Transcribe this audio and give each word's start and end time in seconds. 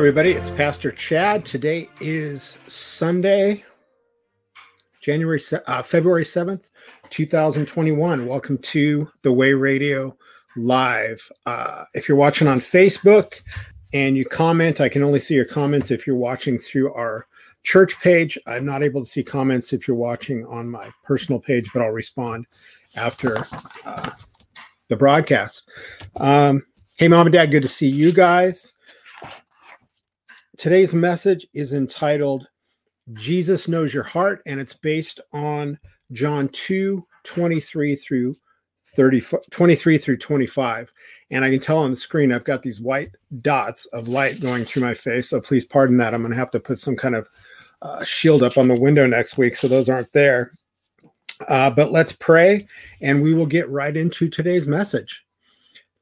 Everybody, 0.00 0.30
it's 0.30 0.48
Pastor 0.48 0.90
Chad. 0.90 1.44
Today 1.44 1.86
is 2.00 2.56
Sunday, 2.66 3.62
January, 5.02 5.38
uh, 5.66 5.82
February 5.82 6.24
7th, 6.24 6.70
2021. 7.10 8.26
Welcome 8.26 8.56
to 8.56 9.10
The 9.20 9.30
Way 9.30 9.52
Radio 9.52 10.16
Live. 10.56 11.30
Uh, 11.44 11.84
if 11.92 12.08
you're 12.08 12.16
watching 12.16 12.48
on 12.48 12.60
Facebook 12.60 13.42
and 13.92 14.16
you 14.16 14.24
comment, 14.24 14.80
I 14.80 14.88
can 14.88 15.02
only 15.02 15.20
see 15.20 15.34
your 15.34 15.44
comments 15.44 15.90
if 15.90 16.06
you're 16.06 16.16
watching 16.16 16.56
through 16.56 16.94
our 16.94 17.26
church 17.62 18.00
page. 18.00 18.38
I'm 18.46 18.64
not 18.64 18.82
able 18.82 19.02
to 19.02 19.06
see 19.06 19.22
comments 19.22 19.74
if 19.74 19.86
you're 19.86 19.98
watching 19.98 20.46
on 20.46 20.70
my 20.70 20.90
personal 21.04 21.40
page, 21.42 21.68
but 21.74 21.82
I'll 21.82 21.90
respond 21.90 22.46
after 22.96 23.46
uh, 23.84 24.10
the 24.88 24.96
broadcast. 24.96 25.68
Um, 26.16 26.64
hey, 26.96 27.08
mom 27.08 27.26
and 27.26 27.34
dad, 27.34 27.50
good 27.50 27.64
to 27.64 27.68
see 27.68 27.88
you 27.88 28.14
guys. 28.14 28.72
Today's 30.60 30.92
message 30.92 31.46
is 31.54 31.72
entitled 31.72 32.46
Jesus 33.14 33.66
Knows 33.66 33.94
Your 33.94 34.02
Heart, 34.02 34.42
and 34.44 34.60
it's 34.60 34.74
based 34.74 35.18
on 35.32 35.78
John 36.12 36.50
2 36.50 37.02
23 37.24 37.96
through 37.96 38.36
30, 38.94 39.22
23 39.50 39.96
through 39.96 40.18
25. 40.18 40.92
And 41.30 41.46
I 41.46 41.50
can 41.50 41.60
tell 41.60 41.78
on 41.78 41.88
the 41.88 41.96
screen 41.96 42.30
I've 42.30 42.44
got 42.44 42.60
these 42.60 42.78
white 42.78 43.08
dots 43.40 43.86
of 43.86 44.08
light 44.08 44.42
going 44.42 44.66
through 44.66 44.82
my 44.82 44.92
face. 44.92 45.30
So 45.30 45.40
please 45.40 45.64
pardon 45.64 45.96
that. 45.96 46.12
I'm 46.12 46.20
going 46.20 46.32
to 46.32 46.38
have 46.38 46.50
to 46.50 46.60
put 46.60 46.78
some 46.78 46.94
kind 46.94 47.14
of 47.14 47.26
uh, 47.80 48.04
shield 48.04 48.42
up 48.42 48.58
on 48.58 48.68
the 48.68 48.78
window 48.78 49.06
next 49.06 49.38
week 49.38 49.56
so 49.56 49.66
those 49.66 49.88
aren't 49.88 50.12
there. 50.12 50.52
Uh, 51.48 51.70
but 51.70 51.90
let's 51.90 52.12
pray 52.12 52.68
and 53.00 53.22
we 53.22 53.32
will 53.32 53.46
get 53.46 53.66
right 53.70 53.96
into 53.96 54.28
today's 54.28 54.68
message. 54.68 55.24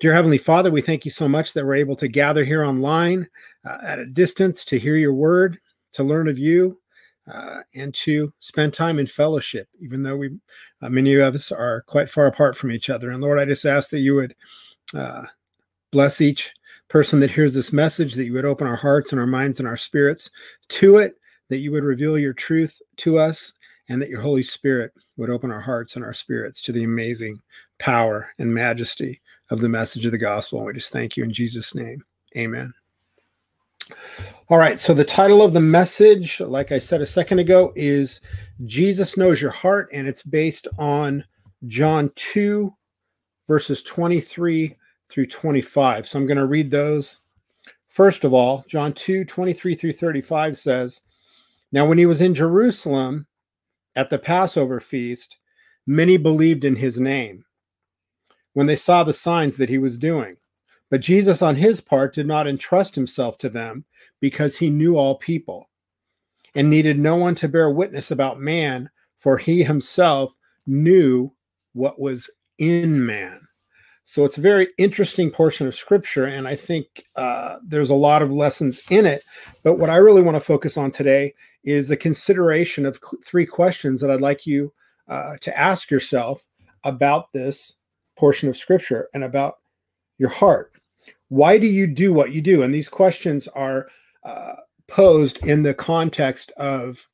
Dear 0.00 0.14
Heavenly 0.14 0.38
Father, 0.38 0.70
we 0.70 0.80
thank 0.80 1.04
you 1.04 1.10
so 1.10 1.28
much 1.28 1.54
that 1.54 1.66
we're 1.66 1.74
able 1.74 1.96
to 1.96 2.06
gather 2.06 2.44
here 2.44 2.62
online 2.62 3.28
uh, 3.68 3.78
at 3.82 3.98
a 3.98 4.06
distance 4.06 4.64
to 4.66 4.78
hear 4.78 4.94
your 4.94 5.12
word, 5.12 5.58
to 5.94 6.04
learn 6.04 6.28
of 6.28 6.38
you, 6.38 6.80
uh, 7.26 7.62
and 7.74 7.92
to 7.94 8.32
spend 8.38 8.72
time 8.72 9.00
in 9.00 9.08
fellowship, 9.08 9.66
even 9.80 10.04
though 10.04 10.16
we, 10.16 10.38
uh, 10.82 10.88
many 10.88 11.16
of 11.16 11.34
us 11.34 11.50
are 11.50 11.82
quite 11.88 12.08
far 12.08 12.26
apart 12.26 12.56
from 12.56 12.70
each 12.70 12.88
other. 12.88 13.10
And 13.10 13.20
Lord, 13.20 13.40
I 13.40 13.44
just 13.44 13.64
ask 13.64 13.90
that 13.90 13.98
you 13.98 14.14
would 14.14 14.36
uh, 14.94 15.24
bless 15.90 16.20
each 16.20 16.54
person 16.86 17.18
that 17.18 17.32
hears 17.32 17.54
this 17.54 17.72
message, 17.72 18.14
that 18.14 18.24
you 18.24 18.34
would 18.34 18.44
open 18.44 18.68
our 18.68 18.76
hearts 18.76 19.10
and 19.10 19.20
our 19.20 19.26
minds 19.26 19.58
and 19.58 19.66
our 19.66 19.76
spirits 19.76 20.30
to 20.68 20.98
it, 20.98 21.16
that 21.48 21.58
you 21.58 21.72
would 21.72 21.82
reveal 21.82 22.16
your 22.16 22.34
truth 22.34 22.80
to 22.98 23.18
us, 23.18 23.52
and 23.88 24.00
that 24.00 24.10
your 24.10 24.20
Holy 24.20 24.44
Spirit 24.44 24.92
would 25.16 25.28
open 25.28 25.50
our 25.50 25.62
hearts 25.62 25.96
and 25.96 26.04
our 26.04 26.14
spirits 26.14 26.62
to 26.62 26.70
the 26.70 26.84
amazing 26.84 27.42
power 27.80 28.28
and 28.38 28.54
majesty 28.54 29.20
of 29.50 29.60
the 29.60 29.68
message 29.68 30.04
of 30.04 30.12
the 30.12 30.18
gospel. 30.18 30.58
And 30.58 30.66
we 30.66 30.72
just 30.74 30.92
thank 30.92 31.16
you 31.16 31.24
in 31.24 31.32
Jesus' 31.32 31.74
name. 31.74 32.04
Amen. 32.36 32.72
All 34.48 34.58
right. 34.58 34.78
So 34.78 34.94
the 34.94 35.04
title 35.04 35.42
of 35.42 35.54
the 35.54 35.60
message, 35.60 36.40
like 36.40 36.72
I 36.72 36.78
said 36.78 37.00
a 37.00 37.06
second 37.06 37.38
ago, 37.38 37.72
is 37.76 38.20
Jesus 38.66 39.16
Knows 39.16 39.40
Your 39.40 39.50
Heart, 39.50 39.90
and 39.92 40.06
it's 40.06 40.22
based 40.22 40.68
on 40.78 41.24
John 41.66 42.10
2, 42.16 42.74
verses 43.46 43.82
23 43.82 44.76
through 45.08 45.26
25. 45.26 46.06
So 46.06 46.18
I'm 46.18 46.26
going 46.26 46.38
to 46.38 46.46
read 46.46 46.70
those. 46.70 47.20
First 47.88 48.24
of 48.24 48.32
all, 48.32 48.64
John 48.68 48.92
2, 48.92 49.24
23 49.24 49.74
through 49.74 49.92
35 49.92 50.56
says, 50.58 51.02
Now 51.72 51.86
when 51.86 51.98
he 51.98 52.06
was 52.06 52.20
in 52.20 52.34
Jerusalem 52.34 53.26
at 53.96 54.10
the 54.10 54.18
Passover 54.18 54.80
feast, 54.80 55.38
many 55.86 56.16
believed 56.16 56.64
in 56.64 56.76
his 56.76 57.00
name 57.00 57.44
when 58.58 58.66
they 58.66 58.74
saw 58.74 59.04
the 59.04 59.12
signs 59.12 59.56
that 59.56 59.68
he 59.68 59.78
was 59.78 59.96
doing. 59.96 60.36
But 60.90 61.00
Jesus, 61.00 61.42
on 61.42 61.54
his 61.54 61.80
part, 61.80 62.12
did 62.12 62.26
not 62.26 62.48
entrust 62.48 62.96
himself 62.96 63.38
to 63.38 63.48
them 63.48 63.84
because 64.18 64.56
he 64.56 64.68
knew 64.68 64.96
all 64.96 65.14
people 65.14 65.70
and 66.56 66.68
needed 66.68 66.98
no 66.98 67.14
one 67.14 67.36
to 67.36 67.46
bear 67.46 67.70
witness 67.70 68.10
about 68.10 68.40
man, 68.40 68.90
for 69.16 69.38
he 69.38 69.62
himself 69.62 70.36
knew 70.66 71.30
what 71.72 72.00
was 72.00 72.28
in 72.58 73.06
man. 73.06 73.46
So 74.04 74.24
it's 74.24 74.38
a 74.38 74.40
very 74.40 74.66
interesting 74.76 75.30
portion 75.30 75.68
of 75.68 75.74
scripture, 75.76 76.24
and 76.24 76.48
I 76.48 76.56
think 76.56 77.04
uh, 77.14 77.58
there's 77.64 77.90
a 77.90 77.94
lot 77.94 78.22
of 78.22 78.32
lessons 78.32 78.80
in 78.90 79.06
it. 79.06 79.22
But 79.62 79.78
what 79.78 79.88
I 79.88 79.98
really 79.98 80.22
want 80.22 80.34
to 80.34 80.40
focus 80.40 80.76
on 80.76 80.90
today 80.90 81.32
is 81.62 81.92
a 81.92 81.96
consideration 81.96 82.86
of 82.86 82.98
three 83.24 83.46
questions 83.46 84.00
that 84.00 84.10
I'd 84.10 84.20
like 84.20 84.46
you 84.46 84.72
uh, 85.06 85.36
to 85.42 85.56
ask 85.56 85.92
yourself 85.92 86.44
about 86.82 87.32
this 87.32 87.77
portion 88.18 88.48
of 88.48 88.56
scripture 88.56 89.08
and 89.14 89.24
about 89.24 89.58
your 90.18 90.28
heart. 90.28 90.72
Why 91.28 91.58
do 91.58 91.66
you 91.66 91.86
do 91.86 92.12
what 92.12 92.32
you 92.32 92.42
do? 92.42 92.62
And 92.62 92.74
these 92.74 92.88
questions 92.88 93.48
are 93.48 93.88
uh, 94.24 94.56
posed 94.88 95.44
in 95.46 95.62
the 95.62 95.74
context 95.74 96.50
of 96.56 97.06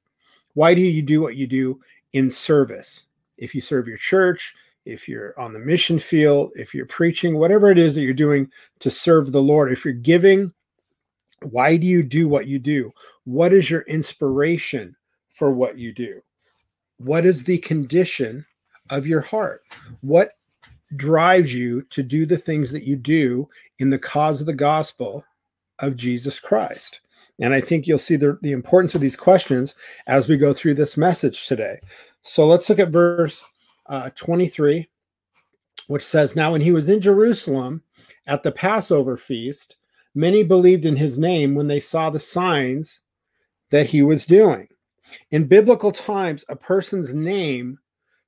why 0.54 0.74
do 0.74 0.80
you 0.80 1.02
do 1.02 1.20
what 1.20 1.36
you 1.36 1.46
do 1.46 1.80
in 2.12 2.30
service? 2.30 3.08
If 3.36 3.54
you 3.54 3.60
serve 3.60 3.86
your 3.86 3.96
church, 3.96 4.54
if 4.84 5.08
you're 5.08 5.38
on 5.38 5.52
the 5.52 5.58
mission 5.58 5.98
field, 5.98 6.52
if 6.54 6.74
you're 6.74 6.86
preaching, 6.86 7.38
whatever 7.38 7.70
it 7.70 7.78
is 7.78 7.94
that 7.94 8.02
you're 8.02 8.14
doing 8.14 8.50
to 8.78 8.90
serve 8.90 9.32
the 9.32 9.42
Lord, 9.42 9.72
if 9.72 9.84
you're 9.84 9.94
giving, 9.94 10.52
why 11.42 11.76
do 11.76 11.86
you 11.86 12.02
do 12.02 12.28
what 12.28 12.46
you 12.46 12.58
do? 12.58 12.90
What 13.24 13.52
is 13.52 13.68
your 13.68 13.82
inspiration 13.82 14.94
for 15.28 15.50
what 15.50 15.76
you 15.76 15.92
do? 15.92 16.22
What 16.98 17.26
is 17.26 17.44
the 17.44 17.58
condition 17.58 18.46
of 18.90 19.06
your 19.06 19.20
heart? 19.20 19.62
What 20.00 20.32
drives 20.96 21.54
you 21.54 21.82
to 21.82 22.02
do 22.02 22.26
the 22.26 22.36
things 22.36 22.70
that 22.72 22.84
you 22.84 22.96
do 22.96 23.48
in 23.78 23.90
the 23.90 23.98
cause 23.98 24.40
of 24.40 24.46
the 24.46 24.54
gospel 24.54 25.24
of 25.78 25.96
Jesus 25.96 26.40
Christ? 26.40 27.00
And 27.40 27.52
I 27.52 27.60
think 27.60 27.86
you'll 27.86 27.98
see 27.98 28.16
the, 28.16 28.38
the 28.42 28.52
importance 28.52 28.94
of 28.94 29.00
these 29.00 29.16
questions 29.16 29.74
as 30.06 30.28
we 30.28 30.36
go 30.36 30.52
through 30.52 30.74
this 30.74 30.96
message 30.96 31.46
today. 31.46 31.78
So 32.22 32.46
let's 32.46 32.68
look 32.68 32.78
at 32.78 32.90
verse 32.90 33.44
uh, 33.86 34.10
23, 34.14 34.88
which 35.88 36.04
says, 36.04 36.36
Now 36.36 36.52
when 36.52 36.60
he 36.60 36.72
was 36.72 36.88
in 36.88 37.00
Jerusalem 37.00 37.82
at 38.26 38.42
the 38.42 38.52
Passover 38.52 39.16
feast, 39.16 39.76
many 40.14 40.44
believed 40.44 40.86
in 40.86 40.96
his 40.96 41.18
name 41.18 41.54
when 41.54 41.66
they 41.66 41.80
saw 41.80 42.08
the 42.08 42.20
signs 42.20 43.00
that 43.70 43.86
he 43.86 44.02
was 44.02 44.26
doing. 44.26 44.68
In 45.30 45.46
biblical 45.46 45.92
times, 45.92 46.44
a 46.48 46.56
person's 46.56 47.12
name 47.12 47.78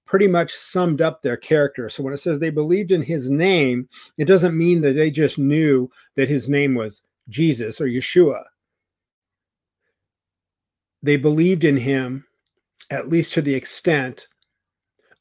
pretty 0.06 0.28
much 0.28 0.52
summed 0.52 1.00
up 1.00 1.22
their 1.22 1.36
character. 1.36 1.88
So 1.88 2.02
when 2.02 2.14
it 2.14 2.18
says 2.18 2.38
they 2.38 2.50
believed 2.50 2.92
in 2.92 3.02
his 3.02 3.28
name, 3.28 3.88
it 4.16 4.26
doesn't 4.26 4.56
mean 4.56 4.80
that 4.82 4.92
they 4.92 5.10
just 5.10 5.38
knew 5.38 5.90
that 6.14 6.28
his 6.28 6.48
name 6.48 6.74
was 6.74 7.06
Jesus 7.28 7.80
or 7.80 7.86
Yeshua. 7.86 8.44
They 11.02 11.16
believed 11.16 11.64
in 11.64 11.78
him, 11.78 12.24
at 12.90 13.08
least 13.08 13.32
to 13.34 13.42
the 13.42 13.54
extent 13.54 14.28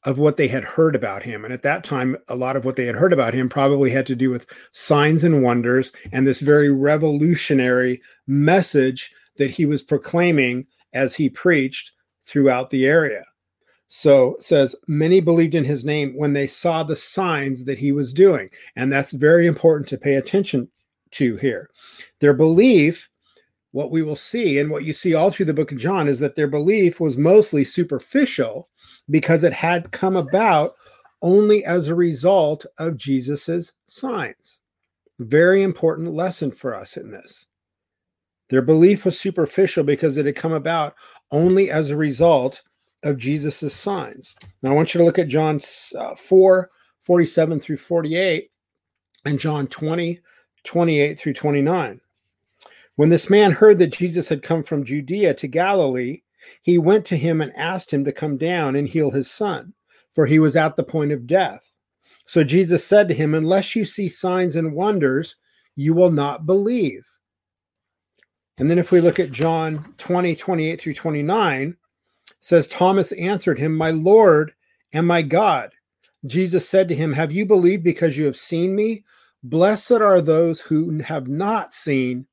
of 0.04 0.18
what 0.18 0.36
they 0.36 0.46
had 0.48 0.62
heard 0.62 0.94
about 0.94 1.24
him. 1.24 1.44
And 1.44 1.52
at 1.52 1.62
that 1.62 1.82
time, 1.82 2.16
a 2.28 2.36
lot 2.36 2.54
of 2.54 2.64
what 2.64 2.76
they 2.76 2.86
had 2.86 2.94
heard 2.94 3.12
about 3.12 3.34
him 3.34 3.48
probably 3.48 3.90
had 3.90 4.06
to 4.06 4.14
do 4.14 4.30
with 4.30 4.46
signs 4.70 5.24
and 5.24 5.42
wonders 5.42 5.92
and 6.12 6.24
this 6.24 6.40
very 6.40 6.72
revolutionary 6.72 8.00
message 8.26 9.12
that 9.36 9.50
he 9.50 9.66
was 9.66 9.82
proclaiming 9.82 10.66
as 10.92 11.16
he 11.16 11.28
preached 11.28 11.90
throughout 12.24 12.70
the 12.70 12.86
area. 12.86 13.24
So 13.88 14.36
says, 14.40 14.74
many 14.88 15.20
believed 15.20 15.54
in 15.54 15.64
his 15.64 15.84
name 15.84 16.16
when 16.16 16.32
they 16.32 16.46
saw 16.46 16.82
the 16.82 16.96
signs 16.96 17.64
that 17.66 17.78
he 17.78 17.92
was 17.92 18.12
doing. 18.12 18.50
And 18.74 18.92
that's 18.92 19.12
very 19.12 19.46
important 19.46 19.88
to 19.90 19.98
pay 19.98 20.14
attention 20.14 20.68
to 21.12 21.36
here. 21.36 21.70
Their 22.20 22.34
belief, 22.34 23.08
what 23.70 23.90
we 23.90 24.02
will 24.02 24.16
see, 24.16 24.58
and 24.58 24.70
what 24.70 24.84
you 24.84 24.92
see 24.92 25.14
all 25.14 25.30
through 25.30 25.46
the 25.46 25.54
book 25.54 25.70
of 25.70 25.78
John, 25.78 26.08
is 26.08 26.18
that 26.20 26.34
their 26.34 26.48
belief 26.48 26.98
was 26.98 27.16
mostly 27.16 27.64
superficial 27.64 28.68
because 29.08 29.44
it 29.44 29.52
had 29.52 29.92
come 29.92 30.16
about 30.16 30.74
only 31.22 31.64
as 31.64 31.88
a 31.88 31.94
result 31.94 32.66
of 32.78 32.96
Jesus's 32.96 33.72
signs. 33.86 34.60
Very 35.18 35.62
important 35.62 36.12
lesson 36.12 36.50
for 36.50 36.74
us 36.74 36.96
in 36.96 37.10
this. 37.10 37.46
Their 38.48 38.62
belief 38.62 39.04
was 39.04 39.18
superficial 39.18 39.82
because 39.84 40.16
it 40.16 40.26
had 40.26 40.36
come 40.36 40.52
about 40.52 40.94
only 41.30 41.70
as 41.70 41.90
a 41.90 41.96
result 41.96 42.62
of 43.02 43.18
Jesus's 43.18 43.74
signs. 43.74 44.34
Now 44.62 44.70
I 44.70 44.74
want 44.74 44.94
you 44.94 44.98
to 44.98 45.04
look 45.04 45.18
at 45.18 45.28
John 45.28 45.60
uh, 45.96 46.14
4 46.14 46.70
47 47.00 47.60
through 47.60 47.76
48 47.76 48.50
and 49.24 49.38
John 49.38 49.66
20 49.66 50.20
28 50.64 51.18
through 51.18 51.34
29. 51.34 52.00
When 52.96 53.08
this 53.10 53.30
man 53.30 53.52
heard 53.52 53.78
that 53.78 53.92
Jesus 53.92 54.28
had 54.28 54.42
come 54.42 54.62
from 54.62 54.84
Judea 54.84 55.34
to 55.34 55.46
Galilee, 55.46 56.22
he 56.62 56.78
went 56.78 57.04
to 57.06 57.16
him 57.16 57.40
and 57.40 57.54
asked 57.54 57.92
him 57.92 58.04
to 58.04 58.12
come 58.12 58.36
down 58.36 58.74
and 58.74 58.88
heal 58.88 59.10
his 59.10 59.30
son, 59.30 59.74
for 60.10 60.26
he 60.26 60.38
was 60.38 60.56
at 60.56 60.76
the 60.76 60.82
point 60.82 61.12
of 61.12 61.26
death. 61.26 61.76
So 62.26 62.42
Jesus 62.42 62.84
said 62.84 63.08
to 63.08 63.14
him, 63.14 63.34
Unless 63.34 63.76
you 63.76 63.84
see 63.84 64.08
signs 64.08 64.56
and 64.56 64.74
wonders, 64.74 65.36
you 65.76 65.94
will 65.94 66.10
not 66.10 66.46
believe. 66.46 67.06
And 68.58 68.70
then 68.70 68.78
if 68.78 68.90
we 68.90 69.00
look 69.00 69.20
at 69.20 69.30
John 69.30 69.92
20, 69.98 70.34
28 70.34 70.80
through 70.80 70.94
29, 70.94 71.76
says 72.46 72.68
Thomas 72.68 73.10
answered 73.10 73.58
him, 73.58 73.74
My 73.74 73.90
Lord 73.90 74.54
and 74.92 75.04
my 75.04 75.22
God. 75.22 75.72
Jesus 76.26 76.68
said 76.68 76.86
to 76.86 76.94
him, 76.94 77.12
Have 77.12 77.32
you 77.32 77.44
believed 77.44 77.82
because 77.82 78.16
you 78.16 78.24
have 78.26 78.36
seen 78.36 78.76
me? 78.76 79.02
Blessed 79.42 79.90
are 79.90 80.20
those 80.20 80.60
who 80.60 80.96
have 81.00 81.26
not 81.26 81.72
seen 81.72 82.28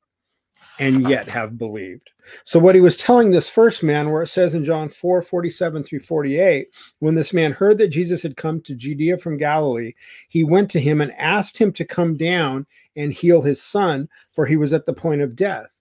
and 0.80 1.10
yet 1.10 1.28
have 1.30 1.58
believed. 1.58 2.12
So, 2.46 2.60
what 2.60 2.76
he 2.76 2.82
was 2.82 2.96
telling 2.96 3.32
this 3.32 3.50
first 3.50 3.82
man, 3.82 4.12
where 4.12 4.22
it 4.22 4.28
says 4.28 4.54
in 4.54 4.64
John 4.64 4.88
4 4.88 5.24
47 5.24 5.84
through 5.84 6.02
48, 6.02 6.68
when 7.00 7.16
this 7.16 7.34
man 7.34 7.52
heard 7.52 7.80
that 7.80 7.88
Jesus 7.88 8.22
had 8.22 8.38
come 8.38 8.62
to 8.62 8.76
Judea 8.76 9.18
from 9.18 9.38
Galilee, 9.38 9.94
he 10.30 10.44
went 10.44 10.70
to 10.72 10.80
him 10.80 11.02
and 11.02 11.12
asked 11.14 11.58
him 11.58 11.74
to 11.74 11.86
come 11.86 12.18
down 12.18 12.68
and 12.96 13.12
heal 13.12 13.42
his 13.42 13.64
son, 13.64 14.08
for 14.32 14.46
he 14.46 14.58
was 14.58 14.74
at 14.74 14.86
the 14.86 14.94
point 14.94 15.22
of 15.22 15.36
death. 15.36 15.73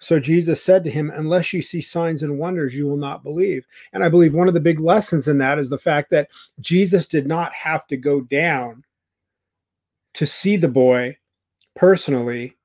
So 0.00 0.18
Jesus 0.18 0.62
said 0.62 0.82
to 0.84 0.90
him, 0.90 1.12
Unless 1.14 1.52
you 1.52 1.62
see 1.62 1.80
signs 1.80 2.22
and 2.22 2.38
wonders, 2.38 2.74
you 2.74 2.86
will 2.86 2.96
not 2.96 3.22
believe. 3.22 3.66
And 3.92 4.02
I 4.02 4.08
believe 4.08 4.34
one 4.34 4.48
of 4.48 4.54
the 4.54 4.60
big 4.60 4.80
lessons 4.80 5.28
in 5.28 5.38
that 5.38 5.58
is 5.58 5.70
the 5.70 5.78
fact 5.78 6.10
that 6.10 6.30
Jesus 6.58 7.06
did 7.06 7.26
not 7.26 7.54
have 7.54 7.86
to 7.88 7.96
go 7.96 8.22
down 8.22 8.84
to 10.14 10.26
see 10.26 10.56
the 10.56 10.68
boy 10.68 11.18
personally 11.76 12.56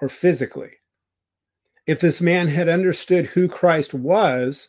or 0.00 0.08
physically 0.08 0.72
if 1.86 2.00
this 2.00 2.20
man 2.20 2.48
had 2.48 2.68
understood 2.68 3.26
who 3.26 3.48
Christ 3.48 3.92
was 3.94 4.68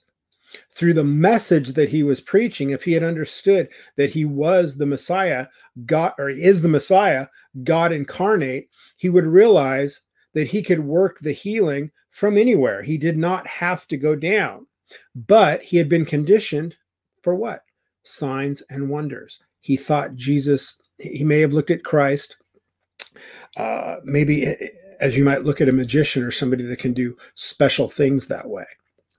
through 0.72 0.94
the 0.94 1.04
message 1.04 1.74
that 1.74 1.90
he 1.90 2.04
was 2.04 2.22
preaching, 2.22 2.72
if 2.72 2.84
he 2.84 2.94
had 2.94 3.04
understood 3.04 3.70
that 3.98 4.12
he 4.12 4.26
was 4.26 4.78
the 4.78 4.86
Messiah, 4.86 5.48
God 5.86 6.14
or 6.18 6.30
is 6.30 6.62
the 6.62 6.70
Messiah, 6.70 7.28
God 7.64 7.92
incarnate, 7.92 8.70
he 8.98 9.10
would 9.10 9.26
realize 9.26 10.02
that 10.34 10.48
he 10.48 10.62
could 10.62 10.80
work 10.80 11.20
the 11.20 11.32
healing 11.32 11.92
from 12.10 12.38
anywhere. 12.38 12.84
He 12.84 12.98
did 12.98 13.18
not 13.18 13.48
have 13.48 13.88
to 13.88 13.98
go 13.98 14.16
down, 14.16 14.68
but 15.16 15.62
he 15.62 15.78
had 15.78 15.90
been 15.90 16.06
conditioned 16.06 16.76
for 17.22 17.36
what? 17.36 17.64
Signs 18.04 18.62
and 18.70 18.90
wonders. 18.90 19.40
He 19.62 19.78
thought 19.78 20.16
Jesus, 20.16 20.82
he 21.00 21.24
may 21.24 21.40
have 21.40 21.54
looked 21.54 21.72
at 21.72 21.84
Christ, 21.84 22.38
uh, 23.58 23.98
maybe 24.04 24.56
as 25.00 25.18
you 25.18 25.24
might 25.24 25.44
look 25.44 25.62
at 25.62 25.70
a 25.70 25.74
magician 25.74 26.24
or 26.24 26.32
somebody 26.32 26.64
that 26.64 26.80
can 26.80 26.94
do 26.94 27.18
special 27.36 27.88
things 27.88 28.28
that 28.28 28.50
way. 28.50 28.66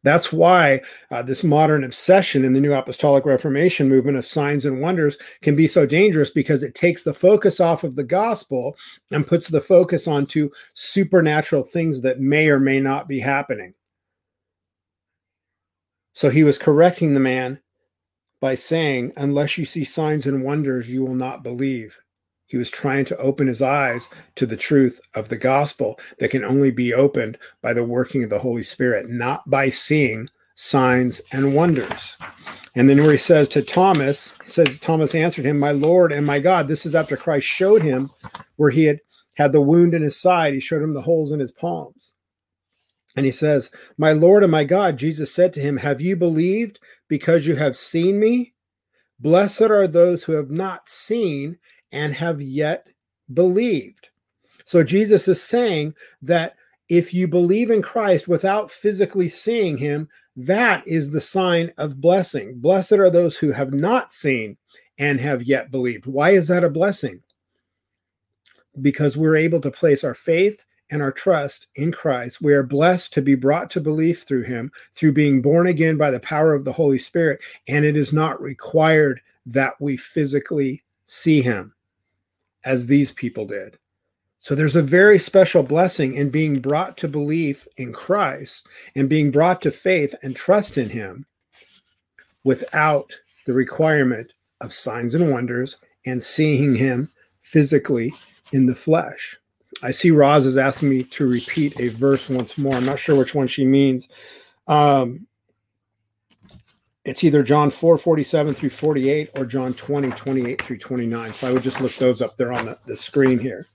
That's 0.04 0.30
why 0.30 0.82
uh, 1.10 1.22
this 1.22 1.42
modern 1.42 1.82
obsession 1.82 2.44
in 2.44 2.52
the 2.52 2.60
New 2.60 2.74
Apostolic 2.74 3.24
Reformation 3.24 3.88
movement 3.88 4.18
of 4.18 4.26
signs 4.26 4.66
and 4.66 4.82
wonders 4.82 5.16
can 5.40 5.56
be 5.56 5.66
so 5.66 5.86
dangerous 5.86 6.30
because 6.30 6.62
it 6.62 6.74
takes 6.74 7.02
the 7.02 7.14
focus 7.14 7.58
off 7.58 7.84
of 7.84 7.96
the 7.96 8.04
gospel 8.04 8.76
and 9.10 9.26
puts 9.26 9.48
the 9.48 9.62
focus 9.62 10.06
onto 10.06 10.50
supernatural 10.74 11.64
things 11.64 12.02
that 12.02 12.20
may 12.20 12.50
or 12.50 12.60
may 12.60 12.80
not 12.80 13.08
be 13.08 13.18
happening. 13.18 13.72
So 16.12 16.28
he 16.28 16.44
was 16.44 16.58
correcting 16.58 17.14
the 17.14 17.20
man 17.20 17.60
by 18.40 18.56
saying, 18.56 19.14
Unless 19.16 19.56
you 19.56 19.64
see 19.64 19.84
signs 19.84 20.26
and 20.26 20.44
wonders, 20.44 20.88
you 20.88 21.02
will 21.02 21.14
not 21.14 21.42
believe. 21.42 21.98
He 22.54 22.58
was 22.58 22.70
trying 22.70 23.04
to 23.06 23.16
open 23.16 23.48
his 23.48 23.60
eyes 23.60 24.08
to 24.36 24.46
the 24.46 24.56
truth 24.56 25.00
of 25.16 25.28
the 25.28 25.36
gospel 25.36 25.98
that 26.20 26.30
can 26.30 26.44
only 26.44 26.70
be 26.70 26.94
opened 26.94 27.36
by 27.60 27.72
the 27.72 27.82
working 27.82 28.22
of 28.22 28.30
the 28.30 28.38
Holy 28.38 28.62
Spirit, 28.62 29.10
not 29.10 29.50
by 29.50 29.70
seeing 29.70 30.28
signs 30.54 31.20
and 31.32 31.52
wonders. 31.52 32.16
And 32.76 32.88
then 32.88 32.98
where 32.98 33.10
he 33.10 33.18
says 33.18 33.48
to 33.48 33.62
Thomas, 33.62 34.38
he 34.44 34.48
says, 34.48 34.78
Thomas 34.78 35.16
answered 35.16 35.46
him, 35.46 35.58
My 35.58 35.72
Lord 35.72 36.12
and 36.12 36.24
my 36.24 36.38
God. 36.38 36.68
This 36.68 36.86
is 36.86 36.94
after 36.94 37.16
Christ 37.16 37.44
showed 37.44 37.82
him 37.82 38.08
where 38.54 38.70
he 38.70 38.84
had 38.84 39.00
had 39.32 39.50
the 39.50 39.60
wound 39.60 39.92
in 39.92 40.02
his 40.02 40.16
side. 40.16 40.54
He 40.54 40.60
showed 40.60 40.80
him 40.80 40.94
the 40.94 41.02
holes 41.02 41.32
in 41.32 41.40
his 41.40 41.50
palms. 41.50 42.14
And 43.16 43.26
he 43.26 43.32
says, 43.32 43.72
My 43.98 44.12
Lord 44.12 44.44
and 44.44 44.52
my 44.52 44.62
God, 44.62 44.96
Jesus 44.96 45.34
said 45.34 45.52
to 45.54 45.60
him, 45.60 45.78
Have 45.78 46.00
you 46.00 46.14
believed 46.14 46.78
because 47.08 47.48
you 47.48 47.56
have 47.56 47.76
seen 47.76 48.20
me? 48.20 48.54
Blessed 49.18 49.62
are 49.62 49.88
those 49.88 50.22
who 50.22 50.34
have 50.34 50.52
not 50.52 50.88
seen 50.88 51.58
and 51.94 52.12
have 52.12 52.42
yet 52.42 52.88
believed. 53.32 54.10
So 54.64 54.82
Jesus 54.82 55.28
is 55.28 55.42
saying 55.42 55.94
that 56.20 56.56
if 56.88 57.14
you 57.14 57.28
believe 57.28 57.70
in 57.70 57.80
Christ 57.80 58.28
without 58.28 58.70
physically 58.70 59.28
seeing 59.28 59.78
him, 59.78 60.08
that 60.36 60.86
is 60.86 61.10
the 61.10 61.20
sign 61.20 61.72
of 61.78 62.00
blessing. 62.00 62.58
Blessed 62.58 62.92
are 62.92 63.10
those 63.10 63.36
who 63.36 63.52
have 63.52 63.72
not 63.72 64.12
seen 64.12 64.58
and 64.98 65.20
have 65.20 65.42
yet 65.42 65.70
believed. 65.70 66.06
Why 66.06 66.30
is 66.30 66.48
that 66.48 66.64
a 66.64 66.68
blessing? 66.68 67.22
Because 68.80 69.16
we're 69.16 69.36
able 69.36 69.60
to 69.60 69.70
place 69.70 70.02
our 70.02 70.14
faith 70.14 70.66
and 70.90 71.00
our 71.00 71.12
trust 71.12 71.68
in 71.76 71.92
Christ. 71.92 72.42
We 72.42 72.52
are 72.52 72.62
blessed 72.62 73.14
to 73.14 73.22
be 73.22 73.34
brought 73.34 73.70
to 73.70 73.80
belief 73.80 74.24
through 74.24 74.42
him, 74.42 74.70
through 74.94 75.12
being 75.12 75.40
born 75.40 75.66
again 75.66 75.96
by 75.96 76.10
the 76.10 76.20
power 76.20 76.52
of 76.52 76.64
the 76.64 76.72
Holy 76.72 76.98
Spirit. 76.98 77.40
And 77.68 77.84
it 77.84 77.96
is 77.96 78.12
not 78.12 78.42
required 78.42 79.20
that 79.46 79.74
we 79.80 79.96
physically 79.96 80.82
see 81.06 81.40
him 81.40 81.73
as 82.64 82.86
these 82.86 83.12
people 83.12 83.46
did. 83.46 83.78
So 84.38 84.54
there's 84.54 84.76
a 84.76 84.82
very 84.82 85.18
special 85.18 85.62
blessing 85.62 86.14
in 86.14 86.28
being 86.28 86.60
brought 86.60 86.98
to 86.98 87.08
belief 87.08 87.66
in 87.78 87.92
Christ 87.92 88.66
and 88.94 89.08
being 89.08 89.30
brought 89.30 89.62
to 89.62 89.70
faith 89.70 90.14
and 90.22 90.36
trust 90.36 90.76
in 90.76 90.90
Him 90.90 91.24
without 92.44 93.10
the 93.46 93.54
requirement 93.54 94.32
of 94.60 94.74
signs 94.74 95.14
and 95.14 95.30
wonders 95.30 95.78
and 96.04 96.22
seeing 96.22 96.74
Him 96.74 97.10
physically 97.40 98.12
in 98.52 98.66
the 98.66 98.74
flesh. 98.74 99.38
I 99.82 99.90
see 99.90 100.10
Roz 100.10 100.46
is 100.46 100.58
asking 100.58 100.90
me 100.90 101.04
to 101.04 101.26
repeat 101.26 101.80
a 101.80 101.88
verse 101.88 102.28
once 102.28 102.58
more. 102.58 102.74
I'm 102.74 102.84
not 102.84 102.98
sure 102.98 103.16
which 103.16 103.34
one 103.34 103.46
she 103.46 103.64
means. 103.64 104.08
Um, 104.66 105.26
it's 107.04 107.22
either 107.22 107.42
John 107.42 107.70
4 107.70 107.98
47 107.98 108.54
through 108.54 108.70
48 108.70 109.30
or 109.36 109.44
John 109.44 109.74
20 109.74 110.10
28 110.10 110.62
through 110.62 110.78
29. 110.78 111.32
So 111.32 111.48
I 111.48 111.52
would 111.52 111.62
just 111.62 111.80
look 111.80 111.94
those 111.96 112.22
up 112.22 112.36
there 112.36 112.52
on 112.52 112.66
the, 112.66 112.78
the 112.86 112.96
screen 112.96 113.38
here. 113.38 113.66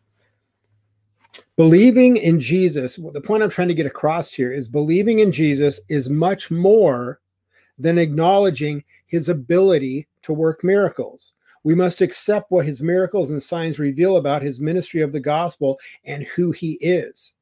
Believing 1.56 2.18
in 2.18 2.40
Jesus, 2.40 2.96
the 2.96 3.22
point 3.22 3.44
I'm 3.44 3.50
trying 3.50 3.68
to 3.68 3.74
get 3.74 3.86
across 3.86 4.32
here 4.32 4.52
is 4.52 4.68
believing 4.68 5.20
in 5.20 5.32
Jesus 5.32 5.82
is 5.90 6.10
much 6.10 6.50
more 6.50 7.20
than 7.78 7.98
acknowledging 7.98 8.84
his 9.08 9.30
ability 9.30 10.08
to 10.22 10.34
work 10.34 10.64
miracles. 10.64 11.34
We 11.64 11.76
must 11.76 12.02
accept 12.02 12.50
what 12.50 12.66
his 12.66 12.82
miracles 12.82 13.32
and 13.32 13.44
signs 13.44 13.78
reveal 13.78 14.16
about 14.16 14.42
his 14.42 14.62
ministry 14.62 15.02
of 15.02 15.12
the 15.12 15.20
gospel 15.20 15.80
and 16.06 16.24
who 16.24 16.52
he 16.52 16.78
is. 16.82 17.34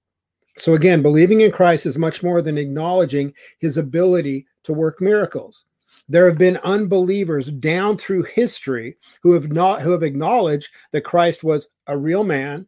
So, 0.57 0.73
again, 0.73 1.03
believing 1.03 1.41
in 1.41 1.51
Christ 1.51 1.85
is 1.85 1.99
much 1.99 2.23
more 2.23 2.41
than 2.41 2.57
acknowledging 2.57 3.33
his 3.59 3.77
ability 3.77 4.47
to 4.63 4.73
work 4.73 4.99
miracles. 4.99 5.65
There 6.09 6.27
have 6.27 6.37
been 6.37 6.57
unbelievers 6.57 7.51
down 7.51 7.97
through 7.97 8.23
history 8.23 8.95
who 9.23 9.33
have 9.33 9.51
not 9.51 9.81
who 9.81 9.91
have 9.91 10.03
acknowledged 10.03 10.69
that 10.91 11.03
Christ 11.03 11.43
was 11.43 11.69
a 11.85 11.97
real 11.97 12.23
man. 12.23 12.67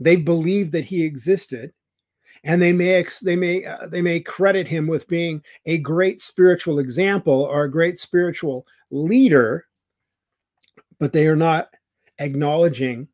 They 0.00 0.16
believed 0.16 0.72
that 0.72 0.84
he 0.84 1.04
existed, 1.04 1.72
and 2.42 2.60
they 2.62 2.72
may 2.72 3.04
they 3.22 3.36
may 3.36 3.64
uh, 3.64 3.86
they 3.86 4.00
may 4.00 4.20
credit 4.20 4.66
him 4.68 4.86
with 4.86 5.08
being 5.08 5.42
a 5.66 5.78
great 5.78 6.20
spiritual 6.20 6.78
example 6.78 7.42
or 7.42 7.64
a 7.64 7.70
great 7.70 7.98
spiritual 7.98 8.66
leader, 8.90 9.66
but 10.98 11.12
they 11.12 11.26
are 11.26 11.36
not 11.36 11.68
acknowledging 12.18 13.08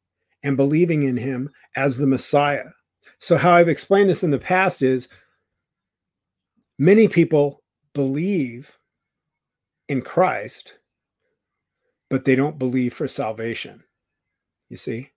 and 0.44 0.56
believing 0.56 1.02
in 1.02 1.16
him 1.16 1.50
as 1.76 1.98
the 1.98 2.06
Messiah. 2.06 2.66
So 3.18 3.36
how 3.36 3.52
I've 3.52 3.68
explained 3.68 4.08
this 4.08 4.22
in 4.22 4.30
the 4.30 4.38
past 4.38 4.80
is 4.80 5.08
many 6.78 7.08
people 7.08 7.62
believe 7.94 8.77
in 9.88 10.02
Christ, 10.02 10.78
but 12.08 12.24
they 12.24 12.36
don't 12.36 12.58
believe 12.58 12.94
for 12.94 13.08
salvation. 13.08 13.82
You 14.68 14.76
see? 14.76 15.10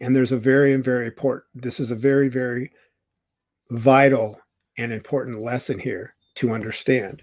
And 0.00 0.14
there's 0.14 0.32
a 0.32 0.38
very, 0.38 0.74
very 0.76 1.06
important, 1.06 1.46
this 1.54 1.80
is 1.80 1.90
a 1.90 1.96
very, 1.96 2.28
very 2.28 2.70
vital 3.70 4.40
and 4.78 4.92
important 4.92 5.40
lesson 5.40 5.78
here 5.78 6.14
to 6.36 6.52
understand. 6.52 7.22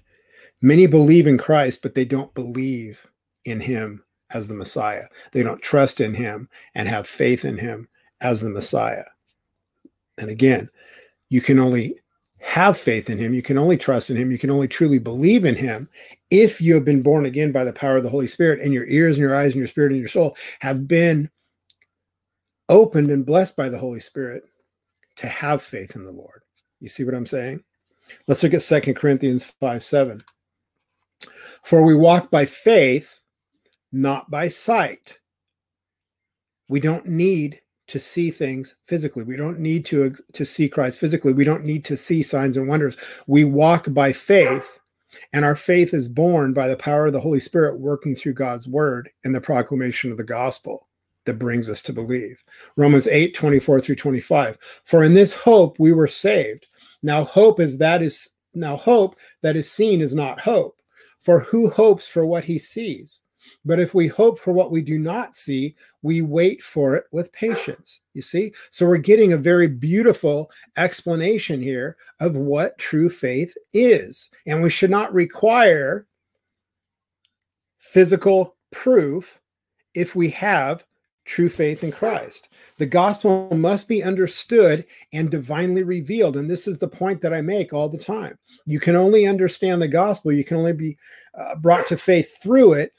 Many 0.61 0.87
believe 0.87 1.27
in 1.27 1.37
Christ, 1.37 1.81
but 1.81 1.95
they 1.95 2.05
don't 2.05 2.33
believe 2.33 3.07
in 3.45 3.61
him 3.61 4.03
as 4.31 4.47
the 4.47 4.55
Messiah. 4.55 5.05
They 5.31 5.43
don't 5.43 5.61
trust 5.61 6.01
in 6.01 6.15
him 6.15 6.49
and 6.73 6.89
have 6.89 7.07
faith 7.07 7.45
in 7.45 7.57
him 7.57 7.87
as 8.19 8.41
the 8.41 8.49
Messiah. 8.49 9.05
And 10.17 10.29
again, 10.29 10.69
you 11.29 11.41
can 11.41 11.59
only 11.59 11.99
have 12.45 12.77
faith 12.77 13.09
in 13.09 13.17
him. 13.17 13.33
You 13.33 13.41
can 13.41 13.57
only 13.57 13.75
trust 13.75 14.11
in 14.11 14.17
him. 14.17 14.31
You 14.31 14.37
can 14.37 14.51
only 14.51 14.67
truly 14.67 14.99
believe 14.99 15.45
in 15.45 15.55
him 15.55 15.89
if 16.29 16.61
you 16.61 16.75
have 16.75 16.85
been 16.85 17.01
born 17.01 17.25
again 17.25 17.51
by 17.51 17.63
the 17.63 17.73
power 17.73 17.97
of 17.97 18.03
the 18.03 18.09
Holy 18.09 18.27
Spirit 18.27 18.61
and 18.61 18.71
your 18.71 18.85
ears 18.85 19.17
and 19.17 19.23
your 19.23 19.35
eyes 19.35 19.53
and 19.53 19.55
your 19.55 19.67
spirit 19.67 19.91
and 19.91 19.99
your 19.99 20.07
soul 20.07 20.37
have 20.59 20.87
been 20.87 21.31
opened 22.69 23.09
and 23.09 23.25
blessed 23.25 23.57
by 23.57 23.67
the 23.67 23.79
Holy 23.79 23.99
Spirit 23.99 24.43
to 25.15 25.27
have 25.27 25.63
faith 25.63 25.95
in 25.95 26.03
the 26.03 26.11
Lord. 26.11 26.43
You 26.79 26.87
see 26.87 27.03
what 27.03 27.15
I'm 27.15 27.25
saying? 27.25 27.63
Let's 28.27 28.43
look 28.43 28.53
at 28.53 28.61
Second 28.61 28.93
Corinthians 28.93 29.43
5 29.43 29.83
7. 29.83 30.19
For 31.63 31.83
we 31.83 31.95
walk 31.95 32.29
by 32.29 32.45
faith, 32.45 33.21
not 33.91 34.29
by 34.29 34.49
sight. 34.49 35.17
We 36.69 36.79
don't 36.79 37.07
need 37.07 37.59
to 37.87 37.99
see 37.99 38.31
things 38.31 38.75
physically. 38.83 39.23
We 39.23 39.37
don't 39.37 39.59
need 39.59 39.85
to 39.87 40.05
uh, 40.05 40.09
to 40.33 40.45
see 40.45 40.69
Christ 40.69 40.99
physically. 40.99 41.33
We 41.33 41.43
don't 41.43 41.65
need 41.65 41.85
to 41.85 41.97
see 41.97 42.23
signs 42.23 42.57
and 42.57 42.67
wonders. 42.67 42.97
We 43.27 43.45
walk 43.45 43.93
by 43.93 44.13
faith, 44.13 44.79
and 45.33 45.45
our 45.45 45.55
faith 45.55 45.93
is 45.93 46.09
born 46.09 46.53
by 46.53 46.67
the 46.67 46.77
power 46.77 47.07
of 47.07 47.13
the 47.13 47.21
Holy 47.21 47.39
Spirit 47.39 47.79
working 47.79 48.15
through 48.15 48.33
God's 48.33 48.67
word 48.67 49.09
and 49.23 49.35
the 49.35 49.41
proclamation 49.41 50.11
of 50.11 50.17
the 50.17 50.23
gospel. 50.23 50.87
that 51.25 51.39
brings 51.39 51.69
us 51.69 51.81
to 51.83 51.93
believe. 51.93 52.43
Romans 52.75 53.07
8, 53.07 53.33
24 53.33 53.81
through 53.81 53.95
25. 53.95 54.57
For 54.83 55.03
in 55.03 55.13
this 55.13 55.33
hope 55.33 55.77
we 55.79 55.91
were 55.91 56.07
saved. 56.07 56.67
Now 57.03 57.23
hope 57.23 57.59
is 57.59 57.77
that 57.79 58.01
is 58.01 58.31
now 58.53 58.77
hope 58.77 59.15
that 59.41 59.55
is 59.55 59.69
seen 59.71 60.01
is 60.01 60.15
not 60.15 60.39
hope. 60.39 60.79
For 61.19 61.41
who 61.41 61.69
hopes 61.69 62.07
for 62.07 62.25
what 62.25 62.45
he 62.45 62.59
sees? 62.59 63.21
But 63.65 63.79
if 63.79 63.93
we 63.95 64.07
hope 64.07 64.39
for 64.39 64.53
what 64.53 64.71
we 64.71 64.81
do 64.81 64.99
not 64.99 65.35
see, 65.35 65.75
we 66.03 66.21
wait 66.21 66.61
for 66.61 66.95
it 66.95 67.05
with 67.11 67.33
patience. 67.33 68.01
You 68.13 68.21
see? 68.21 68.53
So 68.69 68.85
we're 68.85 68.97
getting 68.97 69.33
a 69.33 69.37
very 69.37 69.67
beautiful 69.67 70.51
explanation 70.77 71.61
here 71.61 71.97
of 72.19 72.37
what 72.37 72.77
true 72.77 73.09
faith 73.09 73.55
is. 73.73 74.29
And 74.45 74.61
we 74.61 74.69
should 74.69 74.91
not 74.91 75.13
require 75.13 76.07
physical 77.77 78.55
proof 78.71 79.39
if 79.93 80.15
we 80.15 80.29
have 80.29 80.85
true 81.23 81.49
faith 81.49 81.83
in 81.83 81.91
Christ. 81.91 82.49
The 82.77 82.85
gospel 82.85 83.49
must 83.51 83.87
be 83.87 84.03
understood 84.03 84.85
and 85.11 85.31
divinely 85.31 85.81
revealed. 85.81 86.37
And 86.37 86.47
this 86.47 86.67
is 86.67 86.77
the 86.77 86.87
point 86.87 87.21
that 87.21 87.33
I 87.33 87.41
make 87.41 87.73
all 87.73 87.89
the 87.89 87.97
time. 87.97 88.37
You 88.65 88.79
can 88.79 88.95
only 88.95 89.25
understand 89.25 89.81
the 89.81 89.87
gospel, 89.87 90.31
you 90.31 90.43
can 90.43 90.57
only 90.57 90.73
be 90.73 90.97
uh, 91.33 91.55
brought 91.55 91.87
to 91.87 91.97
faith 91.97 92.37
through 92.43 92.73
it 92.73 92.93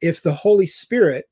if 0.00 0.22
the 0.22 0.34
Holy 0.34 0.66
Spirit 0.66 1.26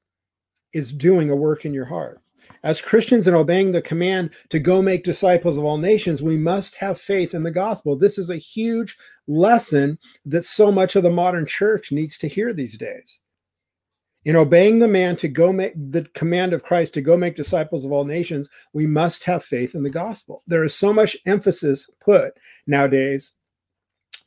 is 0.72 0.92
doing 0.92 1.30
a 1.30 1.36
work 1.36 1.64
in 1.64 1.74
your 1.74 1.84
heart. 1.84 2.20
As 2.64 2.80
Christians 2.80 3.26
and 3.26 3.36
obeying 3.36 3.72
the 3.72 3.82
command 3.82 4.30
to 4.50 4.60
go 4.60 4.80
make 4.80 5.04
disciples 5.04 5.58
of 5.58 5.64
all 5.64 5.78
nations, 5.78 6.22
we 6.22 6.36
must 6.36 6.76
have 6.76 7.00
faith 7.00 7.34
in 7.34 7.42
the 7.42 7.50
gospel. 7.50 7.96
This 7.96 8.18
is 8.18 8.30
a 8.30 8.36
huge 8.36 8.96
lesson 9.26 9.98
that 10.26 10.44
so 10.44 10.70
much 10.70 10.94
of 10.94 11.02
the 11.02 11.10
modern 11.10 11.44
church 11.44 11.90
needs 11.90 12.16
to 12.18 12.28
hear 12.28 12.52
these 12.52 12.78
days 12.78 13.20
in 14.24 14.36
obeying 14.36 14.78
the 14.78 14.88
man 14.88 15.16
to 15.16 15.28
go 15.28 15.52
make 15.52 15.72
the 15.76 16.04
command 16.14 16.52
of 16.52 16.62
Christ 16.62 16.94
to 16.94 17.00
go 17.00 17.16
make 17.16 17.34
disciples 17.34 17.84
of 17.84 17.92
all 17.92 18.04
nations, 18.04 18.48
we 18.72 18.86
must 18.86 19.24
have 19.24 19.42
faith 19.42 19.74
in 19.74 19.82
the 19.82 19.90
gospel. 19.90 20.42
There 20.46 20.64
is 20.64 20.74
so 20.74 20.92
much 20.92 21.16
emphasis 21.26 21.90
put 22.00 22.34
nowadays 22.66 23.34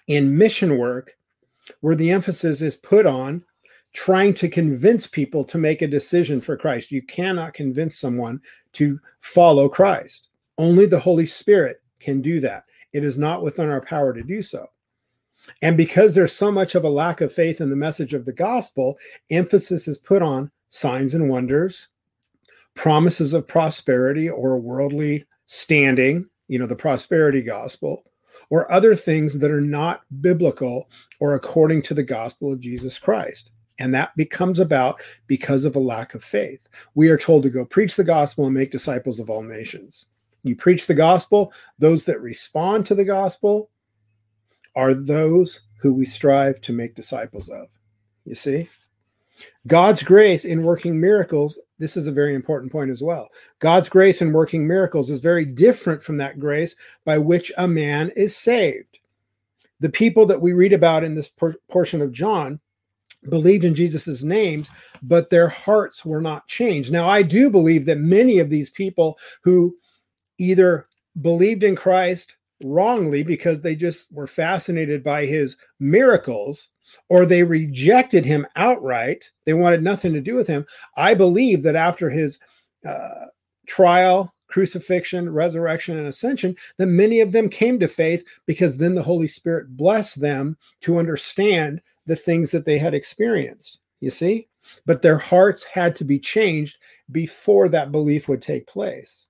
in 0.08 0.38
mission 0.38 0.78
work 0.78 1.14
where 1.80 1.96
the 1.96 2.12
emphasis 2.12 2.62
is 2.62 2.76
put 2.76 3.06
on 3.06 3.44
trying 3.96 4.34
to 4.34 4.50
convince 4.50 5.08
people 5.08 5.46
to 5.46 5.58
make 5.58 5.82
a 5.82 5.88
decision 5.88 6.42
for 6.42 6.58
Christ. 6.58 6.92
You 6.92 7.02
cannot 7.02 7.54
convince 7.54 7.98
someone 7.98 8.42
to 8.74 9.00
follow 9.20 9.70
Christ. 9.70 10.28
Only 10.58 10.86
the 10.86 11.00
Holy 11.00 11.26
Spirit 11.26 11.82
can 12.02 12.22
do 12.22 12.42
that. 12.42 12.66
It 12.92 13.06
is 13.06 13.18
not 13.18 13.42
within 13.42 13.70
our 13.70 13.80
power 13.80 14.14
to 14.14 14.22
do 14.22 14.42
so. 14.42 14.68
And 15.62 15.78
because 15.78 16.14
there's 16.14 16.34
so 16.34 16.52
much 16.52 16.76
of 16.76 16.84
a 16.84 16.90
lack 16.90 17.22
of 17.22 17.32
faith 17.32 17.62
in 17.62 17.70
the 17.70 17.76
message 17.78 18.14
of 18.14 18.26
the 18.26 18.34
gospel, 18.34 18.98
emphasis 19.32 19.88
is 19.88 19.98
put 19.98 20.22
on 20.22 20.52
signs 20.68 21.14
and 21.14 21.30
wonders, 21.30 21.88
promises 22.74 23.34
of 23.34 23.48
prosperity 23.48 24.30
or 24.30 24.60
worldly 24.60 25.24
standing, 25.46 26.28
you 26.50 26.60
know, 26.60 26.68
the 26.68 26.76
prosperity 26.76 27.42
gospel, 27.42 28.04
or 28.50 28.70
other 28.70 28.94
things 28.94 29.40
that 29.40 29.52
are 29.52 29.62
not 29.62 30.02
biblical 30.20 30.90
or 31.22 31.34
according 31.34 31.82
to 31.84 31.94
the 31.94 32.04
gospel 32.04 32.52
of 32.52 32.60
Jesus 32.60 33.00
Christ. 33.00 33.52
And 33.80 33.94
that 33.94 34.16
becomes 34.16 34.60
about 34.60 35.02
because 35.28 35.66
of 35.66 35.76
a 35.76 35.80
lack 35.80 36.14
of 36.14 36.24
faith. 36.24 36.68
We 36.94 37.10
are 37.10 37.18
told 37.18 37.44
to 37.44 37.50
go 37.50 37.66
preach 37.66 37.96
the 37.96 38.04
gospel 38.04 38.46
and 38.46 38.54
make 38.54 38.72
disciples 38.72 39.20
of 39.20 39.30
all 39.30 39.44
nations. 39.44 40.06
You 40.44 40.56
preach 40.56 40.88
the 40.88 40.94
gospel, 40.94 41.52
those 41.80 42.06
that 42.06 42.22
respond 42.22 42.86
to 42.86 42.96
the 42.96 43.04
gospel 43.04 43.70
are 44.76 44.94
those 44.94 45.62
who 45.82 45.94
we 45.94 46.06
strive 46.06 46.62
to 46.62 46.74
make 46.74 46.96
disciples 46.96 47.50
of. 47.50 47.68
You 48.26 48.36
see? 48.36 48.70
God's 49.68 50.04
grace 50.04 50.46
in 50.46 50.64
working 50.64 51.00
miracles, 51.00 51.60
this 51.80 51.98
is 51.98 52.08
a 52.08 52.12
very 52.12 52.36
important 52.36 52.72
point 52.72 52.92
as 52.92 53.04
well. 53.04 53.30
God's 53.60 53.90
grace 53.90 54.22
in 54.22 54.32
working 54.32 54.68
miracles 54.68 55.10
is 55.10 55.22
very 55.22 55.46
different 55.46 56.02
from 56.02 56.18
that 56.18 56.40
grace 56.40 56.76
by 57.04 57.18
which 57.18 57.52
a 57.58 57.68
man 57.68 58.12
is 58.16 58.36
saved. 58.36 59.00
The 59.80 59.90
people 59.90 60.26
that 60.28 60.42
we 60.42 60.54
read 60.54 60.74
about 60.74 61.04
in 61.04 61.16
this 61.16 61.28
por- 61.28 61.58
portion 61.70 62.02
of 62.02 62.12
John 62.14 62.60
believed 63.30 63.64
in 63.64 63.76
Jesus' 63.76 64.24
names, 64.24 64.70
but 65.02 65.30
their 65.30 65.50
hearts 65.50 66.06
were 66.06 66.22
not 66.22 66.48
changed. 66.48 66.92
Now, 66.92 67.08
I 67.10 67.22
do 67.22 67.50
believe 67.50 67.86
that 67.86 67.98
many 67.98 68.40
of 68.40 68.50
these 68.50 68.70
people 68.70 69.18
who 69.44 69.76
either 70.38 70.88
believed 71.22 71.64
in 71.64 71.76
Christ 71.76 72.36
wrongly 72.64 73.24
because 73.24 73.62
they 73.62 73.76
just 73.76 74.12
were 74.14 74.28
fascinated 74.28 75.04
by 75.04 75.26
his 75.26 75.58
miracles 75.80 76.70
or 77.10 77.26
they 77.26 77.44
rejected 77.44 78.26
him 78.26 78.48
outright. 78.56 79.32
They 79.46 79.54
wanted 79.54 79.84
nothing 79.84 80.14
to 80.14 80.22
do 80.22 80.36
with 80.36 80.48
him. 80.48 80.66
I 80.96 81.14
believe 81.14 81.64
that 81.64 81.76
after 81.76 82.10
his 82.10 82.40
uh, 82.86 83.26
trial, 83.68 84.34
crucifixion, 84.48 85.30
resurrection, 85.30 85.98
and 85.98 86.08
ascension, 86.08 86.56
that 86.78 86.86
many 86.86 87.20
of 87.20 87.32
them 87.32 87.50
came 87.50 87.80
to 87.80 87.88
faith 87.88 88.24
because 88.46 88.78
then 88.78 88.96
the 88.96 89.04
Holy 89.04 89.28
Spirit 89.28 89.76
blessed 89.76 90.22
them 90.22 90.58
to 90.82 90.98
understand 90.98 91.82
the 92.06 92.16
things 92.16 92.52
that 92.52 92.66
they 92.66 92.78
had 92.78 92.94
experienced. 92.94 93.80
You 94.00 94.10
see? 94.10 94.48
But 94.86 95.02
their 95.02 95.18
hearts 95.18 95.64
had 95.64 95.96
to 95.98 96.04
be 96.04 96.20
changed 96.20 96.78
before 97.12 97.70
that 97.70 97.92
belief 97.92 98.28
would 98.28 98.42
take 98.42 98.68
place. 98.68 99.28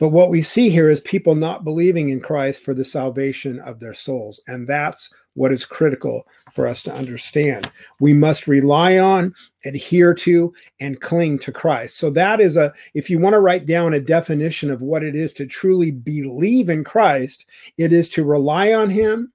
But 0.00 0.08
what 0.08 0.30
we 0.30 0.42
see 0.42 0.70
here 0.70 0.90
is 0.90 1.00
people 1.00 1.34
not 1.34 1.64
believing 1.64 2.08
in 2.08 2.20
Christ 2.20 2.62
for 2.62 2.74
the 2.74 2.84
salvation 2.84 3.60
of 3.60 3.78
their 3.78 3.94
souls. 3.94 4.40
And 4.48 4.66
that's 4.66 5.14
what 5.34 5.52
is 5.52 5.64
critical 5.64 6.26
for 6.52 6.66
us 6.66 6.82
to 6.82 6.94
understand. 6.94 7.70
We 8.00 8.12
must 8.12 8.48
rely 8.48 8.98
on, 8.98 9.34
adhere 9.64 10.14
to, 10.14 10.52
and 10.80 11.00
cling 11.00 11.38
to 11.40 11.52
Christ. 11.52 11.96
So, 11.96 12.10
that 12.10 12.40
is 12.40 12.56
a, 12.56 12.72
if 12.94 13.10
you 13.10 13.18
want 13.18 13.34
to 13.34 13.40
write 13.40 13.66
down 13.66 13.94
a 13.94 14.00
definition 14.00 14.70
of 14.70 14.82
what 14.82 15.02
it 15.02 15.14
is 15.14 15.32
to 15.34 15.46
truly 15.46 15.90
believe 15.90 16.68
in 16.68 16.84
Christ, 16.84 17.46
it 17.78 17.92
is 17.92 18.08
to 18.10 18.24
rely 18.24 18.72
on 18.72 18.90
Him, 18.90 19.32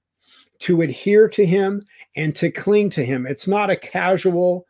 to 0.59 0.81
adhere 0.81 1.27
to 1.29 1.45
Him, 1.45 1.85
and 2.15 2.35
to 2.35 2.51
cling 2.51 2.89
to 2.91 3.05
Him. 3.05 3.25
It's 3.25 3.47
not 3.47 3.69
a 3.69 3.75
casual 3.75 4.65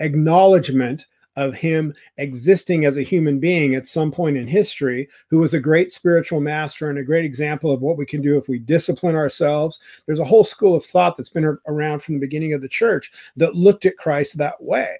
acknowledgement 0.00 1.06
of 1.36 1.54
him 1.54 1.94
existing 2.16 2.84
as 2.84 2.96
a 2.96 3.02
human 3.02 3.40
being 3.40 3.74
at 3.74 3.86
some 3.86 4.12
point 4.12 4.36
in 4.36 4.46
history, 4.46 5.08
who 5.30 5.38
was 5.38 5.54
a 5.54 5.60
great 5.60 5.90
spiritual 5.90 6.40
master 6.40 6.88
and 6.88 6.98
a 6.98 7.04
great 7.04 7.24
example 7.24 7.72
of 7.72 7.82
what 7.82 7.96
we 7.96 8.06
can 8.06 8.22
do 8.22 8.36
if 8.36 8.48
we 8.48 8.58
discipline 8.58 9.16
ourselves. 9.16 9.80
There's 10.06 10.20
a 10.20 10.24
whole 10.24 10.44
school 10.44 10.74
of 10.74 10.84
thought 10.84 11.16
that's 11.16 11.30
been 11.30 11.58
around 11.66 12.02
from 12.02 12.14
the 12.14 12.20
beginning 12.20 12.52
of 12.52 12.62
the 12.62 12.68
church 12.68 13.12
that 13.36 13.56
looked 13.56 13.86
at 13.86 13.96
Christ 13.96 14.38
that 14.38 14.62
way 14.62 14.98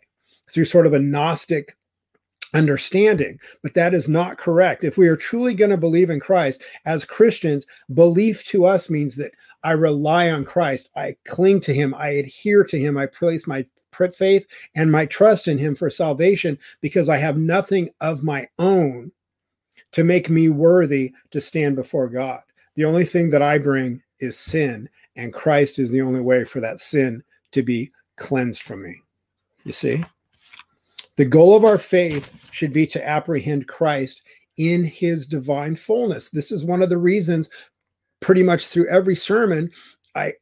through 0.50 0.64
sort 0.64 0.86
of 0.86 0.92
a 0.92 0.98
Gnostic 0.98 1.76
understanding, 2.54 3.38
but 3.62 3.74
that 3.74 3.92
is 3.92 4.08
not 4.08 4.38
correct. 4.38 4.84
If 4.84 4.96
we 4.96 5.08
are 5.08 5.16
truly 5.16 5.54
going 5.54 5.70
to 5.70 5.76
believe 5.76 6.08
in 6.08 6.20
Christ 6.20 6.62
as 6.86 7.04
Christians, 7.04 7.66
belief 7.92 8.44
to 8.46 8.64
us 8.64 8.88
means 8.88 9.16
that 9.16 9.32
I 9.62 9.72
rely 9.72 10.30
on 10.30 10.44
Christ, 10.44 10.88
I 10.94 11.16
cling 11.26 11.60
to 11.62 11.74
him, 11.74 11.94
I 11.94 12.08
adhere 12.10 12.64
to 12.64 12.78
him, 12.78 12.96
I 12.96 13.06
place 13.06 13.46
my 13.46 13.66
faith 14.12 14.46
and 14.74 14.90
my 14.90 15.06
trust 15.06 15.46
in 15.46 15.58
him 15.58 15.74
for 15.74 15.88
salvation 15.88 16.58
because 16.80 17.08
I 17.08 17.16
have 17.16 17.36
nothing 17.36 17.90
of 18.00 18.24
my 18.24 18.48
own 18.58 19.12
to 19.92 20.04
make 20.04 20.28
me 20.28 20.48
worthy 20.48 21.12
to 21.30 21.40
stand 21.40 21.76
before 21.76 22.08
God. 22.08 22.42
The 22.74 22.84
only 22.84 23.04
thing 23.04 23.30
that 23.30 23.42
I 23.42 23.58
bring 23.58 24.02
is 24.18 24.38
sin, 24.38 24.88
and 25.14 25.32
Christ 25.32 25.78
is 25.78 25.90
the 25.90 26.02
only 26.02 26.20
way 26.20 26.44
for 26.44 26.60
that 26.60 26.80
sin 26.80 27.22
to 27.52 27.62
be 27.62 27.92
cleansed 28.16 28.62
from 28.62 28.82
me. 28.82 29.02
You 29.64 29.72
see? 29.72 30.04
The 31.16 31.24
goal 31.24 31.56
of 31.56 31.64
our 31.64 31.78
faith 31.78 32.50
should 32.52 32.72
be 32.72 32.86
to 32.88 33.06
apprehend 33.06 33.68
Christ 33.68 34.22
in 34.56 34.84
his 34.84 35.26
divine 35.26 35.76
fullness. 35.76 36.30
This 36.30 36.50
is 36.50 36.64
one 36.64 36.82
of 36.82 36.88
the 36.88 36.98
reasons, 36.98 37.50
pretty 38.20 38.42
much 38.42 38.66
through 38.66 38.88
every 38.88 39.16
sermon, 39.16 39.70
I 40.14 40.34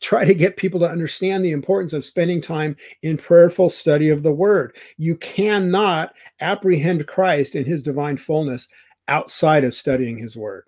try 0.00 0.24
to 0.24 0.34
get 0.34 0.56
people 0.56 0.78
to 0.80 0.88
understand 0.88 1.44
the 1.44 1.52
importance 1.52 1.92
of 1.92 2.04
spending 2.04 2.40
time 2.40 2.76
in 3.02 3.16
prayerful 3.16 3.70
study 3.70 4.08
of 4.08 4.22
the 4.22 4.32
word. 4.32 4.76
You 4.96 5.16
cannot 5.16 6.14
apprehend 6.40 7.06
Christ 7.06 7.54
in 7.54 7.64
his 7.64 7.82
divine 7.82 8.16
fullness 8.16 8.68
outside 9.08 9.64
of 9.64 9.74
studying 9.74 10.18
his 10.18 10.36
word. 10.36 10.64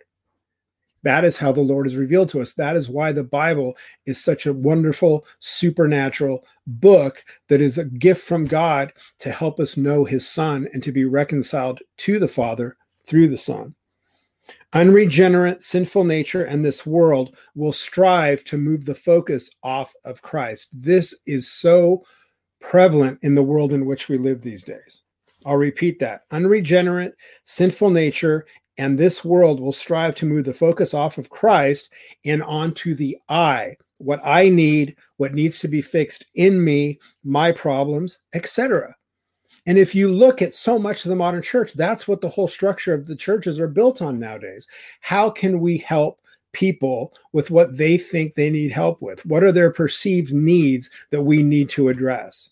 That 1.02 1.25
is 1.25 1.37
how 1.37 1.52
the 1.52 1.61
Lord 1.61 1.87
is 1.87 1.97
revealed 1.97 2.28
to 2.31 2.40
us. 2.40 2.55
That 2.55 2.76
is 2.76 2.88
why 2.88 3.12
the 3.12 3.25
Bible 3.25 3.76
is 4.07 4.23
such 4.23 4.47
a 4.47 4.52
wonderful 4.52 5.25
supernatural 5.38 6.45
book 6.67 7.25
that 7.49 7.61
is 7.61 7.78
a 7.78 7.85
gift 7.85 8.25
from 8.25 8.47
God 8.47 8.93
to 9.21 9.31
help 9.31 9.61
us 9.61 9.76
know 9.76 10.05
his 10.05 10.28
son 10.28 10.69
and 10.73 10.83
to 10.83 10.93
be 10.93 11.05
reconciled 11.05 11.81
to 11.99 12.19
the 12.19 12.28
Father 12.28 12.76
through 13.07 13.28
the 13.28 13.38
Son. 13.38 13.75
Unregenerate, 14.75 15.62
sinful 15.62 16.05
nature 16.05 16.45
and 16.45 16.62
this 16.62 16.85
world 16.85 17.35
will 17.55 17.73
strive 17.73 18.45
to 18.45 18.59
move 18.59 18.85
the 18.85 18.95
focus 18.95 19.50
off 19.62 19.95
of 20.05 20.21
Christ. 20.21 20.69
This 20.73 21.19
is 21.26 21.50
so 21.50 22.05
prevalent 22.61 23.19
in 23.23 23.35
the 23.35 23.43
world 23.43 23.73
in 23.73 23.87
which 23.87 24.09
we 24.09 24.19
live 24.19 24.43
these 24.43 24.64
days. 24.64 25.02
I'll 25.47 25.57
repeat 25.57 26.00
that. 26.00 26.23
Unregenerate, 26.33 27.14
sinful 27.45 27.90
nature 27.90 28.47
and 28.78 28.97
this 28.97 29.25
world 29.25 29.61
will 29.61 29.73
strive 29.73 30.14
to 30.16 30.26
move 30.26 30.44
the 30.44 30.54
focus 30.54 30.94
off 30.94 31.18
of 31.18 31.30
Christ 31.30 31.90
and 32.25 32.42
onto 32.44 32.94
the 32.94 33.18
I, 33.28 33.76
what 33.99 34.20
I 34.25 34.49
need, 34.49 34.97
what 35.16 35.35
needs 35.35 35.58
to 35.61 35.68
be 35.68 35.82
fixed 35.82 36.25
in 36.35 36.64
me, 36.64 37.00
my 37.25 37.50
problems, 37.50 38.20
etc. 38.35 38.94
And 39.66 39.76
if 39.76 39.94
you 39.94 40.08
look 40.08 40.40
at 40.40 40.54
so 40.54 40.78
much 40.78 41.04
of 41.04 41.11
the 41.11 41.16
modern 41.16 41.42
church, 41.42 41.75
that's 41.75 42.06
what 42.06 42.20
the 42.20 42.28
whole 42.28 42.49
structure 42.49 42.94
of 42.94 43.06
the 43.06 43.16
churches 43.16 43.61
are 43.61 43.68
built 43.68 44.00
on 44.00 44.18
nowadays. 44.18 44.66
How 45.00 45.28
can 45.28 45.61
we 45.61 45.78
help 45.78 46.20
people 46.52 47.12
with 47.32 47.50
what 47.50 47.76
they 47.76 47.99
think 47.99 48.32
they 48.35 48.49
need 48.49 48.70
help 48.70 49.02
with? 49.02 49.26
What 49.26 49.42
are 49.42 49.52
their 49.52 49.73
perceived 49.73 50.32
needs 50.32 50.88
that 51.11 51.23
we 51.23 51.42
need 51.42 51.68
to 51.70 51.88
address? 51.88 52.50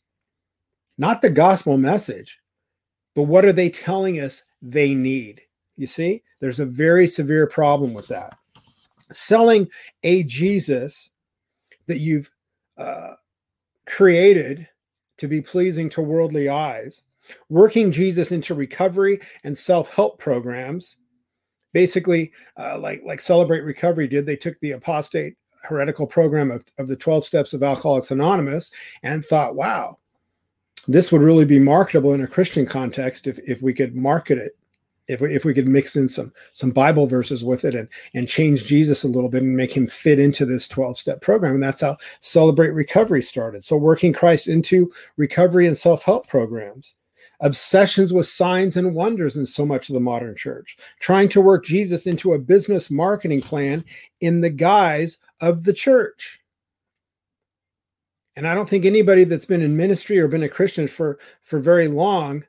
Not 0.98 1.22
the 1.22 1.30
gospel 1.30 1.78
message, 1.78 2.40
but 3.14 3.24
what 3.24 3.44
are 3.44 3.52
they 3.52 3.70
telling 3.70 4.20
us 4.20 4.44
they 4.60 4.94
need? 4.94 5.40
You 5.76 5.86
see, 5.86 6.22
there's 6.40 6.60
a 6.60 6.66
very 6.66 7.06
severe 7.06 7.46
problem 7.46 7.94
with 7.94 8.08
that. 8.08 8.36
Selling 9.12 9.68
a 10.02 10.22
Jesus 10.24 11.10
that 11.86 11.98
you've 11.98 12.30
uh, 12.76 13.14
created 13.86 14.66
to 15.18 15.28
be 15.28 15.40
pleasing 15.40 15.88
to 15.90 16.02
worldly 16.02 16.48
eyes, 16.48 17.02
working 17.48 17.92
Jesus 17.92 18.32
into 18.32 18.54
recovery 18.54 19.20
and 19.44 19.56
self-help 19.56 20.18
programs, 20.18 20.96
basically 21.72 22.32
uh, 22.56 22.78
like 22.78 23.02
like 23.04 23.20
Celebrate 23.20 23.60
Recovery 23.60 24.08
did. 24.08 24.26
They 24.26 24.36
took 24.36 24.58
the 24.60 24.72
apostate 24.72 25.36
heretical 25.62 26.06
program 26.06 26.50
of, 26.50 26.64
of 26.78 26.88
the 26.88 26.96
12 26.96 27.24
steps 27.24 27.52
of 27.52 27.62
Alcoholics 27.62 28.10
Anonymous 28.10 28.70
and 29.02 29.24
thought, 29.24 29.56
wow, 29.56 29.98
this 30.88 31.10
would 31.10 31.22
really 31.22 31.44
be 31.44 31.58
marketable 31.58 32.14
in 32.14 32.22
a 32.22 32.26
Christian 32.26 32.66
context 32.66 33.26
if, 33.26 33.38
if 33.40 33.62
we 33.62 33.74
could 33.74 33.96
market 33.96 34.38
it 34.38 34.56
if 35.08 35.20
we, 35.20 35.34
if 35.34 35.44
we 35.44 35.54
could 35.54 35.68
mix 35.68 35.96
in 35.96 36.08
some 36.08 36.32
some 36.52 36.70
Bible 36.70 37.06
verses 37.06 37.44
with 37.44 37.64
it 37.64 37.74
and 37.74 37.88
and 38.14 38.28
change 38.28 38.66
Jesus 38.66 39.04
a 39.04 39.08
little 39.08 39.28
bit 39.28 39.42
and 39.42 39.56
make 39.56 39.76
him 39.76 39.86
fit 39.86 40.18
into 40.18 40.44
this 40.44 40.68
12 40.68 40.98
step 40.98 41.20
program. 41.20 41.54
And 41.54 41.62
that's 41.62 41.80
how 41.80 41.96
celebrate 42.20 42.70
recovery 42.70 43.22
started. 43.22 43.64
So 43.64 43.76
working 43.76 44.12
Christ 44.12 44.48
into 44.48 44.92
recovery 45.16 45.66
and 45.66 45.76
self-help 45.76 46.28
programs. 46.28 46.96
Obsessions 47.40 48.14
with 48.14 48.26
signs 48.26 48.78
and 48.78 48.94
wonders 48.94 49.36
in 49.36 49.44
so 49.44 49.66
much 49.66 49.90
of 49.90 49.94
the 49.94 50.00
modern 50.00 50.34
church. 50.34 50.78
Trying 51.00 51.28
to 51.30 51.40
work 51.40 51.66
Jesus 51.66 52.06
into 52.06 52.32
a 52.32 52.38
business 52.38 52.90
marketing 52.90 53.42
plan 53.42 53.84
in 54.20 54.40
the 54.40 54.50
guise 54.50 55.18
of 55.42 55.64
the 55.64 55.74
church. 55.74 56.40
And 58.36 58.46
I 58.46 58.54
don't 58.54 58.68
think 58.68 58.84
anybody 58.84 59.24
that's 59.24 59.46
been 59.46 59.62
in 59.62 59.76
ministry 59.76 60.18
or 60.18 60.28
been 60.28 60.42
a 60.42 60.48
Christian 60.48 60.88
for 60.88 61.18
for 61.42 61.58
very 61.58 61.88
long 61.88 62.44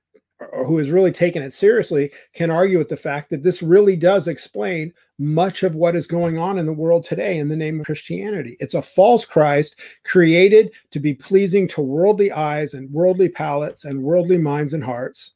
who 0.65 0.77
has 0.77 0.91
really 0.91 1.11
taken 1.11 1.41
it 1.41 1.51
seriously 1.51 2.11
can 2.33 2.51
argue 2.51 2.77
with 2.77 2.89
the 2.89 2.97
fact 2.97 3.29
that 3.29 3.43
this 3.43 3.63
really 3.63 3.95
does 3.95 4.27
explain 4.27 4.93
much 5.17 5.63
of 5.63 5.73
what 5.73 5.95
is 5.95 6.05
going 6.05 6.37
on 6.37 6.59
in 6.59 6.65
the 6.67 6.73
world 6.73 7.03
today 7.03 7.37
in 7.37 7.47
the 7.47 7.55
name 7.55 7.79
of 7.79 7.85
Christianity. 7.87 8.55
It's 8.59 8.75
a 8.75 8.81
false 8.81 9.25
Christ 9.25 9.79
created 10.05 10.71
to 10.91 10.99
be 10.99 11.15
pleasing 11.15 11.67
to 11.69 11.81
worldly 11.81 12.31
eyes 12.31 12.75
and 12.75 12.91
worldly 12.91 13.29
palates 13.29 13.83
and 13.85 14.03
worldly 14.03 14.37
minds 14.37 14.73
and 14.73 14.83
hearts, 14.83 15.33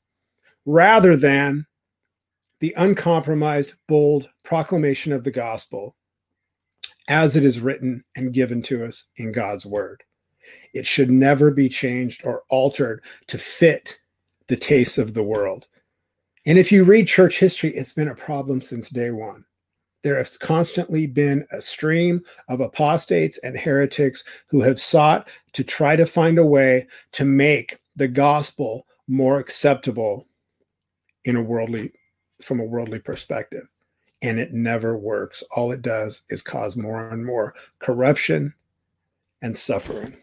rather 0.65 1.17
than 1.17 1.65
the 2.59 2.73
uncompromised, 2.77 3.73
bold 3.87 4.29
proclamation 4.43 5.11
of 5.11 5.23
the 5.23 5.31
gospel 5.31 5.95
as 7.07 7.35
it 7.35 7.43
is 7.43 7.59
written 7.59 8.03
and 8.15 8.33
given 8.33 8.61
to 8.61 8.85
us 8.85 9.07
in 9.17 9.31
God's 9.31 9.65
word. 9.65 10.03
It 10.75 10.85
should 10.85 11.09
never 11.09 11.49
be 11.49 11.69
changed 11.69 12.21
or 12.23 12.43
altered 12.49 13.03
to 13.27 13.39
fit 13.39 13.97
the 14.51 14.57
tastes 14.57 14.97
of 14.97 15.13
the 15.13 15.23
world. 15.23 15.65
And 16.45 16.59
if 16.59 16.73
you 16.73 16.83
read 16.83 17.07
church 17.07 17.39
history, 17.39 17.69
it's 17.69 17.93
been 17.93 18.09
a 18.09 18.15
problem 18.15 18.59
since 18.59 18.89
day 18.89 19.09
one. 19.09 19.45
There 20.03 20.17
has 20.17 20.37
constantly 20.37 21.07
been 21.07 21.45
a 21.53 21.61
stream 21.61 22.21
of 22.49 22.59
apostates 22.59 23.37
and 23.37 23.57
heretics 23.57 24.25
who 24.49 24.59
have 24.59 24.77
sought 24.77 25.29
to 25.53 25.63
try 25.63 25.95
to 25.95 26.05
find 26.05 26.37
a 26.37 26.45
way 26.45 26.87
to 27.13 27.23
make 27.23 27.79
the 27.95 28.09
gospel 28.09 28.87
more 29.07 29.39
acceptable 29.39 30.27
in 31.23 31.37
a 31.37 31.41
worldly 31.41 31.93
from 32.41 32.59
a 32.59 32.65
worldly 32.65 32.99
perspective 32.99 33.69
and 34.21 34.39
it 34.39 34.51
never 34.51 34.97
works 34.97 35.43
all 35.55 35.71
it 35.71 35.83
does 35.83 36.23
is 36.29 36.41
cause 36.41 36.75
more 36.75 37.09
and 37.09 37.23
more 37.23 37.53
corruption 37.79 38.51
and 39.43 39.55
suffering 39.55 40.17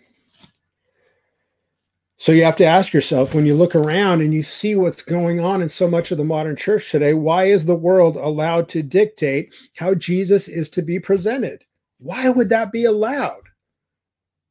so 2.18 2.33
you 2.33 2.42
have 2.42 2.57
to 2.57 2.64
ask 2.64 2.92
yourself 2.92 3.33
when 3.33 3.46
you 3.46 3.54
look 3.54 3.76
around 3.76 4.22
and 4.22 4.35
you 4.35 4.42
see 4.42 4.74
what's 4.74 5.02
going 5.02 5.38
on 5.38 5.62
in 5.62 5.68
so 5.68 5.88
much 5.88 6.11
of 6.11 6.18
the 6.18 6.24
modern 6.24 6.57
church 6.57 6.90
today, 6.90 7.14
why 7.14 7.44
is 7.44 7.64
the 7.64 7.76
world 7.76 8.16
allowed 8.16 8.68
to 8.70 8.83
dictate 8.83 9.54
how 9.76 9.94
Jesus 9.94 10.48
is 10.48 10.68
to 10.70 10.83
be 10.83 10.98
presented? 10.98 11.64
Why 11.98 12.28
would 12.28 12.48
that 12.48 12.72
be 12.72 12.85
allowed? 12.85 13.42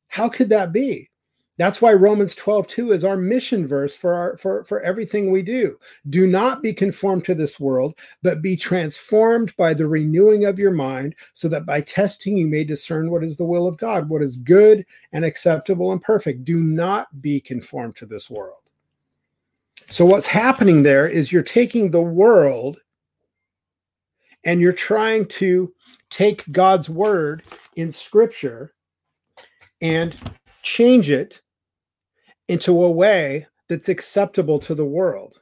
How 0.07 0.29
could 0.29 0.47
that 0.49 0.71
be? 0.71 1.09
That's 1.57 1.81
why 1.81 1.93
Romans 1.93 2.35
12, 2.35 2.67
2 2.67 2.91
is 2.91 3.03
our 3.03 3.17
mission 3.17 3.65
verse 3.65 3.95
for 3.95 4.13
our 4.13 4.37
for, 4.37 4.63
for 4.63 4.79
everything 4.81 5.31
we 5.31 5.41
do. 5.41 5.75
Do 6.09 6.27
not 6.27 6.61
be 6.61 6.71
conformed 6.71 7.25
to 7.25 7.35
this 7.35 7.59
world, 7.59 7.97
but 8.21 8.43
be 8.43 8.55
transformed 8.55 9.55
by 9.57 9.73
the 9.73 9.87
renewing 9.87 10.45
of 10.45 10.59
your 10.59 10.71
mind, 10.71 11.15
so 11.33 11.47
that 11.49 11.65
by 11.65 11.81
testing 11.81 12.37
you 12.37 12.47
may 12.47 12.63
discern 12.63 13.09
what 13.09 13.23
is 13.23 13.37
the 13.37 13.45
will 13.45 13.67
of 13.67 13.77
God, 13.77 14.07
what 14.07 14.21
is 14.21 14.37
good 14.37 14.85
and 15.11 15.25
acceptable 15.25 15.91
and 15.91 16.01
perfect. 16.01 16.45
Do 16.45 16.59
not 16.59 17.21
be 17.21 17.41
conformed 17.41 17.95
to 17.97 18.05
this 18.05 18.29
world. 18.29 18.61
So, 19.89 20.05
what's 20.05 20.27
happening 20.27 20.83
there 20.83 21.07
is 21.07 21.31
you're 21.31 21.41
taking 21.41 21.89
the 21.89 22.01
world 22.01 22.77
and 24.43 24.61
you're 24.61 24.73
trying 24.73 25.25
to 25.25 25.73
take 26.11 26.49
God's 26.51 26.87
word 26.87 27.43
in 27.75 27.91
scripture 27.91 28.73
and 29.81 30.15
change 30.61 31.09
it 31.09 31.41
into 32.47 32.83
a 32.83 32.91
way 32.91 33.47
that's 33.67 33.89
acceptable 33.89 34.59
to 34.59 34.75
the 34.75 34.85
world. 34.85 35.39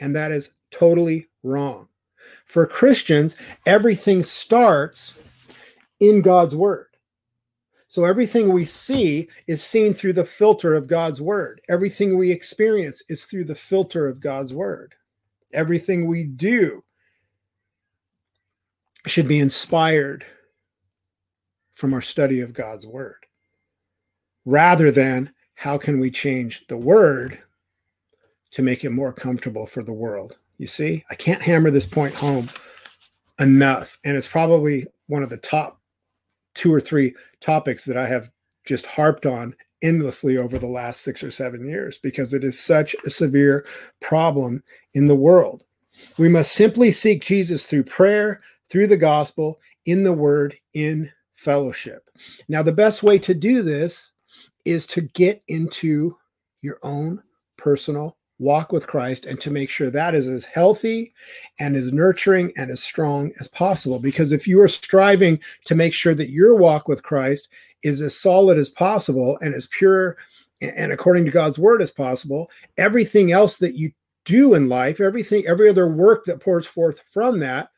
And 0.00 0.14
that 0.14 0.32
is 0.32 0.52
totally 0.70 1.26
wrong. 1.42 1.88
For 2.44 2.66
Christians, 2.66 3.36
everything 3.64 4.22
starts 4.22 5.18
in 6.00 6.22
God's 6.22 6.54
word. 6.54 6.86
So 7.88 8.04
everything 8.04 8.52
we 8.52 8.64
see 8.64 9.28
is 9.46 9.64
seen 9.64 9.94
through 9.94 10.14
the 10.14 10.24
filter 10.24 10.74
of 10.74 10.88
God's 10.88 11.22
word. 11.22 11.60
Everything 11.68 12.16
we 12.16 12.30
experience 12.30 13.02
is 13.08 13.24
through 13.24 13.44
the 13.44 13.54
filter 13.54 14.06
of 14.06 14.20
God's 14.20 14.52
word. 14.52 14.94
Everything 15.52 16.06
we 16.06 16.24
do 16.24 16.84
should 19.06 19.28
be 19.28 19.38
inspired 19.38 20.26
from 21.74 21.94
our 21.94 22.02
study 22.02 22.40
of 22.40 22.52
God's 22.52 22.86
word 22.86 23.26
rather 24.44 24.90
than 24.90 25.32
how 25.56 25.78
can 25.78 25.98
we 25.98 26.10
change 26.10 26.66
the 26.68 26.76
word 26.76 27.38
to 28.52 28.62
make 28.62 28.84
it 28.84 28.90
more 28.90 29.12
comfortable 29.12 29.66
for 29.66 29.82
the 29.82 29.92
world? 29.92 30.36
You 30.58 30.66
see, 30.66 31.04
I 31.10 31.14
can't 31.14 31.42
hammer 31.42 31.70
this 31.70 31.86
point 31.86 32.14
home 32.14 32.48
enough. 33.40 33.98
And 34.04 34.16
it's 34.16 34.28
probably 34.28 34.86
one 35.08 35.22
of 35.22 35.30
the 35.30 35.38
top 35.38 35.80
two 36.54 36.72
or 36.72 36.80
three 36.80 37.14
topics 37.40 37.84
that 37.86 37.96
I 37.96 38.06
have 38.06 38.30
just 38.64 38.86
harped 38.86 39.26
on 39.26 39.54
endlessly 39.82 40.36
over 40.36 40.58
the 40.58 40.66
last 40.66 41.02
six 41.02 41.22
or 41.22 41.30
seven 41.30 41.66
years 41.66 41.98
because 41.98 42.32
it 42.34 42.44
is 42.44 42.58
such 42.58 42.94
a 43.04 43.10
severe 43.10 43.66
problem 44.00 44.62
in 44.94 45.06
the 45.06 45.16
world. 45.16 45.64
We 46.18 46.28
must 46.28 46.52
simply 46.52 46.92
seek 46.92 47.22
Jesus 47.22 47.64
through 47.64 47.84
prayer, 47.84 48.42
through 48.68 48.88
the 48.88 48.96
gospel, 48.96 49.58
in 49.86 50.04
the 50.04 50.12
word, 50.12 50.56
in 50.74 51.10
fellowship. 51.34 52.10
Now, 52.48 52.62
the 52.62 52.72
best 52.72 53.02
way 53.02 53.18
to 53.18 53.34
do 53.34 53.62
this 53.62 54.12
is 54.66 54.86
to 54.88 55.00
get 55.00 55.42
into 55.48 56.16
your 56.60 56.78
own 56.82 57.22
personal 57.56 58.16
walk 58.38 58.72
with 58.72 58.86
Christ 58.86 59.24
and 59.24 59.40
to 59.40 59.50
make 59.50 59.70
sure 59.70 59.88
that 59.88 60.14
is 60.14 60.28
as 60.28 60.44
healthy 60.44 61.14
and 61.58 61.74
as 61.74 61.92
nurturing 61.92 62.52
and 62.56 62.70
as 62.70 62.82
strong 62.82 63.32
as 63.40 63.48
possible. 63.48 63.98
Because 63.98 64.32
if 64.32 64.46
you 64.46 64.60
are 64.60 64.68
striving 64.68 65.40
to 65.64 65.74
make 65.74 65.94
sure 65.94 66.14
that 66.14 66.30
your 66.30 66.54
walk 66.54 66.86
with 66.86 67.02
Christ 67.02 67.48
is 67.82 68.02
as 68.02 68.16
solid 68.16 68.58
as 68.58 68.68
possible 68.68 69.38
and 69.40 69.54
as 69.54 69.68
pure 69.68 70.16
and 70.60 70.90
according 70.90 71.26
to 71.26 71.30
God's 71.30 71.58
word 71.58 71.82
as 71.82 71.90
possible, 71.90 72.50
everything 72.78 73.30
else 73.30 73.58
that 73.58 73.74
you 73.74 73.92
do 74.24 74.54
in 74.54 74.68
life, 74.68 75.00
everything, 75.00 75.44
every 75.46 75.68
other 75.68 75.88
work 75.88 76.24
that 76.24 76.40
pours 76.40 76.66
forth 76.66 77.02
from 77.08 77.40
that 77.40 77.70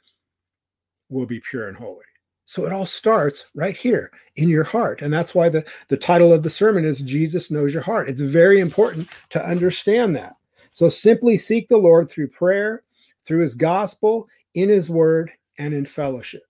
will 1.09 1.27
be 1.27 1.41
pure 1.41 1.69
and 1.69 1.77
holy. 1.77 2.05
So 2.49 2.65
it 2.65 2.73
all 2.73 2.87
starts 2.87 3.45
right 3.55 3.77
here 3.77 4.11
in 4.35 4.49
your 4.49 4.65
heart. 4.65 5.03
And 5.03 5.13
that's 5.13 5.35
why 5.35 5.51
the, 5.51 5.67
the 5.89 5.99
title 5.99 6.33
of 6.33 6.43
the 6.43 6.49
sermon 6.49 6.87
is 6.87 7.03
Jesus 7.03 7.51
Knows 7.51 7.75
Your 7.75 7.83
Heart. 7.83 8.09
It's 8.09 8.23
very 8.23 8.59
important 8.59 9.07
to 9.29 9.47
understand 9.47 10.17
that. 10.17 10.35
So 10.73 10.89
simply 10.89 11.37
seek 11.37 11.69
the 11.69 11.77
Lord 11.77 12.09
through 12.09 12.29
prayer, 12.29 12.85
through 13.27 13.43
his 13.43 13.55
gospel, 13.55 14.29
in 14.55 14.71
his 14.71 14.89
word, 14.89 15.31
and 15.59 15.75
in 15.75 15.85
fellowship, 15.85 16.45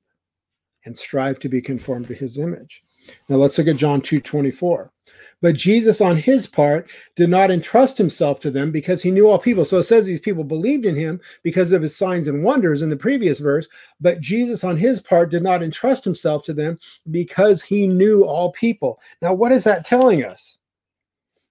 and 0.84 0.96
strive 0.96 1.40
to 1.40 1.48
be 1.48 1.61
conformed 1.61 2.06
to 2.06 2.14
his 2.14 2.38
image. 2.38 2.84
Now 3.28 3.37
let's 3.37 3.58
look 3.58 3.68
at 3.68 3.76
John 3.76 4.00
2 4.00 4.20
24. 4.20 4.92
But 5.40 5.54
Jesus, 5.54 6.00
on 6.00 6.16
his 6.16 6.46
part, 6.46 6.90
did 7.14 7.30
not 7.30 7.50
entrust 7.50 7.96
himself 7.96 8.40
to 8.40 8.50
them 8.50 8.72
because 8.72 9.02
he 9.02 9.11
knew 9.11 9.28
all 9.28 9.38
people. 9.38 9.64
So 9.64 9.78
it 9.78 9.84
says 9.84 10.06
these 10.06 10.20
people 10.20 10.42
believed 10.42 10.84
in 10.84 10.96
him 10.96 11.20
because 11.44 11.70
of 11.70 11.82
his 11.82 11.96
signs 11.96 12.26
and 12.26 12.42
wonders 12.42 12.82
in 12.82 12.90
the 12.90 12.96
previous 12.96 13.38
verse. 13.38 13.68
But 14.00 14.20
Jesus, 14.20 14.64
on 14.64 14.76
his 14.76 15.00
part, 15.00 15.30
did 15.30 15.42
not 15.42 15.62
entrust 15.62 16.04
himself 16.04 16.44
to 16.44 16.52
them 16.52 16.78
because 17.11 17.62
he 17.62 17.87
knew 17.87 18.24
all 18.24 18.52
people. 18.52 19.00
Now, 19.22 19.32
what 19.32 19.52
is 19.52 19.64
that 19.64 19.87
telling 19.87 20.24
us? 20.24 20.58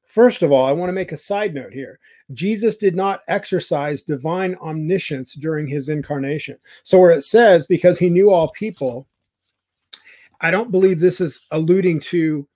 First 0.06 0.42
of 0.42 0.52
all, 0.52 0.66
I 0.66 0.72
want 0.72 0.90
to 0.90 0.94
make 0.94 1.12
a 1.12 1.18
side 1.18 1.54
note 1.54 1.74
here. 1.74 2.00
Jesus 2.34 2.78
did 2.78 2.96
not 2.96 3.22
exercise 3.28 4.02
divine 4.02 4.56
omniscience 4.56 5.34
during 5.34 5.68
his 5.68 5.90
incarnation. 5.90 6.58
So, 6.84 7.00
where 7.00 7.12
it 7.12 7.24
says, 7.24 7.68
because 7.68 8.00
he 8.00 8.10
knew 8.10 8.32
all 8.32 8.50
people, 8.50 9.08
I 10.42 10.52
don't 10.52 10.72
believe 10.72 11.00
this 11.00 11.20
is 11.22 11.40
alluding 11.52 12.00
to 12.02 12.48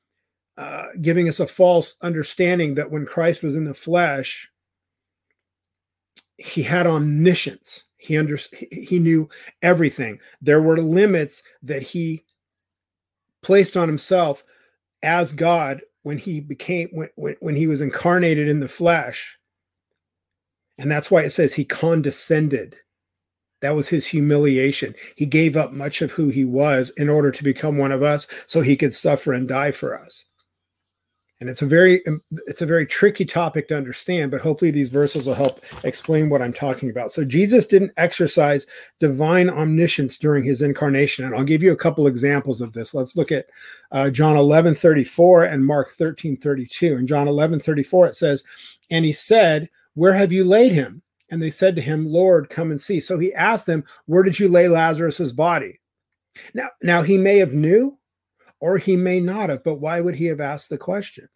uh, 0.58 0.88
giving 1.02 1.28
us 1.28 1.40
a 1.40 1.48
false 1.48 1.98
understanding 2.02 2.76
that 2.76 2.92
when 2.92 3.06
Christ 3.06 3.42
was 3.42 3.56
in 3.56 3.64
the 3.64 3.74
flesh, 3.74 4.50
he 6.38 6.64
had 6.64 6.86
omniscience. 6.86 7.86
He 7.98 8.18
under, 8.18 8.38
he 8.72 9.00
knew 9.00 9.30
everything. 9.62 10.20
There 10.42 10.62
were 10.62 10.78
limits 10.78 11.44
that 11.64 11.82
he 11.82 12.26
placed 13.42 13.78
on 13.78 13.88
himself 13.88 14.44
as 15.04 15.34
God 15.34 15.82
when 16.04 16.18
he 16.18 16.40
became 16.40 16.90
when, 16.92 17.10
when, 17.16 17.36
when 17.40 17.56
he 17.56 17.68
was 17.68 17.82
incarnated 17.82 18.48
in 18.48 18.60
the 18.60 18.68
flesh. 18.68 19.38
And 20.78 20.92
that's 20.92 21.12
why 21.12 21.22
it 21.22 21.30
says 21.32 21.54
he 21.54 21.66
condescended. 21.66 22.76
That 23.62 23.76
was 23.76 23.88
his 23.88 24.06
humiliation. 24.06 24.96
He 25.16 25.26
gave 25.26 25.56
up 25.56 25.72
much 25.72 26.02
of 26.02 26.12
who 26.12 26.30
he 26.30 26.46
was 26.46 26.90
in 26.98 27.10
order 27.10 27.32
to 27.32 27.44
become 27.44 27.78
one 27.78 27.92
of 27.92 28.04
us 28.04 28.28
so 28.48 28.62
he 28.62 28.76
could 28.76 28.94
suffer 28.94 29.34
and 29.34 29.48
die 29.48 29.72
for 29.72 29.98
us. 29.98 30.26
And 31.40 31.50
it's 31.50 31.64
a 31.64 31.66
very 31.66 32.06
um, 32.06 32.22
it's 32.46 32.62
a 32.62 32.68
very 32.68 32.86
tricky 32.86 33.26
topic 33.26 33.68
to 33.68 33.78
understand 33.78 34.30
but 34.30 34.42
hopefully 34.42 34.70
these 34.70 34.92
verses 34.92 35.26
will 35.26 35.34
help 35.34 35.66
explain 35.84 36.30
what 36.30 36.42
i'm 36.42 36.54
talking 36.54 36.92
about. 36.92 37.12
So 37.12 37.26
jesus 37.26 37.66
didn't 37.66 37.94
exercise 37.98 38.68
divine 39.00 39.50
omniscience 39.50 40.20
during 40.20 40.44
his 40.44 40.62
incarnation. 40.62 41.26
And 41.26 41.34
i'll 41.34 41.44
give 41.44 41.64
you 41.64 41.72
a 41.72 41.78
couple 41.78 42.06
examples 42.06 42.62
of 42.62 42.74
this. 42.74 42.94
Let's 42.94 43.18
look 43.18 43.32
at 43.32 43.48
uh, 43.92 44.12
john 44.12 44.38
11 44.38 44.76
34 44.76 45.46
and 45.46 45.66
mark 45.66 45.90
13 45.90 46.38
32 46.38 46.98
in 46.98 47.08
john 47.08 47.28
11 47.28 47.60
34 47.60 48.08
it 48.08 48.16
says 48.16 48.44
and 48.92 49.04
he 49.04 49.12
said 49.12 49.68
where 49.96 50.14
have 50.14 50.32
you 50.32 50.44
laid 50.44 50.74
him 50.74 51.02
and 51.32 51.42
they 51.42 51.52
said 51.52 51.76
to 51.76 51.82
him 51.82 52.06
lord 52.06 52.50
come 52.50 52.72
and 52.72 52.80
see 52.80 53.00
so 53.00 53.18
he 53.18 53.34
asked 53.34 53.66
them 53.66 53.84
where 54.06 54.24
did 54.24 54.40
you 54.40 54.48
lay 54.48 54.68
lazarus's 54.68 55.34
body 55.34 55.80
now 56.54 56.68
now 56.84 57.02
he 57.02 57.18
may 57.18 57.38
have 57.38 57.54
knew 57.54 57.98
or 58.62 58.78
he 58.78 58.96
may 58.96 59.20
not 59.20 59.50
have, 59.50 59.64
but 59.64 59.82
why 59.82 60.00
would 60.00 60.16
he 60.16 60.26
have 60.26 60.40
asked 60.40 60.70
the 60.70 60.78
question? 60.78 61.28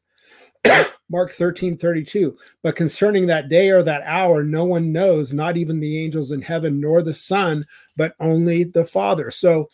Mark 1.10 1.32
13, 1.32 1.78
32. 1.78 2.38
But 2.64 2.76
concerning 2.76 3.28
that 3.28 3.50
day 3.50 3.70
or 3.72 3.84
that 3.84 4.04
hour, 4.06 4.44
no 4.44 4.64
one 4.64 4.94
knows, 4.94 5.34
not 5.34 5.58
even 5.58 5.80
the 5.80 6.04
angels 6.04 6.32
in 6.32 6.42
heaven, 6.42 6.80
nor 6.80 7.02
the 7.02 7.14
Son, 7.14 7.66
but 7.98 8.16
only 8.20 8.64
the 8.64 8.86
Father. 8.86 9.32
So 9.32 9.70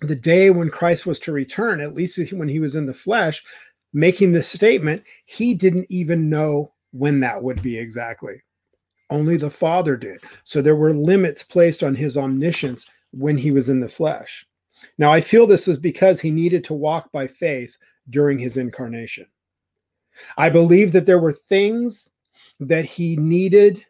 the 0.00 0.16
day 0.16 0.50
when 0.50 0.70
Christ 0.70 1.04
was 1.04 1.18
to 1.20 1.32
return, 1.32 1.80
at 1.80 1.94
least 1.94 2.32
when 2.32 2.48
he 2.48 2.60
was 2.60 2.74
in 2.74 2.86
the 2.86 2.94
flesh, 2.94 3.44
making 3.92 4.32
this 4.32 4.48
statement, 4.48 5.02
he 5.26 5.54
didn't 5.54 5.86
even 5.90 6.30
know 6.30 6.72
when 6.92 7.20
that 7.20 7.42
would 7.42 7.60
be 7.60 7.78
exactly. 7.78 8.42
Only 9.10 9.36
the 9.36 9.50
Father 9.50 9.96
did. 9.96 10.20
So 10.44 10.60
there 10.60 10.76
were 10.76 10.92
limits 10.92 11.42
placed 11.42 11.82
on 11.82 11.94
his 11.94 12.16
omniscience 12.16 12.88
when 13.10 13.38
he 13.38 13.50
was 13.50 13.68
in 13.68 13.80
the 13.80 13.88
flesh. 13.88 14.46
Now, 14.98 15.12
I 15.12 15.20
feel 15.20 15.46
this 15.46 15.66
was 15.66 15.78
because 15.78 16.20
he 16.20 16.30
needed 16.30 16.64
to 16.64 16.74
walk 16.74 17.10
by 17.12 17.26
faith 17.26 17.76
during 18.10 18.38
his 18.38 18.56
incarnation. 18.56 19.26
I 20.36 20.50
believe 20.50 20.92
that 20.92 21.06
there 21.06 21.18
were 21.18 21.32
things 21.32 22.10
that 22.60 22.84
he 22.84 23.16
needed 23.16 23.84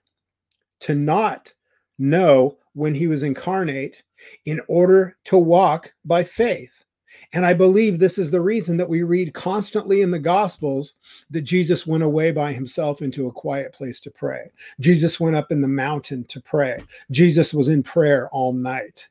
to 0.81 0.95
not 0.95 1.53
know 1.99 2.59
when 2.75 2.95
he 2.95 3.07
was 3.07 3.23
incarnate 3.23 4.03
in 4.45 4.61
order 4.69 5.17
to 5.25 5.39
walk 5.39 5.93
by 6.05 6.23
faith. 6.23 6.85
And 7.33 7.45
I 7.45 7.55
believe 7.55 7.99
this 7.99 8.19
is 8.19 8.31
the 8.31 8.41
reason 8.41 8.77
that 8.77 8.89
we 8.89 9.03
read 9.03 9.35
constantly 9.35 10.03
in 10.03 10.11
the 10.11 10.19
Gospels 10.19 10.95
that 11.31 11.43
Jesus 11.43 11.87
went 11.87 12.03
away 12.03 12.33
by 12.33 12.53
himself 12.53 13.03
into 13.03 13.27
a 13.27 13.33
quiet 13.33 13.73
place 13.73 14.01
to 14.01 14.11
pray. 14.11 14.51
Jesus 14.81 15.21
went 15.21 15.37
up 15.37 15.51
in 15.51 15.61
the 15.61 15.69
mountain 15.69 16.25
to 16.25 16.41
pray. 16.41 16.83
Jesus 17.11 17.53
was 17.53 17.69
in 17.69 17.83
prayer 17.83 18.29
all 18.31 18.53
night 18.53 19.09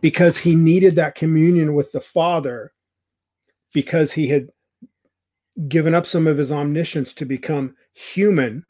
because 0.00 0.36
he 0.36 0.54
needed 0.54 0.94
that 0.96 1.14
communion 1.14 1.74
with 1.74 1.92
the 1.92 2.00
Father 2.00 2.72
because 3.72 4.12
he 4.12 4.28
had 4.28 4.50
given 5.68 5.94
up 5.94 6.06
some 6.06 6.26
of 6.26 6.38
his 6.38 6.52
omniscience 6.52 7.12
to 7.14 7.24
become 7.24 7.76
human. 7.92 8.64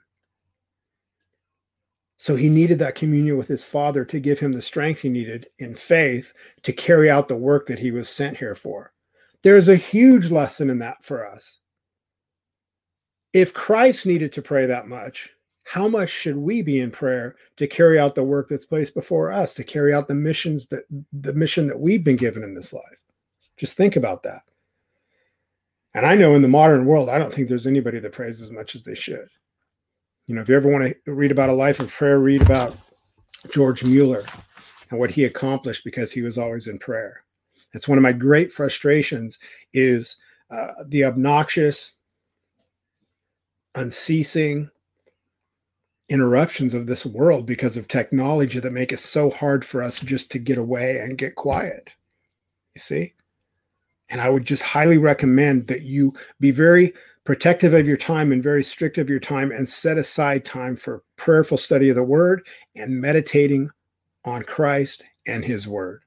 So 2.23 2.37
he 2.37 2.49
needed 2.49 2.79
that 2.79 2.95
communion 2.95 3.37
with 3.37 3.49
his 3.49 3.65
Father 3.65 4.05
to 4.05 4.21
give 4.21 4.39
him 4.39 4.53
the 4.53 4.63
strength 4.63 5.01
he 5.01 5.09
needed 5.09 5.49
in 5.59 5.75
faith 5.75 6.33
to 6.63 6.73
carry 6.73 7.11
out 7.11 7.27
the 7.27 7.35
work 7.35 7.67
that 7.67 7.81
he 7.81 7.91
was 7.91 8.09
sent 8.09 8.37
here 8.37 8.55
for. 8.55 8.93
There's 9.43 9.69
a 9.69 9.75
huge 9.75 10.31
lesson 10.31 10.71
in 10.71 10.79
that 10.79 11.03
for 11.03 11.27
us. 11.27 11.59
If 13.33 13.53
Christ 13.53 14.07
needed 14.07 14.33
to 14.35 14.41
pray 14.41 14.67
that 14.67 14.87
much, 14.87 15.31
how 15.65 15.89
much 15.89 16.11
should 16.11 16.37
we 16.37 16.63
be 16.63 16.79
in 16.79 16.93
prayer 16.93 17.35
to 17.57 17.67
carry 17.67 17.99
out 17.99 18.15
the 18.15 18.23
work 18.23 18.49
that's 18.49 18.67
placed 18.67 18.95
before 18.95 19.33
us 19.33 19.53
to 19.55 19.65
carry 19.65 19.93
out 19.93 20.07
the 20.07 20.15
missions 20.15 20.69
that 20.69 20.85
the 21.13 21.35
mission 21.35 21.67
that 21.67 21.81
we've 21.81 22.05
been 22.05 22.15
given 22.15 22.45
in 22.45 22.55
this 22.55 22.73
life 22.73 23.03
just 23.57 23.77
think 23.77 23.97
about 23.97 24.23
that 24.23 24.43
and 25.95 26.05
i 26.05 26.15
know 26.15 26.35
in 26.35 26.43
the 26.43 26.49
modern 26.49 26.85
world 26.85 27.09
i 27.09 27.19
don't 27.19 27.33
think 27.33 27.49
there's 27.49 27.67
anybody 27.67 27.99
that 28.01 28.13
prays 28.13 28.43
as 28.43 28.51
much 28.51 28.75
as 28.75 28.83
they 28.83 28.95
should 28.95 29.29
you 30.27 30.35
know 30.35 30.41
if 30.41 30.49
you 30.49 30.57
ever 30.57 30.71
want 30.71 30.95
to 31.05 31.13
read 31.13 31.31
about 31.31 31.51
a 31.51 31.55
life 31.55 31.81
of 31.81 31.91
prayer 31.91 32.19
read 32.19 32.43
about 32.43 32.77
george 33.51 33.85
mueller 33.85 34.23
and 34.91 34.99
what 34.99 35.11
he 35.11 35.25
accomplished 35.25 35.85
because 35.85 36.13
he 36.13 36.23
was 36.23 36.39
always 36.39 36.67
in 36.67 36.79
prayer 36.79 37.25
that's 37.73 37.89
one 37.89 37.99
of 37.99 38.03
my 38.03 38.13
great 38.13 38.53
frustrations 38.53 39.39
is 39.73 40.17
uh, 40.51 40.73
the 40.87 41.05
obnoxious 41.05 41.93
unceasing 43.75 44.71
interruptions 46.09 46.75
of 46.75 46.87
this 46.87 47.07
world 47.07 47.47
because 47.47 47.77
of 47.77 47.89
technology 47.89 48.61
that 48.61 48.73
make 48.73 48.93
it 48.93 49.01
so 49.01 49.31
hard 49.31 49.65
for 49.65 49.83
us 49.83 49.99
just 50.01 50.31
to 50.31 50.39
get 50.39 50.59
away 50.59 50.99
and 50.99 51.17
get 51.17 51.35
quiet. 51.35 51.95
You 52.75 52.81
see? 52.81 53.15
And 54.11 54.21
I 54.21 54.29
would 54.29 54.45
just 54.45 54.63
highly 54.63 54.99
recommend 54.99 55.69
that 55.69 55.83
you 55.83 56.13
be 56.39 56.51
very 56.51 56.93
protective 57.25 57.73
of 57.73 57.87
your 57.87 57.97
time 57.97 58.33
and 58.33 58.43
very 58.43 58.65
strict 58.65 58.99
of 58.99 59.09
your 59.09 59.21
time 59.21 59.53
and 59.53 59.69
set 59.69 59.97
aside 59.97 60.45
time 60.45 60.77
for 60.77 61.03
prayerful 61.17 61.57
study 61.57 61.89
of 61.89 61.97
the 61.97 62.03
word 62.03 62.47
and 62.75 63.01
meditating 63.01 63.71
on 64.25 64.43
Christ 64.43 65.03
and 65.27 65.45
his 65.45 65.69
word. 65.69 66.03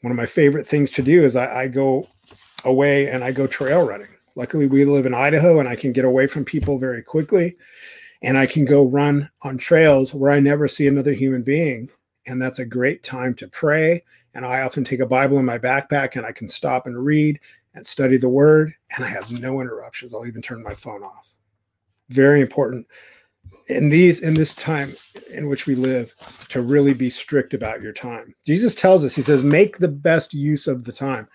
One 0.00 0.10
of 0.10 0.16
my 0.16 0.26
favorite 0.26 0.66
things 0.66 0.90
to 0.92 1.02
do 1.02 1.24
is 1.24 1.36
I, 1.36 1.62
I 1.62 1.68
go 1.68 2.06
away 2.64 3.08
and 3.08 3.22
I 3.22 3.32
go 3.32 3.46
trail 3.46 3.86
running. 3.86 4.08
Luckily, 4.34 4.66
we 4.66 4.84
live 4.84 5.04
in 5.04 5.12
Idaho 5.12 5.60
and 5.60 5.68
I 5.68 5.76
can 5.76 5.92
get 5.92 6.04
away 6.04 6.26
from 6.26 6.44
people 6.44 6.78
very 6.78 7.02
quickly 7.02 7.56
and 8.22 8.38
I 8.38 8.46
can 8.46 8.64
go 8.64 8.88
run 8.88 9.28
on 9.42 9.58
trails 9.58 10.14
where 10.14 10.30
I 10.30 10.40
never 10.40 10.68
see 10.68 10.86
another 10.86 11.12
human 11.12 11.42
being. 11.42 11.90
And 12.26 12.40
that's 12.40 12.58
a 12.58 12.66
great 12.66 13.02
time 13.02 13.34
to 13.34 13.48
pray. 13.48 14.04
And 14.34 14.46
I 14.46 14.62
often 14.62 14.84
take 14.84 15.00
a 15.00 15.06
Bible 15.06 15.38
in 15.38 15.44
my 15.44 15.58
backpack 15.58 16.16
and 16.16 16.24
I 16.24 16.32
can 16.32 16.48
stop 16.48 16.86
and 16.86 17.04
read 17.04 17.40
and 17.74 17.86
study 17.86 18.16
the 18.16 18.28
word, 18.28 18.74
and 18.96 19.04
I 19.04 19.08
have 19.08 19.30
no 19.30 19.60
interruptions. 19.60 20.12
I'll 20.12 20.26
even 20.26 20.42
turn 20.42 20.62
my 20.62 20.74
phone 20.74 21.02
off. 21.02 21.32
Very 22.08 22.40
important 22.40 22.86
in 23.68 23.88
these 23.88 24.20
in 24.20 24.34
this 24.34 24.54
time 24.54 24.96
in 25.30 25.48
which 25.48 25.66
we 25.66 25.74
live 25.74 26.14
to 26.48 26.60
really 26.60 26.94
be 26.94 27.10
strict 27.10 27.54
about 27.54 27.80
your 27.80 27.92
time. 27.92 28.34
Jesus 28.44 28.74
tells 28.74 29.04
us, 29.04 29.14
he 29.14 29.22
says, 29.22 29.42
make 29.42 29.78
the 29.78 29.88
best 29.88 30.34
use 30.34 30.66
of 30.66 30.84
the 30.84 30.92
time. 30.92 31.28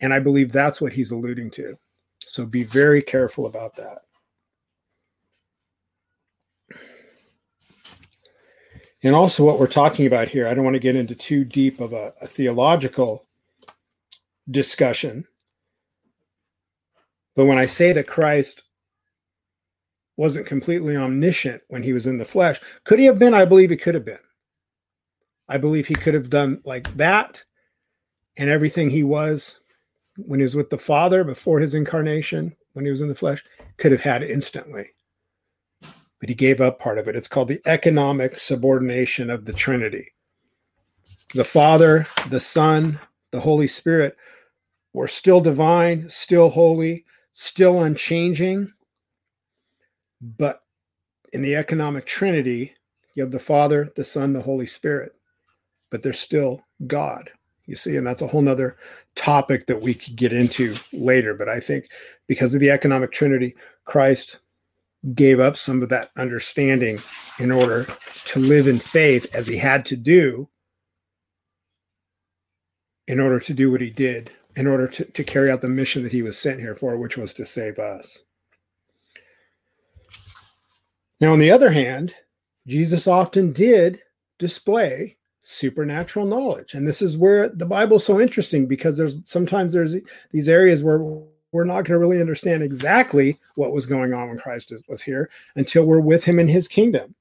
And 0.00 0.14
I 0.14 0.18
believe 0.18 0.52
that's 0.52 0.80
what 0.80 0.92
he's 0.92 1.10
alluding 1.10 1.50
to. 1.52 1.74
So 2.24 2.46
be 2.46 2.62
very 2.62 3.02
careful 3.02 3.46
about 3.46 3.76
that. 3.76 3.98
And 9.02 9.14
also, 9.14 9.44
what 9.44 9.58
we're 9.58 9.66
talking 9.66 10.06
about 10.06 10.28
here, 10.28 10.46
I 10.46 10.52
don't 10.52 10.64
want 10.64 10.74
to 10.74 10.80
get 10.80 10.96
into 10.96 11.14
too 11.14 11.44
deep 11.44 11.80
of 11.80 11.92
a, 11.94 12.12
a 12.20 12.26
theological 12.26 13.26
discussion. 14.50 15.26
But 17.36 17.46
when 17.46 17.58
I 17.58 17.66
say 17.66 17.92
that 17.92 18.06
Christ 18.06 18.62
wasn't 20.16 20.46
completely 20.46 20.96
omniscient 20.96 21.62
when 21.68 21.82
he 21.82 21.92
was 21.92 22.06
in 22.06 22.18
the 22.18 22.24
flesh, 22.24 22.60
could 22.84 22.98
he 22.98 23.06
have 23.06 23.18
been? 23.18 23.34
I 23.34 23.44
believe 23.44 23.70
he 23.70 23.76
could 23.76 23.94
have 23.94 24.04
been. 24.04 24.18
I 25.48 25.58
believe 25.58 25.86
he 25.86 25.94
could 25.94 26.14
have 26.14 26.30
done 26.30 26.60
like 26.64 26.92
that 26.94 27.42
and 28.36 28.50
everything 28.50 28.90
he 28.90 29.02
was 29.02 29.60
when 30.16 30.40
he 30.40 30.44
was 30.44 30.54
with 30.54 30.70
the 30.70 30.78
Father 30.78 31.24
before 31.24 31.60
his 31.60 31.74
incarnation, 31.74 32.54
when 32.74 32.84
he 32.84 32.90
was 32.90 33.00
in 33.00 33.08
the 33.08 33.14
flesh, 33.14 33.42
could 33.78 33.92
have 33.92 34.02
had 34.02 34.22
instantly 34.22 34.90
but 36.20 36.28
he 36.28 36.34
gave 36.34 36.60
up 36.60 36.78
part 36.78 36.98
of 36.98 37.08
it. 37.08 37.16
It's 37.16 37.26
called 37.26 37.48
the 37.48 37.62
economic 37.66 38.38
subordination 38.38 39.30
of 39.30 39.46
the 39.46 39.54
Trinity. 39.54 40.12
The 41.34 41.44
Father, 41.44 42.06
the 42.28 42.40
Son, 42.40 43.00
the 43.30 43.40
Holy 43.40 43.66
Spirit 43.66 44.16
were 44.92 45.08
still 45.08 45.40
divine, 45.40 46.08
still 46.10 46.50
holy, 46.50 47.06
still 47.40 47.82
unchanging. 47.82 48.70
But 50.20 50.62
in 51.32 51.40
the 51.40 51.56
economic 51.56 52.04
Trinity, 52.04 52.74
you 53.14 53.22
have 53.22 53.32
the 53.32 53.38
Father, 53.38 53.90
the 53.96 54.04
Son, 54.04 54.34
the 54.34 54.42
Holy 54.42 54.66
Spirit, 54.66 55.12
but 55.90 56.02
they're 56.02 56.12
still 56.12 56.62
God. 56.86 57.30
You 57.64 57.76
see, 57.76 57.96
and 57.96 58.06
that's 58.06 58.20
a 58.20 58.26
whole 58.26 58.42
nother 58.42 58.76
topic 59.14 59.66
that 59.66 59.80
we 59.80 59.94
could 59.94 60.16
get 60.16 60.32
into 60.32 60.74
later. 60.92 61.34
But 61.34 61.48
I 61.48 61.60
think 61.60 61.88
because 62.26 62.52
of 62.52 62.60
the 62.60 62.70
economic 62.70 63.12
trinity, 63.12 63.54
Christ 63.84 64.40
gave 65.14 65.40
up 65.40 65.56
some 65.56 65.82
of 65.82 65.88
that 65.88 66.10
understanding 66.18 67.00
in 67.38 67.50
order 67.50 67.86
to 68.26 68.38
live 68.38 68.66
in 68.66 68.78
faith 68.78 69.34
as 69.34 69.46
he 69.46 69.56
had 69.56 69.86
to 69.86 69.96
do 69.96 70.48
in 73.06 73.18
order 73.18 73.40
to 73.40 73.54
do 73.54 73.70
what 73.70 73.80
he 73.80 73.90
did, 73.90 74.30
in 74.60 74.66
order 74.66 74.86
to, 74.86 75.06
to 75.06 75.24
carry 75.24 75.50
out 75.50 75.62
the 75.62 75.68
mission 75.68 76.02
that 76.02 76.12
he 76.12 76.20
was 76.20 76.36
sent 76.36 76.60
here 76.60 76.74
for, 76.74 76.98
which 76.98 77.16
was 77.16 77.32
to 77.32 77.46
save 77.46 77.78
us. 77.78 78.24
Now, 81.18 81.32
on 81.32 81.38
the 81.38 81.50
other 81.50 81.70
hand, 81.70 82.14
Jesus 82.66 83.06
often 83.06 83.52
did 83.52 84.00
display 84.38 85.16
supernatural 85.40 86.26
knowledge. 86.26 86.74
And 86.74 86.86
this 86.86 87.00
is 87.00 87.16
where 87.16 87.48
the 87.48 87.64
Bible's 87.64 88.04
so 88.04 88.20
interesting 88.20 88.66
because 88.66 88.98
there's 88.98 89.16
sometimes 89.24 89.72
there's 89.72 89.96
these 90.30 90.48
areas 90.50 90.84
where 90.84 90.98
we're 91.52 91.64
not 91.64 91.86
going 91.86 91.94
to 91.94 91.98
really 91.98 92.20
understand 92.20 92.62
exactly 92.62 93.38
what 93.54 93.72
was 93.72 93.86
going 93.86 94.12
on 94.12 94.28
when 94.28 94.38
Christ 94.38 94.74
was 94.88 95.00
here 95.00 95.30
until 95.56 95.86
we're 95.86 96.00
with 96.00 96.24
him 96.24 96.38
in 96.38 96.48
his 96.48 96.68
kingdom. 96.68 97.14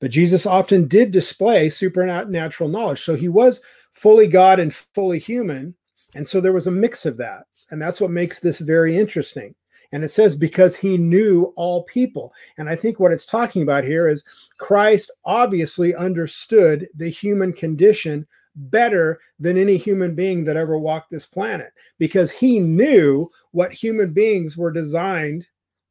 But 0.00 0.12
Jesus 0.12 0.46
often 0.46 0.86
did 0.86 1.10
display 1.10 1.70
supernatural 1.70 2.68
knowledge. 2.68 3.00
So 3.00 3.16
he 3.16 3.28
was 3.28 3.62
fully 3.90 4.28
God 4.28 4.60
and 4.60 4.72
fully 4.72 5.18
human. 5.18 5.74
And 6.14 6.26
so 6.26 6.40
there 6.40 6.52
was 6.52 6.66
a 6.66 6.72
mix 6.72 7.06
of 7.06 7.16
that. 7.18 7.44
And 7.70 7.80
that's 7.80 8.00
what 8.00 8.10
makes 8.10 8.40
this 8.40 8.58
very 8.60 8.96
interesting. 8.96 9.54
And 9.92 10.02
it 10.02 10.08
says, 10.08 10.36
because 10.36 10.74
he 10.74 10.98
knew 10.98 11.52
all 11.56 11.84
people. 11.84 12.32
And 12.58 12.68
I 12.68 12.74
think 12.74 12.98
what 12.98 13.12
it's 13.12 13.26
talking 13.26 13.62
about 13.62 13.84
here 13.84 14.08
is 14.08 14.24
Christ 14.58 15.10
obviously 15.24 15.94
understood 15.94 16.88
the 16.96 17.08
human 17.08 17.52
condition 17.52 18.26
better 18.56 19.20
than 19.38 19.56
any 19.56 19.76
human 19.76 20.14
being 20.14 20.44
that 20.44 20.56
ever 20.56 20.78
walked 20.78 21.10
this 21.10 21.26
planet 21.26 21.72
because 21.98 22.30
he 22.30 22.58
knew 22.60 23.28
what 23.52 23.72
human 23.72 24.12
beings 24.12 24.56
were 24.56 24.72
designed, 24.72 25.46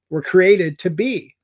were 0.09 0.21
created 0.21 0.79
to 0.79 0.89
be. 0.89 1.35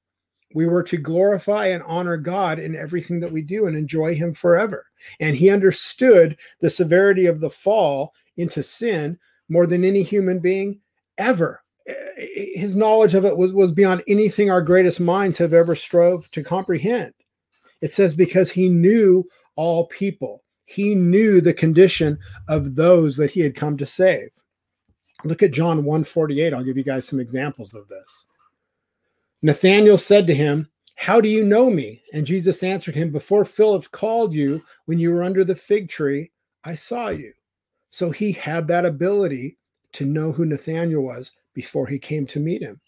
We 0.55 0.65
were 0.65 0.83
to 0.83 0.97
glorify 0.97 1.67
and 1.67 1.83
honor 1.83 2.17
God 2.17 2.57
in 2.59 2.75
everything 2.75 3.19
that 3.19 3.31
we 3.31 3.41
do 3.41 3.67
and 3.67 3.77
enjoy 3.77 4.15
Him 4.15 4.33
forever. 4.33 4.87
And 5.19 5.35
He 5.35 5.49
understood 5.51 6.37
the 6.59 6.71
severity 6.71 7.27
of 7.27 7.39
the 7.39 7.51
fall 7.51 8.13
into 8.39 8.63
sin 8.63 9.19
more 9.49 9.67
than 9.67 9.84
any 9.84 10.04
human 10.04 10.39
being 10.39 10.80
ever. 11.17 11.62
Eh, 11.88 11.93
eh, 11.93 12.28
eh, 12.36 12.45
his 12.56 12.75
knowledge 12.75 13.13
of 13.13 13.25
it 13.25 13.38
was, 13.38 13.54
was 13.54 13.71
beyond 13.71 14.04
anything 14.08 14.49
our 14.49 14.62
greatest 14.62 14.99
minds 14.99 15.38
have 15.38 15.54
ever 15.54 15.75
strove 15.75 16.30
to 16.32 16.43
comprehend. 16.43 17.13
It 17.82 17.91
says, 17.91 18.15
because 18.15 18.52
He 18.52 18.69
knew 18.69 19.25
all 19.56 19.88
people 19.88 20.43
he 20.69 20.93
knew 20.93 21.41
the 21.41 21.54
condition 21.54 22.19
of 22.47 22.75
those 22.75 23.17
that 23.17 23.32
he 23.32 23.39
had 23.39 23.56
come 23.56 23.75
to 23.78 23.88
save. 23.88 24.30
Look 25.23 25.41
at 25.41 25.52
John 25.52 25.78
148. 25.78 26.54
I'll 26.54 26.63
give 26.63 26.78
you 26.78 26.84
guys 26.84 27.08
some 27.08 27.19
examples 27.19 27.73
of 27.73 27.88
this. 27.88 28.25
Nathanael 29.41 29.97
said 29.97 30.28
to 30.28 30.36
him, 30.36 30.69
How 30.95 31.21
do 31.21 31.28
you 31.28 31.43
know 31.43 31.71
me? 31.71 32.04
And 32.13 32.23
Jesus 32.23 32.62
answered 32.62 32.93
him, 32.93 33.12
Before 33.12 33.45
Philip 33.45 33.89
called 33.91 34.32
you, 34.32 34.62
when 34.86 34.99
you 34.99 35.12
were 35.12 35.23
under 35.23 35.43
the 35.43 35.56
fig 35.56 35.89
tree, 35.89 36.30
I 36.63 36.75
saw 36.75 37.08
you. 37.08 37.34
So 37.89 38.12
he 38.12 38.32
had 38.32 38.67
that 38.67 38.86
ability 38.86 39.58
to 39.93 40.06
know 40.06 40.32
who 40.32 40.45
Nathanael 40.45 41.02
was 41.02 41.32
before 41.54 41.88
he 41.88 41.99
came 41.99 42.25
to 42.28 42.39
meet 42.39 42.62
him. 42.62 42.80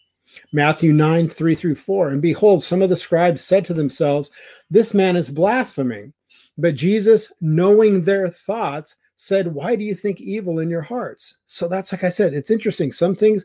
Matthew 0.52 0.92
9, 0.92 1.28
3 1.28 1.54
through 1.54 1.74
4. 1.74 2.10
And 2.10 2.22
behold, 2.22 2.62
some 2.62 2.82
of 2.82 2.88
the 2.88 2.96
scribes 2.96 3.42
said 3.42 3.64
to 3.66 3.74
themselves, 3.74 4.30
This 4.70 4.94
man 4.94 5.16
is 5.16 5.30
blaspheming. 5.30 6.12
But 6.56 6.74
Jesus, 6.74 7.32
knowing 7.40 8.02
their 8.02 8.28
thoughts, 8.28 8.96
said, 9.16 9.52
Why 9.52 9.76
do 9.76 9.84
you 9.84 9.94
think 9.94 10.20
evil 10.20 10.58
in 10.58 10.70
your 10.70 10.82
hearts? 10.82 11.38
So 11.46 11.68
that's 11.68 11.92
like 11.92 12.04
I 12.04 12.08
said, 12.08 12.34
it's 12.34 12.50
interesting. 12.50 12.92
Some 12.92 13.14
things 13.14 13.44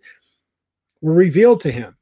were 1.01 1.13
revealed 1.13 1.61
to 1.61 1.71
him. 1.71 1.97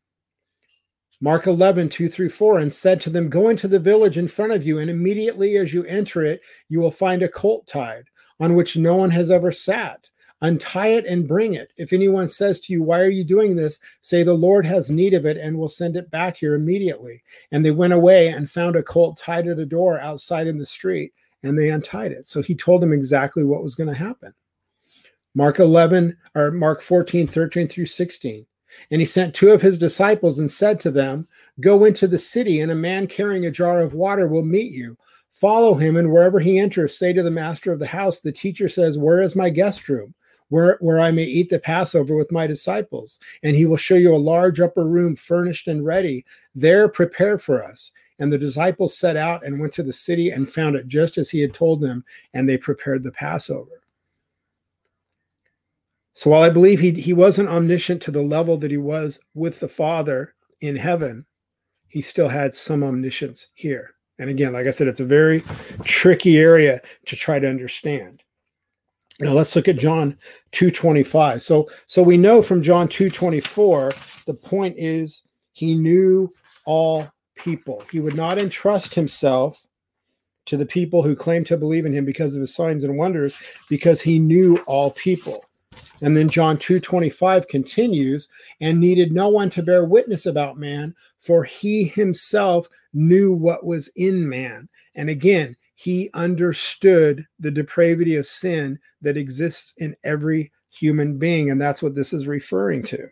Mark 1.22 1.48
11, 1.48 1.90
2 1.90 2.10
through 2.10 2.30
4, 2.30 2.60
and 2.60 2.74
said 2.74 3.00
to 3.02 3.10
them, 3.10 3.30
Go 3.30 3.50
into 3.50 3.68
the 3.68 3.80
village 3.80 4.18
in 4.18 4.28
front 4.28 4.52
of 4.52 4.64
you, 4.64 4.80
and 4.80 4.90
immediately 4.90 5.58
as 5.58 5.74
you 5.74 5.84
enter 5.86 6.24
it, 6.24 6.42
you 6.68 6.80
will 6.80 6.92
find 6.92 7.24
a 7.24 7.30
colt 7.30 7.66
tied 7.68 8.04
on 8.40 8.56
which 8.56 8.78
no 8.78 8.96
one 8.96 9.12
has 9.12 9.32
ever 9.32 9.52
sat 9.52 10.10
Untie 10.42 10.90
it 10.90 11.06
and 11.06 11.28
bring 11.28 11.54
it. 11.54 11.72
If 11.78 11.94
anyone 11.94 12.28
says 12.28 12.60
to 12.62 12.74
you, 12.74 12.84
Why 12.84 13.00
are 13.00 13.10
you 13.10 13.24
doing 13.24 13.56
this? 13.56 13.80
say, 14.02 14.22
The 14.22 14.34
Lord 14.34 14.66
has 14.66 14.92
need 14.92 15.14
of 15.14 15.26
it 15.26 15.38
and 15.38 15.58
will 15.58 15.70
send 15.70 15.96
it 15.96 16.12
back 16.12 16.38
here 16.38 16.56
immediately. 16.56 17.24
And 17.52 17.66
they 17.66 17.72
went 17.72 17.94
away 17.94 18.28
and 18.28 18.50
found 18.50 18.76
a 18.76 18.84
colt 18.84 19.18
tied 19.18 19.48
at 19.48 19.60
a 19.60 19.66
door 19.66 20.00
outside 20.00 20.48
in 20.48 20.58
the 20.58 20.66
street, 20.66 21.14
and 21.42 21.58
they 21.58 21.70
untied 21.70 22.12
it. 22.12 22.28
So 22.28 22.42
he 22.42 22.54
told 22.54 22.82
them 22.82 22.92
exactly 22.92 23.44
what 23.44 23.64
was 23.64 23.76
going 23.76 23.88
to 23.88 23.96
happen. 23.96 24.34
Mark 25.34 25.60
11 25.60 26.18
or 26.36 26.52
Mark 26.52 26.82
14, 26.82 27.28
13 27.28 27.68
through 27.68 27.86
16. 27.86 28.46
And 28.92 29.02
he 29.02 29.06
sent 29.06 29.34
two 29.34 29.52
of 29.52 29.62
his 29.62 29.78
disciples 29.78 30.38
and 30.38 30.52
said 30.52 30.82
to 30.82 30.92
them, 30.92 31.28
Go 31.62 31.86
into 31.86 32.08
the 32.08 32.20
city, 32.20 32.60
and 32.60 32.72
a 32.72 32.76
man 32.76 33.08
carrying 33.08 33.46
a 33.46 33.52
jar 33.52 33.82
of 33.82 33.94
water 33.94 34.28
will 34.28 34.44
meet 34.44 34.74
you. 34.74 34.98
Follow 35.36 35.76
him, 35.76 35.96
and 35.96 36.12
wherever 36.12 36.40
he 36.40 36.58
enters, 36.58 36.98
say 36.98 37.14
to 37.14 37.22
the 37.22 37.32
master 37.32 37.72
of 37.72 37.80
the 37.80 37.86
house, 37.86 38.22
The 38.22 38.32
teacher 38.32 38.70
says, 38.70 38.98
Where 38.98 39.22
is 39.22 39.36
my 39.36 39.50
guest 39.50 39.88
room? 39.90 40.16
where, 40.50 40.78
where 40.80 41.00
I 41.00 41.12
may 41.12 41.24
eat 41.24 41.50
the 41.50 41.60
Passover 41.60 42.16
with 42.16 42.32
my 42.32 42.48
disciples. 42.48 43.20
And 43.44 43.56
he 43.56 43.66
will 43.66 43.78
show 43.78 43.96
you 43.96 44.14
a 44.14 44.18
large 44.18 44.60
upper 44.60 44.86
room 44.86 45.16
furnished 45.16 45.68
and 45.68 45.86
ready. 45.86 46.26
There 46.54 46.88
prepare 46.88 47.38
for 47.38 47.64
us. 47.64 47.92
And 48.20 48.32
the 48.32 48.38
disciples 48.38 48.98
set 48.98 49.18
out 49.18 49.46
and 49.46 49.60
went 49.60 49.74
to 49.74 49.84
the 49.84 49.94
city 49.94 50.30
and 50.30 50.50
found 50.50 50.76
it 50.76 50.88
just 50.88 51.18
as 51.18 51.30
he 51.30 51.42
had 51.42 51.54
told 51.54 51.82
them, 51.82 52.06
and 52.34 52.48
they 52.48 52.58
prepared 52.58 53.04
the 53.04 53.12
Passover. 53.12 53.82
So 56.14 56.30
while 56.30 56.44
I 56.44 56.50
believe 56.50 56.80
he, 56.80 56.92
he 56.92 57.12
wasn't 57.12 57.50
omniscient 57.50 58.02
to 58.04 58.12
the 58.12 58.22
level 58.22 58.56
that 58.58 58.72
he 58.72 58.78
was 58.78 59.20
with 59.34 59.60
the 59.60 59.68
Father 59.68 60.34
in 60.62 60.78
heaven, 60.78 61.26
he 61.90 62.02
still 62.02 62.30
had 62.30 62.54
some 62.54 62.84
omniscience 62.84 63.48
here. 63.54 63.95
And 64.18 64.30
again, 64.30 64.54
like 64.54 64.68
I 64.68 64.72
said, 64.72 64.88
it's 64.88 65.00
a 65.00 65.06
very 65.06 65.44
tricky 65.84 66.38
area 66.38 66.82
to 67.06 67.16
try 67.16 67.40
to 67.40 67.50
understand. 67.50 68.24
Now 69.20 69.32
let's 69.32 69.56
look 69.56 69.68
at 69.68 69.78
John 69.78 70.18
2:25. 70.52 71.42
So 71.42 71.70
so 71.88 72.04
we 72.04 72.18
know 72.18 72.42
from 72.42 72.62
John 72.62 72.88
2:24 72.88 74.26
the 74.26 74.34
point 74.34 74.76
is 74.78 75.24
he 75.54 75.76
knew 75.76 76.34
all 76.66 77.08
people. 77.36 77.84
He 77.92 78.00
would 78.00 78.16
not 78.16 78.38
entrust 78.38 78.94
himself 78.96 79.66
to 80.46 80.58
the 80.58 80.66
people 80.66 81.04
who 81.04 81.16
claim 81.16 81.44
to 81.46 81.58
believe 81.58 81.86
in 81.86 81.94
him 81.94 82.06
because 82.06 82.36
of 82.36 82.42
his 82.42 82.54
signs 82.54 82.84
and 82.84 82.98
wonders 82.98 83.36
because 83.70 84.02
he 84.02 84.20
knew 84.20 84.58
all 84.68 84.92
people. 84.92 85.46
And 86.02 86.16
then 86.16 86.28
John 86.28 86.58
2:25 86.58 87.48
continues 87.48 88.28
and 88.60 88.80
needed 88.80 89.12
no 89.12 89.30
one 89.30 89.50
to 89.52 89.64
bear 89.64 89.86
witness 89.86 90.26
about 90.26 90.58
man 90.58 90.94
for 91.20 91.44
he 91.44 91.86
himself 91.86 92.68
knew 92.94 93.34
what 93.34 93.66
was 93.66 93.90
in 93.96 94.28
man. 94.28 94.70
And 94.94 95.10
again, 95.10 95.56
he 95.76 96.10
understood 96.14 97.26
the 97.40 97.52
depravity 97.52 98.16
of 98.16 98.28
sin 98.28 98.80
that 99.02 99.18
exists 99.18 99.74
in 99.78 99.96
every 100.04 100.52
human 100.70 101.18
being. 101.18 101.50
And 101.50 101.60
that's 101.60 101.84
what 101.84 101.96
this 101.96 102.14
is 102.14 102.28
referring 102.28 102.84
to. 102.84 103.08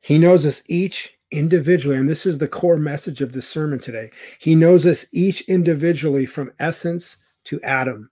He 0.00 0.18
knows 0.18 0.44
us 0.44 0.62
each 0.68 1.16
individually. 1.30 1.96
And 1.96 2.08
this 2.08 2.26
is 2.26 2.38
the 2.38 2.48
core 2.48 2.76
message 2.76 3.20
of 3.20 3.32
the 3.32 3.42
sermon 3.42 3.78
today. 3.78 4.10
He 4.38 4.54
knows 4.54 4.84
us 4.84 5.06
each 5.12 5.42
individually 5.42 6.26
from 6.26 6.52
essence 6.58 7.18
to 7.44 7.60
atom. 7.62 8.10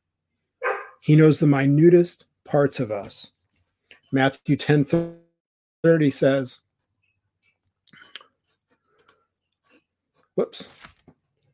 He 1.00 1.16
knows 1.16 1.40
the 1.40 1.46
minutest 1.46 2.26
parts 2.44 2.80
of 2.80 2.90
us. 2.90 3.32
Matthew 4.12 4.56
10 4.56 4.84
30 5.82 6.10
says, 6.10 6.60
whoops 10.34 10.70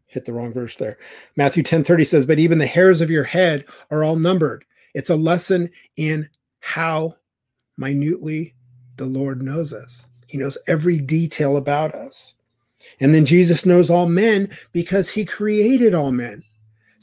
hit 0.07 0.25
the 0.25 0.33
wrong 0.33 0.53
verse 0.53 0.77
there. 0.77 0.97
Matthew 1.37 1.63
10 1.63 1.85
30 1.85 2.05
says, 2.05 2.27
But 2.27 2.39
even 2.39 2.59
the 2.59 2.67
hairs 2.67 3.01
of 3.01 3.11
your 3.11 3.25
head 3.25 3.65
are 3.91 4.03
all 4.03 4.17
numbered. 4.17 4.65
It's 4.95 5.11
a 5.11 5.17
lesson 5.17 5.71
in 5.97 6.29
how 6.61 7.17
minutely 7.77 8.55
the 8.97 9.05
Lord 9.05 9.43
knows 9.43 9.73
us. 9.73 10.07
He 10.27 10.39
knows 10.39 10.57
every 10.67 10.99
detail 10.99 11.57
about 11.57 11.95
us. 11.95 12.35
And 13.01 13.15
then 13.15 13.27
Jesus 13.27 13.67
knows 13.67 13.91
all 13.91 14.09
men 14.09 14.51
because 14.73 15.11
he 15.11 15.25
created 15.25 15.95
all 15.95 16.13
men. 16.13 16.43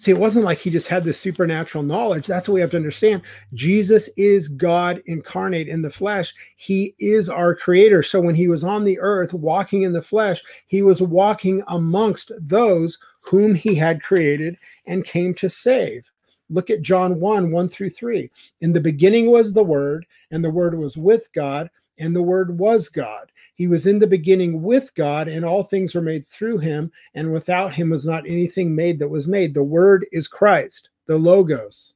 See, 0.04 0.12
it 0.12 0.20
wasn't 0.20 0.44
like 0.44 0.58
he 0.58 0.70
just 0.70 0.90
had 0.90 1.06
this 1.06 1.18
supernatural 1.18 1.82
knowledge. 1.82 2.28
That's 2.28 2.50
what 2.50 2.56
we 2.56 2.60
have 2.60 2.72
to 2.72 2.78
understand. 2.78 3.22
Jesus 3.54 4.10
is 4.18 4.50
God 4.50 5.02
incarnate 5.06 5.70
in 5.70 5.82
the 5.82 5.90
flesh. 5.90 6.34
He 6.58 6.94
is 7.00 7.30
our 7.30 7.56
creator. 7.56 8.04
So 8.04 8.20
when 8.20 8.36
he 8.36 8.50
was 8.50 8.66
on 8.66 8.84
the 8.84 9.00
earth 9.00 9.34
walking 9.34 9.84
in 9.84 9.94
the 9.94 10.02
flesh, 10.02 10.42
he 10.68 10.82
was 10.82 11.02
walking 11.02 11.64
amongst 11.70 12.34
those 12.42 13.00
whom 13.22 13.56
he 13.56 13.76
had 13.76 14.04
created 14.04 14.58
and 14.86 15.06
came 15.06 15.34
to 15.36 15.48
save. 15.48 16.12
Look 16.50 16.70
at 16.70 16.82
John 16.82 17.22
1 17.22 17.50
1 17.50 17.68
through 17.70 17.92
3. 17.92 18.30
In 18.60 18.74
the 18.74 18.82
beginning 18.82 19.32
was 19.32 19.54
the 19.54 19.64
Word, 19.64 20.06
and 20.32 20.44
the 20.44 20.52
Word 20.52 20.78
was 20.78 20.98
with 20.98 21.30
God, 21.34 21.70
and 21.98 22.14
the 22.14 22.24
Word 22.24 22.60
was 22.60 22.90
God. 22.90 23.32
He 23.56 23.68
was 23.68 23.86
in 23.86 24.00
the 24.00 24.08
beginning 24.08 24.62
with 24.62 24.94
God, 24.96 25.28
and 25.28 25.46
all 25.46 25.64
things 25.64 25.94
were 25.94 26.02
made 26.02 26.26
through 26.26 26.60
him, 26.60 26.92
and 27.14 27.32
without 27.32 27.74
him 27.74 27.90
was 27.90 28.06
not 28.06 28.28
anything 28.28 28.76
made 28.76 29.00
that 29.00 29.10
was 29.10 29.28
made. 29.28 29.54
The 29.54 29.64
Word 29.64 30.06
is 30.12 30.28
Christ. 30.28 30.90
the 31.06 31.18
logos. 31.18 31.96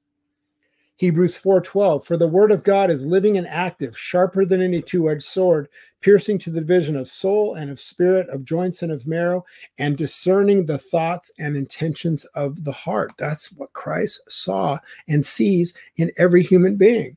Hebrews 0.98 1.38
4:12 1.38 2.04
For 2.04 2.18
the 2.18 2.28
word 2.28 2.52
of 2.52 2.64
God 2.64 2.90
is 2.90 3.06
living 3.06 3.38
and 3.38 3.48
active, 3.48 3.98
sharper 3.98 4.46
than 4.46 4.62
any 4.62 4.82
two-edged 4.82 5.24
sword, 5.24 5.70
piercing 6.02 6.40
to 6.40 6.50
the 6.50 6.60
division 6.60 6.96
of 6.96 7.08
soul 7.08 7.54
and 7.54 7.70
of 7.70 7.80
spirit, 7.80 8.28
of 8.30 8.44
joints 8.44 8.82
and 8.82 8.92
of 8.92 9.06
marrow, 9.06 9.46
and 9.78 9.96
discerning 9.96 10.66
the 10.66 10.80
thoughts 10.80 11.32
and 11.38 11.56
intentions 11.56 12.26
of 12.34 12.64
the 12.64 12.72
heart. 12.72 13.14
That's 13.18 13.52
what 13.54 13.74
Christ 13.74 14.24
saw 14.28 14.80
and 15.08 15.24
sees 15.24 15.76
in 15.98 16.12
every 16.18 16.42
human 16.42 16.78
being. 16.78 17.16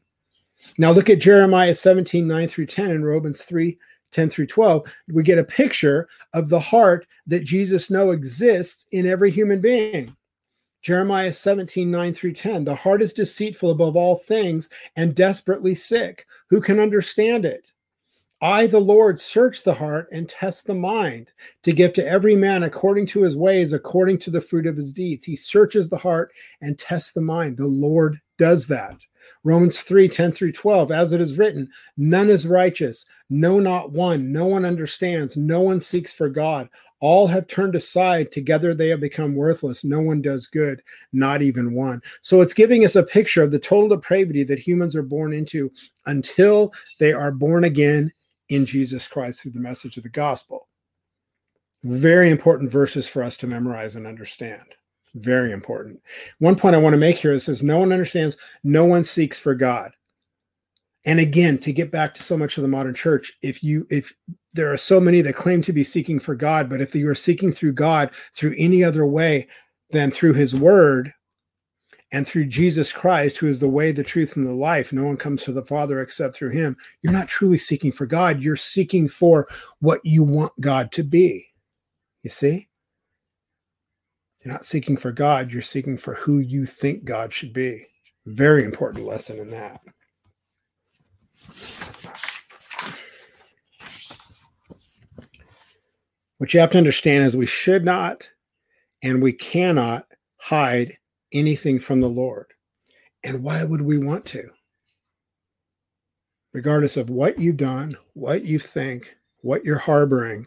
Now 0.76 0.92
look 0.92 1.08
at 1.08 1.20
Jeremiah 1.20 1.74
17, 1.74 2.28
9 2.28 2.48
through 2.48 2.66
10 2.66 2.90
and 2.90 3.04
Romans 3.04 3.42
3, 3.44 3.78
10 4.12 4.30
through 4.30 4.46
12. 4.46 4.96
We 5.12 5.22
get 5.22 5.38
a 5.38 5.44
picture 5.44 6.08
of 6.34 6.48
the 6.48 6.60
heart 6.60 7.06
that 7.26 7.44
Jesus 7.44 7.90
knows 7.90 8.14
exists 8.14 8.86
in 8.92 9.06
every 9.06 9.30
human 9.30 9.60
being. 9.60 10.16
Jeremiah 10.82 11.32
17, 11.32 11.90
9 11.90 12.14
through 12.14 12.32
10. 12.32 12.64
The 12.64 12.74
heart 12.74 13.02
is 13.02 13.12
deceitful 13.12 13.70
above 13.70 13.96
all 13.96 14.16
things 14.16 14.70
and 14.96 15.14
desperately 15.14 15.74
sick. 15.74 16.26
Who 16.48 16.60
can 16.60 16.80
understand 16.80 17.44
it? 17.44 17.70
I, 18.42 18.66
the 18.66 18.80
Lord, 18.80 19.20
search 19.20 19.62
the 19.64 19.74
heart 19.74 20.08
and 20.12 20.26
test 20.26 20.66
the 20.66 20.74
mind 20.74 21.30
to 21.62 21.72
give 21.72 21.92
to 21.94 22.06
every 22.06 22.34
man 22.34 22.62
according 22.62 23.06
to 23.08 23.22
his 23.22 23.36
ways, 23.36 23.74
according 23.74 24.18
to 24.20 24.30
the 24.30 24.40
fruit 24.40 24.66
of 24.66 24.76
his 24.76 24.92
deeds. 24.92 25.24
He 25.24 25.36
searches 25.36 25.90
the 25.90 25.98
heart 25.98 26.32
and 26.62 26.78
tests 26.78 27.12
the 27.12 27.20
mind. 27.20 27.58
The 27.58 27.66
Lord 27.66 28.18
does 28.38 28.66
that. 28.68 29.04
Romans 29.44 29.80
3 29.80 30.08
10 30.08 30.32
through 30.32 30.52
12, 30.52 30.90
as 30.90 31.12
it 31.12 31.20
is 31.20 31.36
written, 31.36 31.68
none 31.98 32.30
is 32.30 32.46
righteous, 32.46 33.04
no, 33.28 33.60
not 33.60 33.92
one. 33.92 34.32
No 34.32 34.46
one 34.46 34.64
understands, 34.64 35.36
no 35.36 35.60
one 35.60 35.78
seeks 35.78 36.12
for 36.12 36.30
God. 36.30 36.68
All 37.00 37.26
have 37.26 37.46
turned 37.46 37.74
aside. 37.74 38.32
Together 38.32 38.74
they 38.74 38.88
have 38.88 39.00
become 39.00 39.34
worthless. 39.34 39.84
No 39.84 40.00
one 40.02 40.20
does 40.20 40.46
good, 40.46 40.82
not 41.12 41.40
even 41.40 41.74
one. 41.74 42.02
So 42.20 42.40
it's 42.42 42.52
giving 42.52 42.84
us 42.84 42.96
a 42.96 43.02
picture 43.02 43.42
of 43.42 43.50
the 43.50 43.58
total 43.58 43.88
depravity 43.88 44.44
that 44.44 44.58
humans 44.58 44.94
are 44.94 45.02
born 45.02 45.32
into 45.32 45.72
until 46.06 46.72
they 46.98 47.12
are 47.12 47.32
born 47.32 47.64
again 47.64 48.12
in 48.50 48.66
Jesus 48.66 49.08
Christ 49.08 49.40
through 49.40 49.52
the 49.52 49.60
message 49.60 49.96
of 49.96 50.02
the 50.02 50.10
gospel. 50.10 50.68
Very 51.82 52.30
important 52.30 52.70
verses 52.70 53.08
for 53.08 53.22
us 53.22 53.38
to 53.38 53.46
memorize 53.46 53.96
and 53.96 54.06
understand. 54.06 54.74
Very 55.14 55.52
important. 55.52 56.00
One 56.38 56.56
point 56.56 56.74
I 56.74 56.78
want 56.78 56.92
to 56.92 56.98
make 56.98 57.16
here 57.16 57.32
is 57.32 57.44
says, 57.44 57.62
No 57.62 57.78
one 57.78 57.92
understands, 57.92 58.36
no 58.62 58.84
one 58.84 59.04
seeks 59.04 59.38
for 59.38 59.54
God. 59.54 59.92
And 61.06 61.18
again, 61.18 61.56
to 61.58 61.72
get 61.72 61.90
back 61.90 62.14
to 62.14 62.22
so 62.22 62.36
much 62.36 62.58
of 62.58 62.62
the 62.62 62.68
modern 62.68 62.94
church, 62.94 63.32
if 63.42 63.64
you 63.64 63.86
if 63.88 64.14
there 64.52 64.70
are 64.70 64.76
so 64.76 65.00
many 65.00 65.22
that 65.22 65.34
claim 65.34 65.62
to 65.62 65.72
be 65.72 65.84
seeking 65.84 66.20
for 66.20 66.34
God, 66.34 66.68
but 66.68 66.80
if 66.80 66.94
you 66.94 67.08
are 67.08 67.14
seeking 67.14 67.52
through 67.52 67.72
God 67.72 68.10
through 68.34 68.54
any 68.58 68.84
other 68.84 69.06
way 69.06 69.48
than 69.90 70.10
through 70.10 70.34
his 70.34 70.54
word 70.54 71.12
and 72.12 72.26
through 72.26 72.46
Jesus 72.46 72.92
Christ, 72.92 73.38
who 73.38 73.46
is 73.46 73.60
the 73.60 73.68
way, 73.68 73.92
the 73.92 74.02
truth, 74.02 74.36
and 74.36 74.46
the 74.46 74.52
life, 74.52 74.92
no 74.92 75.04
one 75.04 75.16
comes 75.16 75.44
to 75.44 75.52
the 75.52 75.64
Father 75.64 76.00
except 76.00 76.36
through 76.36 76.50
him, 76.50 76.76
you're 77.02 77.12
not 77.12 77.28
truly 77.28 77.58
seeking 77.58 77.92
for 77.92 78.06
God. 78.06 78.42
You're 78.42 78.56
seeking 78.56 79.06
for 79.06 79.46
what 79.78 80.00
you 80.02 80.24
want 80.24 80.52
God 80.60 80.90
to 80.92 81.04
be. 81.04 81.46
You 82.22 82.30
see? 82.30 82.68
You're 84.44 84.52
not 84.52 84.64
seeking 84.64 84.96
for 84.96 85.12
God, 85.12 85.52
you're 85.52 85.60
seeking 85.60 85.98
for 85.98 86.14
who 86.14 86.38
you 86.38 86.64
think 86.64 87.04
God 87.04 87.32
should 87.32 87.52
be. 87.52 87.86
Very 88.26 88.64
important 88.64 89.04
lesson 89.04 89.38
in 89.38 89.50
that. 89.50 89.80
What 96.38 96.54
you 96.54 96.60
have 96.60 96.70
to 96.70 96.78
understand 96.78 97.24
is 97.24 97.36
we 97.36 97.44
should 97.44 97.84
not 97.84 98.30
and 99.02 99.22
we 99.22 99.34
cannot 99.34 100.06
hide 100.38 100.96
anything 101.32 101.78
from 101.78 102.00
the 102.00 102.08
Lord. 102.08 102.46
And 103.22 103.42
why 103.42 103.64
would 103.64 103.82
we 103.82 103.98
want 103.98 104.24
to? 104.26 104.50
Regardless 106.52 106.96
of 106.96 107.10
what 107.10 107.38
you've 107.38 107.56
done, 107.56 107.96
what 108.14 108.44
you 108.44 108.58
think, 108.58 109.14
what 109.42 109.64
you're 109.64 109.78
harboring, 109.78 110.46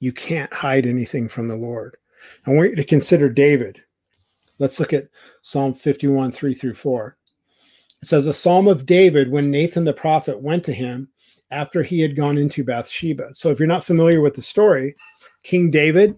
you 0.00 0.12
can't 0.12 0.52
hide 0.52 0.86
anything 0.86 1.28
from 1.28 1.48
the 1.48 1.56
Lord. 1.56 1.96
I 2.46 2.50
want 2.50 2.70
you 2.70 2.76
to 2.76 2.84
consider 2.84 3.28
David. 3.28 3.82
Let's 4.58 4.80
look 4.80 4.92
at 4.92 5.08
Psalm 5.42 5.74
51, 5.74 6.32
3 6.32 6.54
through 6.54 6.74
4. 6.74 7.16
It 8.02 8.06
says, 8.06 8.26
A 8.26 8.34
psalm 8.34 8.68
of 8.68 8.86
David 8.86 9.30
when 9.30 9.50
Nathan 9.50 9.84
the 9.84 9.92
prophet 9.92 10.40
went 10.42 10.64
to 10.64 10.72
him 10.72 11.08
after 11.50 11.82
he 11.82 12.00
had 12.00 12.16
gone 12.16 12.38
into 12.38 12.64
Bathsheba. 12.64 13.34
So 13.34 13.50
if 13.50 13.58
you're 13.58 13.68
not 13.68 13.84
familiar 13.84 14.20
with 14.20 14.34
the 14.34 14.42
story, 14.42 14.96
King 15.42 15.70
David 15.70 16.16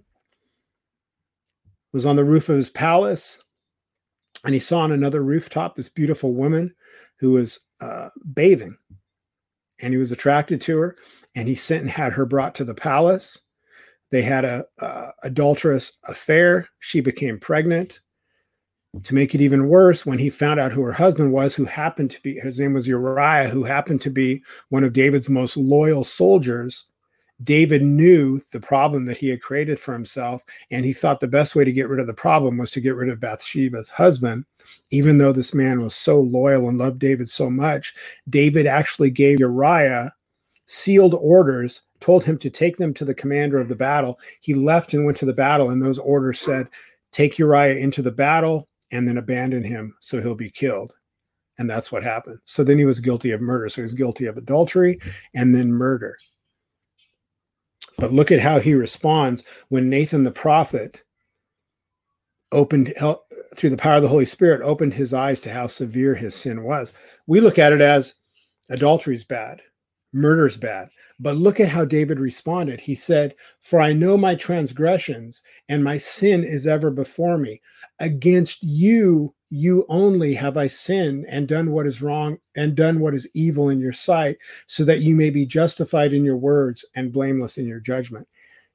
was 1.92 2.06
on 2.06 2.16
the 2.16 2.24
roof 2.24 2.48
of 2.48 2.56
his 2.56 2.70
palace 2.70 3.42
and 4.46 4.54
he 4.54 4.60
saw 4.60 4.80
on 4.80 4.92
another 4.92 5.22
rooftop 5.22 5.74
this 5.74 5.88
beautiful 5.88 6.32
woman 6.32 6.72
who 7.18 7.32
was 7.32 7.66
uh, 7.80 8.08
bathing. 8.32 8.76
And 9.80 9.92
he 9.92 9.98
was 9.98 10.12
attracted 10.12 10.60
to 10.62 10.78
her 10.78 10.96
and 11.34 11.48
he 11.48 11.56
sent 11.56 11.82
and 11.82 11.90
had 11.90 12.12
her 12.12 12.24
brought 12.24 12.54
to 12.54 12.64
the 12.64 12.74
palace. 12.74 13.40
They 14.12 14.22
had 14.22 14.44
a, 14.44 14.64
a 14.80 15.08
adulterous 15.24 15.98
affair. 16.08 16.68
She 16.78 17.00
became 17.00 17.40
pregnant. 17.40 18.00
To 19.02 19.14
make 19.14 19.34
it 19.34 19.42
even 19.42 19.68
worse 19.68 20.06
when 20.06 20.18
he 20.18 20.30
found 20.30 20.58
out 20.58 20.72
who 20.72 20.80
her 20.80 20.92
husband 20.92 21.30
was 21.32 21.54
who 21.54 21.66
happened 21.66 22.10
to 22.12 22.20
be 22.22 22.36
his 22.36 22.58
name 22.58 22.72
was 22.72 22.88
uriah 22.88 23.50
who 23.50 23.62
happened 23.62 24.00
to 24.00 24.10
be 24.10 24.42
one 24.70 24.84
of 24.84 24.94
david's 24.94 25.28
most 25.28 25.58
loyal 25.58 26.02
soldiers 26.02 26.86
David 27.42 27.82
knew 27.82 28.40
the 28.52 28.60
problem 28.60 29.04
that 29.04 29.18
he 29.18 29.28
had 29.28 29.42
created 29.42 29.78
for 29.78 29.92
himself, 29.92 30.44
and 30.70 30.84
he 30.84 30.92
thought 30.92 31.20
the 31.20 31.28
best 31.28 31.54
way 31.54 31.64
to 31.64 31.72
get 31.72 31.88
rid 31.88 32.00
of 32.00 32.06
the 32.06 32.14
problem 32.14 32.56
was 32.56 32.70
to 32.72 32.80
get 32.80 32.94
rid 32.94 33.10
of 33.10 33.20
Bathsheba's 33.20 33.90
husband. 33.90 34.44
Even 34.90 35.18
though 35.18 35.32
this 35.32 35.54
man 35.54 35.80
was 35.80 35.94
so 35.94 36.20
loyal 36.20 36.68
and 36.68 36.78
loved 36.78 36.98
David 36.98 37.28
so 37.28 37.50
much, 37.50 37.94
David 38.28 38.66
actually 38.66 39.10
gave 39.10 39.38
Uriah 39.38 40.12
sealed 40.66 41.14
orders, 41.14 41.82
told 42.00 42.24
him 42.24 42.38
to 42.38 42.50
take 42.50 42.76
them 42.76 42.92
to 42.94 43.04
the 43.04 43.14
commander 43.14 43.60
of 43.60 43.68
the 43.68 43.76
battle. 43.76 44.18
He 44.40 44.54
left 44.54 44.94
and 44.94 45.04
went 45.04 45.18
to 45.18 45.26
the 45.26 45.32
battle, 45.32 45.70
and 45.70 45.82
those 45.82 45.98
orders 45.98 46.40
said, 46.40 46.68
Take 47.12 47.38
Uriah 47.38 47.76
into 47.76 48.02
the 48.02 48.10
battle 48.10 48.68
and 48.92 49.06
then 49.06 49.16
abandon 49.16 49.64
him 49.64 49.94
so 50.00 50.20
he'll 50.20 50.34
be 50.34 50.50
killed. 50.50 50.92
And 51.58 51.68
that's 51.68 51.90
what 51.90 52.02
happened. 52.02 52.38
So 52.44 52.62
then 52.62 52.78
he 52.78 52.84
was 52.84 53.00
guilty 53.00 53.30
of 53.30 53.40
murder. 53.40 53.68
So 53.68 53.76
he 53.76 53.84
was 53.84 53.94
guilty 53.94 54.26
of 54.26 54.36
adultery 54.36 55.00
and 55.34 55.54
then 55.54 55.72
murder. 55.72 56.16
But 57.98 58.12
look 58.12 58.30
at 58.30 58.40
how 58.40 58.60
he 58.60 58.74
responds 58.74 59.44
when 59.68 59.88
Nathan 59.88 60.24
the 60.24 60.30
prophet 60.30 61.02
opened 62.52 62.94
through 63.54 63.70
the 63.70 63.76
power 63.76 63.96
of 63.96 64.02
the 64.02 64.08
Holy 64.08 64.26
Spirit 64.26 64.62
opened 64.62 64.94
his 64.94 65.14
eyes 65.14 65.40
to 65.40 65.52
how 65.52 65.66
severe 65.66 66.14
his 66.14 66.34
sin 66.34 66.62
was. 66.62 66.92
We 67.26 67.40
look 67.40 67.58
at 67.58 67.72
it 67.72 67.80
as 67.80 68.20
adultery 68.68 69.14
is 69.14 69.24
bad, 69.24 69.62
murder 70.12 70.46
is 70.46 70.56
bad. 70.56 70.88
But 71.18 71.36
look 71.36 71.60
at 71.60 71.68
how 71.68 71.84
David 71.84 72.20
responded. 72.20 72.80
He 72.80 72.94
said, 72.94 73.34
For 73.60 73.80
I 73.80 73.92
know 73.92 74.16
my 74.16 74.34
transgressions, 74.34 75.42
and 75.68 75.82
my 75.82 75.96
sin 75.98 76.44
is 76.44 76.66
ever 76.66 76.90
before 76.90 77.38
me. 77.38 77.62
Against 78.00 78.62
you, 78.62 79.34
you 79.50 79.86
only 79.88 80.34
have 80.34 80.56
I 80.56 80.66
sinned 80.66 81.24
and 81.30 81.46
done 81.46 81.70
what 81.70 81.86
is 81.86 82.02
wrong 82.02 82.38
and 82.56 82.74
done 82.74 83.00
what 83.00 83.14
is 83.14 83.30
evil 83.34 83.68
in 83.68 83.80
your 83.80 83.92
sight, 83.92 84.38
so 84.66 84.84
that 84.84 85.00
you 85.00 85.14
may 85.14 85.30
be 85.30 85.46
justified 85.46 86.12
in 86.12 86.24
your 86.24 86.36
words 86.36 86.84
and 86.96 87.12
blameless 87.12 87.56
in 87.56 87.66
your 87.66 87.80
judgment. 87.80 88.26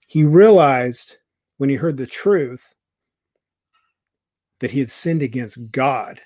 He 0.07 0.23
realized 0.23 1.17
when 1.57 1.69
he 1.69 1.75
heard 1.75 1.97
the 1.97 2.07
truth 2.07 2.73
that 4.59 4.71
he 4.71 4.79
had 4.79 4.91
sinned 4.91 5.21
against 5.21 5.71
God, 5.71 6.21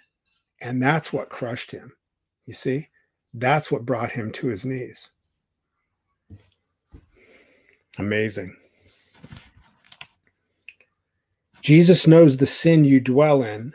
and 0.61 0.81
that's 0.81 1.11
what 1.11 1.29
crushed 1.29 1.71
him. 1.71 1.93
You 2.45 2.53
see, 2.53 2.89
that's 3.33 3.71
what 3.71 3.85
brought 3.85 4.11
him 4.11 4.31
to 4.33 4.47
his 4.47 4.65
knees. 4.65 5.09
Amazing. 7.97 8.55
Jesus 11.61 12.05
knows 12.05 12.37
the 12.37 12.45
sin 12.45 12.85
you 12.85 12.99
dwell 12.99 13.41
in 13.41 13.73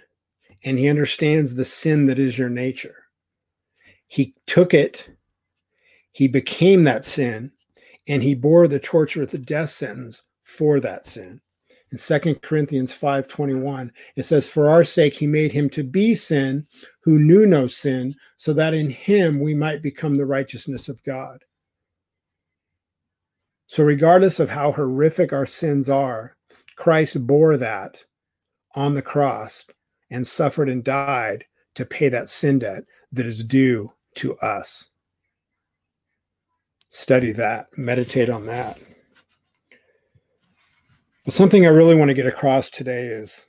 and 0.65 0.79
he 0.79 0.89
understands 0.89 1.55
the 1.55 1.65
sin 1.65 2.07
that 2.07 2.19
is 2.19 2.39
your 2.39 2.51
nature. 2.51 3.05
He 4.07 4.35
took 4.47 4.75
it, 4.75 5.09
he 6.13 6.29
became 6.29 6.85
that 6.85 7.05
sin, 7.05 7.53
and 8.09 8.23
he 8.23 8.35
bore 8.35 8.69
the 8.69 8.81
torture 8.81 9.23
of 9.23 9.31
the 9.31 9.39
death 9.39 9.71
sentence 9.71 10.23
for 10.41 10.81
that 10.81 11.07
sin. 11.07 11.41
In 11.93 11.99
2 11.99 12.37
Corinthians 12.41 12.93
5:21, 12.93 13.91
it 14.17 14.23
says, 14.23 14.49
For 14.49 14.69
our 14.69 14.85
sake 14.85 15.15
he 15.15 15.27
made 15.27 15.53
him 15.53 15.69
to 15.71 15.83
be 15.83 16.15
sin 16.15 16.67
who 17.03 17.19
knew 17.19 17.47
no 17.47 17.67
sin, 17.67 18.15
so 18.37 18.53
that 18.53 18.75
in 18.75 18.91
him 18.91 19.41
we 19.41 19.55
might 19.55 19.83
become 19.83 20.17
the 20.17 20.27
righteousness 20.27 20.89
of 20.89 21.03
God. 21.03 21.45
So, 23.67 23.85
regardless 23.85 24.41
of 24.41 24.51
how 24.51 24.73
horrific 24.73 25.33
our 25.33 25.47
sins 25.47 25.89
are, 25.89 26.37
Christ 26.77 27.27
bore 27.27 27.57
that 27.57 28.05
on 28.75 28.95
the 28.95 29.03
cross 29.03 29.67
and 30.11 30.27
suffered 30.27 30.69
and 30.69 30.83
died 30.85 31.45
to 31.75 31.85
pay 31.85 32.09
that 32.09 32.29
sin 32.29 32.59
debt 32.59 32.85
that 33.13 33.27
is 33.27 33.45
due 33.45 33.93
to 34.17 34.37
us. 34.39 34.91
Study 36.89 37.33
that, 37.33 37.69
meditate 37.79 38.29
on 38.29 38.47
that. 38.47 38.79
But 41.25 41.35
something 41.35 41.65
I 41.65 41.71
really 41.71 41.95
want 41.95 42.09
to 42.09 42.15
get 42.15 42.27
across 42.27 42.71
today 42.71 43.07
is 43.07 43.47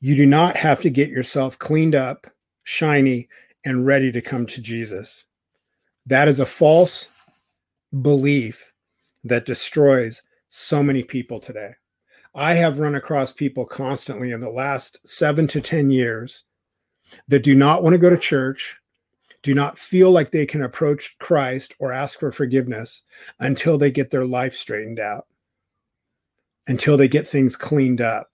You 0.00 0.14
do 0.14 0.26
not 0.26 0.56
have 0.56 0.80
to 0.82 0.90
get 0.90 1.08
yourself 1.08 1.58
cleaned 1.58 1.96
up, 1.96 2.28
shiny, 2.62 3.28
and 3.64 3.84
ready 3.84 4.12
to 4.12 4.20
come 4.20 4.46
to 4.46 4.62
Jesus. 4.62 5.24
That 6.06 6.28
is 6.28 6.38
a 6.38 6.46
false 6.46 7.08
belief 8.02 8.72
that 9.24 9.46
destroys 9.46 10.22
so 10.48 10.82
many 10.82 11.02
people 11.02 11.40
today. 11.40 11.72
I 12.38 12.54
have 12.54 12.78
run 12.78 12.94
across 12.94 13.32
people 13.32 13.64
constantly 13.64 14.30
in 14.30 14.38
the 14.38 14.48
last 14.48 15.00
seven 15.04 15.48
to 15.48 15.60
10 15.60 15.90
years 15.90 16.44
that 17.26 17.42
do 17.42 17.52
not 17.52 17.82
want 17.82 17.94
to 17.94 17.98
go 17.98 18.10
to 18.10 18.16
church, 18.16 18.78
do 19.42 19.54
not 19.54 19.76
feel 19.76 20.12
like 20.12 20.30
they 20.30 20.46
can 20.46 20.62
approach 20.62 21.18
Christ 21.18 21.74
or 21.80 21.92
ask 21.92 22.20
for 22.20 22.30
forgiveness 22.30 23.02
until 23.40 23.76
they 23.76 23.90
get 23.90 24.10
their 24.10 24.24
life 24.24 24.54
straightened 24.54 25.00
out, 25.00 25.26
until 26.68 26.96
they 26.96 27.08
get 27.08 27.26
things 27.26 27.56
cleaned 27.56 28.00
up, 28.00 28.30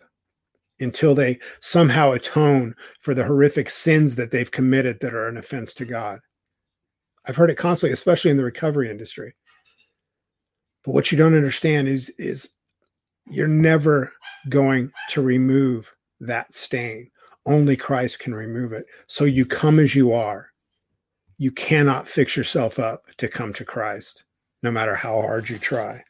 until 0.78 1.14
they 1.14 1.38
somehow 1.60 2.12
atone 2.12 2.74
for 3.00 3.14
the 3.14 3.24
horrific 3.24 3.70
sins 3.70 4.16
that 4.16 4.30
they've 4.30 4.50
committed 4.50 5.00
that 5.00 5.14
are 5.14 5.28
an 5.28 5.38
offense 5.38 5.72
to 5.72 5.86
God. 5.86 6.20
I've 7.26 7.36
heard 7.36 7.48
it 7.48 7.56
constantly, 7.56 7.94
especially 7.94 8.32
in 8.32 8.36
the 8.36 8.44
recovery 8.44 8.90
industry. 8.90 9.34
But 10.84 10.92
what 10.92 11.10
you 11.10 11.16
don't 11.16 11.34
understand 11.34 11.88
is, 11.88 12.10
is 12.18 12.50
you're 13.26 13.48
never 13.48 14.12
going 14.48 14.92
to 15.10 15.22
remove 15.22 15.94
that 16.20 16.54
stain. 16.54 17.10
Only 17.46 17.76
Christ 17.76 18.18
can 18.18 18.34
remove 18.34 18.72
it. 18.72 18.86
So 19.06 19.24
you 19.24 19.46
come 19.46 19.78
as 19.78 19.94
you 19.94 20.12
are. 20.12 20.50
You 21.36 21.50
cannot 21.50 22.08
fix 22.08 22.36
yourself 22.36 22.78
up 22.78 23.04
to 23.18 23.28
come 23.28 23.52
to 23.54 23.64
Christ, 23.64 24.24
no 24.62 24.70
matter 24.70 24.94
how 24.94 25.20
hard 25.20 25.48
you 25.48 25.58
try. 25.58 26.04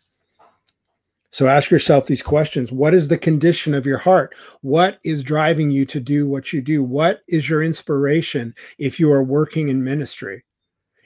So 1.34 1.48
ask 1.48 1.68
yourself 1.70 2.06
these 2.06 2.22
questions 2.22 2.70
What 2.70 2.94
is 2.94 3.08
the 3.08 3.18
condition 3.18 3.74
of 3.74 3.86
your 3.86 3.98
heart? 3.98 4.34
What 4.60 5.00
is 5.02 5.24
driving 5.24 5.70
you 5.70 5.84
to 5.86 5.98
do 5.98 6.28
what 6.28 6.52
you 6.52 6.62
do? 6.62 6.84
What 6.84 7.22
is 7.28 7.50
your 7.50 7.62
inspiration 7.62 8.54
if 8.78 9.00
you 9.00 9.10
are 9.10 9.24
working 9.24 9.68
in 9.68 9.82
ministry? 9.82 10.44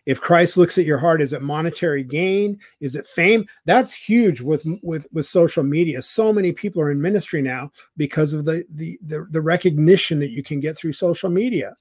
If 0.09 0.22
Christ 0.22 0.56
looks 0.56 0.78
at 0.78 0.86
your 0.86 0.96
heart, 0.96 1.20
is 1.20 1.34
it 1.34 1.42
monetary 1.42 2.02
gain? 2.02 2.59
Is 2.80 2.96
it 2.96 3.06
fame? 3.06 3.46
That's 3.66 3.92
huge 3.92 4.40
with 4.40 4.64
with 4.82 5.06
with 5.12 5.26
social 5.26 5.62
media. 5.62 6.00
So 6.00 6.32
many 6.32 6.50
people 6.50 6.80
are 6.80 6.90
in 6.90 7.02
ministry 7.02 7.42
now 7.42 7.70
because 7.98 8.32
of 8.32 8.46
the 8.46 8.64
the 8.70 8.98
the, 9.02 9.26
the 9.30 9.42
recognition 9.42 10.18
that 10.20 10.30
you 10.30 10.42
can 10.42 10.61
get 10.61 10.78
through 10.78 10.94
social 10.94 11.28
media. 11.28 11.76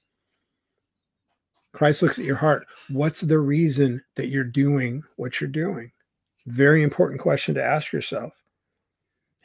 Christ 1.72 2.02
looks 2.02 2.18
at 2.18 2.26
your 2.26 2.36
heart. 2.36 2.66
What's 2.90 3.22
the 3.22 3.38
reason 3.38 4.04
that 4.16 4.28
you're 4.28 4.44
doing 4.44 5.02
what 5.16 5.40
you're 5.40 5.48
doing? 5.48 5.90
Very 6.46 6.82
important 6.82 7.22
question 7.22 7.54
to 7.54 7.64
ask 7.64 7.94
yourself. 7.94 8.34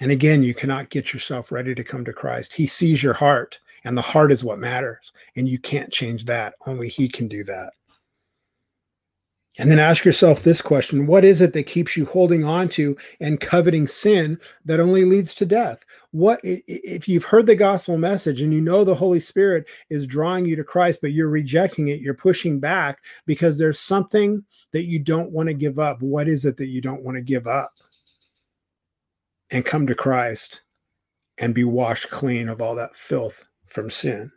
And 0.01 0.11
again, 0.11 0.43
you 0.43 0.53
cannot 0.53 0.89
get 0.89 1.13
yourself 1.13 1.53
ready 1.53 1.73
to 1.73 1.85
come 1.85 2.03
to 2.03 2.11
Christ. 2.11 2.51
He 2.51 2.67
sees 2.67 3.01
your 3.01 3.13
heart, 3.13 3.61
and 3.85 3.97
the 3.97 4.01
heart 4.01 4.33
is 4.33 4.43
what 4.43 4.59
matters. 4.59 5.13
And 5.37 5.47
you 5.47 5.57
can't 5.57 5.93
change 5.93 6.25
that. 6.25 6.55
Only 6.67 6.89
He 6.89 7.07
can 7.07 7.29
do 7.29 7.45
that. 7.45 7.71
And 9.59 9.69
then 9.69 9.77
ask 9.77 10.03
yourself 10.03 10.41
this 10.41 10.61
question 10.61 11.05
What 11.05 11.23
is 11.23 11.39
it 11.39 11.53
that 11.53 11.67
keeps 11.67 11.95
you 11.95 12.05
holding 12.05 12.43
on 12.43 12.69
to 12.69 12.97
and 13.19 13.39
coveting 13.39 13.85
sin 13.85 14.39
that 14.65 14.79
only 14.79 15.05
leads 15.05 15.35
to 15.35 15.45
death? 15.45 15.85
What 16.11 16.39
if 16.43 17.07
you've 17.07 17.25
heard 17.25 17.45
the 17.45 17.55
gospel 17.55 17.97
message 17.97 18.41
and 18.41 18.51
you 18.51 18.61
know 18.61 18.83
the 18.83 18.95
Holy 18.95 19.19
Spirit 19.19 19.65
is 19.89 20.07
drawing 20.07 20.45
you 20.45 20.55
to 20.55 20.63
Christ, 20.63 20.99
but 21.01 21.11
you're 21.11 21.29
rejecting 21.29 21.89
it, 21.89 22.01
you're 22.01 22.15
pushing 22.15 22.59
back 22.59 22.99
because 23.27 23.59
there's 23.59 23.79
something 23.79 24.43
that 24.71 24.85
you 24.85 24.97
don't 24.97 25.31
want 25.31 25.49
to 25.49 25.53
give 25.53 25.77
up? 25.77 26.01
What 26.01 26.27
is 26.27 26.45
it 26.45 26.57
that 26.57 26.67
you 26.67 26.81
don't 26.81 27.03
want 27.03 27.17
to 27.17 27.23
give 27.23 27.45
up? 27.45 27.71
And 29.51 29.63
come 29.63 29.85
to 29.85 29.93
Christ 29.93 30.61
and 31.37 31.53
be 31.53 31.63
washed 31.63 32.09
clean 32.09 32.49
of 32.49 32.59
all 32.59 32.73
that 32.75 32.95
filth 32.95 33.45
from 33.67 33.91
sin. 33.91 34.31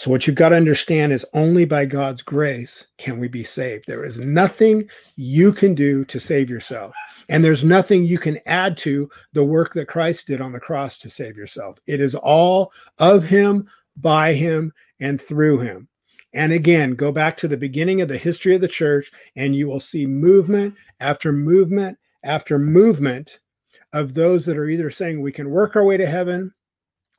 So, 0.00 0.10
what 0.10 0.26
you've 0.26 0.34
got 0.34 0.48
to 0.48 0.56
understand 0.56 1.12
is 1.12 1.26
only 1.34 1.66
by 1.66 1.84
God's 1.84 2.22
grace 2.22 2.86
can 2.96 3.18
we 3.18 3.28
be 3.28 3.42
saved. 3.42 3.84
There 3.86 4.02
is 4.02 4.18
nothing 4.18 4.88
you 5.14 5.52
can 5.52 5.74
do 5.74 6.06
to 6.06 6.18
save 6.18 6.48
yourself. 6.48 6.94
And 7.28 7.44
there's 7.44 7.64
nothing 7.64 8.04
you 8.04 8.16
can 8.16 8.38
add 8.46 8.78
to 8.78 9.10
the 9.34 9.44
work 9.44 9.74
that 9.74 9.88
Christ 9.88 10.26
did 10.26 10.40
on 10.40 10.52
the 10.52 10.58
cross 10.58 10.96
to 11.00 11.10
save 11.10 11.36
yourself. 11.36 11.78
It 11.86 12.00
is 12.00 12.14
all 12.14 12.72
of 12.98 13.24
Him, 13.24 13.68
by 13.94 14.32
Him, 14.32 14.72
and 15.00 15.20
through 15.20 15.58
Him. 15.58 15.88
And 16.32 16.50
again, 16.50 16.94
go 16.94 17.12
back 17.12 17.36
to 17.36 17.48
the 17.48 17.58
beginning 17.58 18.00
of 18.00 18.08
the 18.08 18.16
history 18.16 18.54
of 18.54 18.62
the 18.62 18.68
church, 18.68 19.12
and 19.36 19.54
you 19.54 19.68
will 19.68 19.80
see 19.80 20.06
movement 20.06 20.76
after 20.98 21.30
movement 21.30 21.98
after 22.24 22.58
movement 22.58 23.38
of 23.92 24.14
those 24.14 24.46
that 24.46 24.56
are 24.56 24.70
either 24.70 24.90
saying 24.90 25.20
we 25.20 25.30
can 25.30 25.50
work 25.50 25.76
our 25.76 25.84
way 25.84 25.98
to 25.98 26.06
heaven 26.06 26.54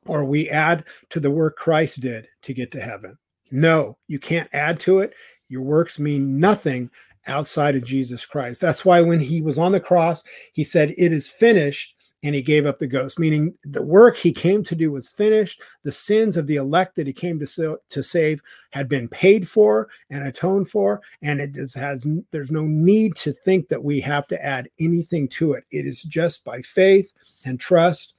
or 0.06 0.24
we 0.24 0.48
add 0.48 0.84
to 1.10 1.20
the 1.20 1.30
work 1.30 1.56
Christ 1.56 2.00
did 2.00 2.28
to 2.42 2.54
get 2.54 2.70
to 2.72 2.80
heaven. 2.80 3.18
No, 3.50 3.98
you 4.08 4.18
can't 4.18 4.48
add 4.52 4.80
to 4.80 4.98
it. 5.00 5.14
Your 5.48 5.62
works 5.62 5.98
mean 5.98 6.40
nothing 6.40 6.90
outside 7.26 7.76
of 7.76 7.84
Jesus 7.84 8.24
Christ. 8.24 8.60
That's 8.60 8.84
why 8.84 9.00
when 9.00 9.20
he 9.20 9.42
was 9.42 9.58
on 9.58 9.72
the 9.72 9.80
cross, 9.80 10.24
he 10.52 10.64
said, 10.64 10.90
It 10.90 11.12
is 11.12 11.28
finished. 11.28 11.96
And 12.24 12.36
he 12.36 12.42
gave 12.42 12.66
up 12.66 12.78
the 12.78 12.86
ghost, 12.86 13.18
meaning 13.18 13.58
the 13.64 13.82
work 13.82 14.16
he 14.16 14.32
came 14.32 14.62
to 14.62 14.76
do 14.76 14.92
was 14.92 15.08
finished. 15.08 15.60
The 15.82 15.90
sins 15.90 16.36
of 16.36 16.46
the 16.46 16.54
elect 16.54 16.94
that 16.94 17.08
he 17.08 17.12
came 17.12 17.40
to, 17.44 17.78
to 17.88 18.02
save 18.04 18.40
had 18.70 18.88
been 18.88 19.08
paid 19.08 19.48
for 19.48 19.88
and 20.08 20.22
atoned 20.22 20.68
for. 20.68 21.00
And 21.20 21.40
it 21.40 21.52
just 21.52 21.74
has, 21.74 22.06
there's 22.30 22.52
no 22.52 22.62
need 22.62 23.16
to 23.16 23.32
think 23.32 23.70
that 23.70 23.82
we 23.82 23.98
have 24.02 24.28
to 24.28 24.40
add 24.40 24.68
anything 24.78 25.26
to 25.30 25.54
it. 25.54 25.64
It 25.72 25.84
is 25.84 26.04
just 26.04 26.44
by 26.44 26.60
faith 26.60 27.12
and 27.44 27.58
trust 27.58 28.14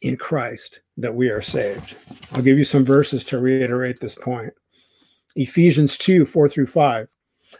in 0.00 0.16
Christ 0.16 0.80
that 0.96 1.14
we 1.14 1.30
are 1.30 1.42
saved. 1.42 1.96
I'll 2.32 2.42
give 2.42 2.58
you 2.58 2.64
some 2.64 2.84
verses 2.84 3.24
to 3.26 3.38
reiterate 3.38 4.00
this 4.00 4.14
point. 4.14 4.52
Ephesians 5.36 5.98
2 5.98 6.24
4 6.24 6.48
through 6.48 6.66
5. 6.66 7.08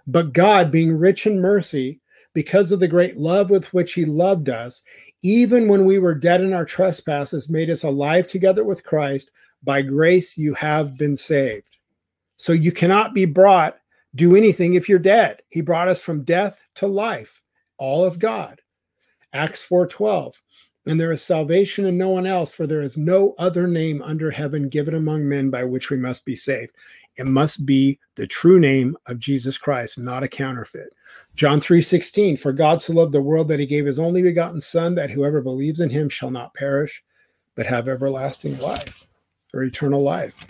But 0.07 0.32
God, 0.32 0.70
being 0.70 0.97
rich 0.97 1.26
in 1.26 1.41
mercy, 1.41 2.01
because 2.32 2.72
of 2.72 2.80
the 2.80 2.89
great 2.89 3.16
love 3.16 3.51
with 3.51 3.72
which 3.72 3.95
he 3.95 4.05
loved 4.05 4.49
us, 4.49 4.82
even 5.22 5.68
when 5.68 5.85
we 5.85 5.99
were 5.99 6.14
dead 6.14 6.41
in 6.41 6.53
our 6.53 6.64
trespasses, 6.64 7.49
made 7.49 7.70
us 7.70 7.85
alive 7.85 8.26
together 8.26 8.64
with 8.64 8.85
Christ. 8.85 9.30
By 9.62 9.82
grace 9.82 10.37
you 10.37 10.53
have 10.55 10.99
been 10.99 11.16
saved. 11.16 11.78
So 12.37 12.53
you 12.53 12.72
cannot 12.72 13.14
be 13.14 13.24
brought, 13.24 13.78
do 14.14 14.37
anything 14.37 14.74
if 14.74 14.89
you're 14.89 14.99
dead. 14.99 15.41
He 15.49 15.62
brought 15.62 15.89
us 15.89 16.01
from 16.01 16.24
death 16.24 16.62
to 16.76 16.87
life, 16.87 17.41
all 17.78 18.05
of 18.05 18.18
God. 18.18 18.61
Acts 19.32 19.64
4:12 19.64 20.43
and 20.87 21.01
there 21.01 21.12
is 21.12 21.22
salvation 21.22 21.87
in 21.87 21.97
no 21.97 22.11
one 22.11 22.26
else, 22.26 22.53
for 22.53 22.66
there 22.66 22.82
is 22.82 22.99
no 22.99 23.35
other 23.39 23.66
name 23.66 24.03
under 24.03 24.30
heaven 24.30 24.68
given 24.68 24.95
among 24.95 25.28
men 25.28 25.49
by 25.51 25.64
which 25.64 25.91
we 25.91 25.97
must 25.97 26.26
be 26.26 26.37
saved. 26.37 26.74
It 27.16 27.26
must 27.26 27.64
be 27.64 27.99
the 28.16 28.26
true 28.26 28.61
name 28.61 28.97
of 29.07 29.18
Jesus 29.18 29.57
Christ, 29.57 29.99
not 29.99 30.22
a 30.22 30.28
counterfeit. 30.28 30.93
John 31.35 31.61
3 31.61 31.80
16, 31.80 32.37
for 32.37 32.53
God 32.53 32.82
so 32.82 32.93
loved 32.93 33.12
the 33.12 33.22
world 33.22 33.49
that 33.49 33.61
he 33.61 33.66
gave 33.66 33.87
his 33.87 33.99
only 33.99 34.22
begotten 34.22 34.61
Son, 34.61 34.95
that 34.97 35.11
whoever 35.11 35.41
believes 35.41 35.80
in 35.80 35.91
him 35.91 36.09
shall 36.09 36.30
not 36.30 36.55
perish, 36.55 37.03
but 37.55 37.66
have 37.66 37.89
everlasting 37.89 38.59
life 38.59 39.07
or 39.55 39.62
eternal 39.62 40.03
life. 40.03 40.47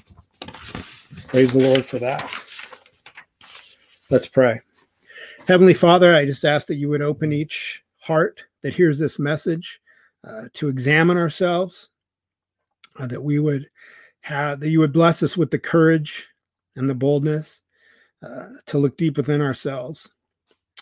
Praise 1.28 1.52
the 1.52 1.60
Lord 1.60 1.84
for 1.84 1.98
that. 1.98 2.28
Let's 4.10 4.28
pray. 4.28 4.60
Heavenly 5.46 5.74
Father, 5.74 6.14
I 6.14 6.24
just 6.24 6.44
ask 6.44 6.66
that 6.68 6.76
you 6.76 6.88
would 6.88 7.02
open 7.02 7.32
each 7.32 7.84
heart 8.00 8.44
that 8.62 8.74
hears 8.74 8.98
this 8.98 9.18
message 9.18 9.80
uh, 10.26 10.44
to 10.54 10.68
examine 10.68 11.16
ourselves, 11.16 11.90
uh, 12.98 13.06
that 13.06 13.22
we 13.22 13.38
would 13.38 13.68
have, 14.20 14.60
that 14.60 14.70
you 14.70 14.78
would 14.80 14.92
bless 14.92 15.22
us 15.22 15.36
with 15.36 15.50
the 15.50 15.58
courage 15.58 16.26
and 16.76 16.88
the 16.88 16.94
boldness 16.94 17.60
uh, 18.22 18.48
to 18.66 18.78
look 18.78 18.96
deep 18.96 19.16
within 19.16 19.40
ourselves 19.40 20.10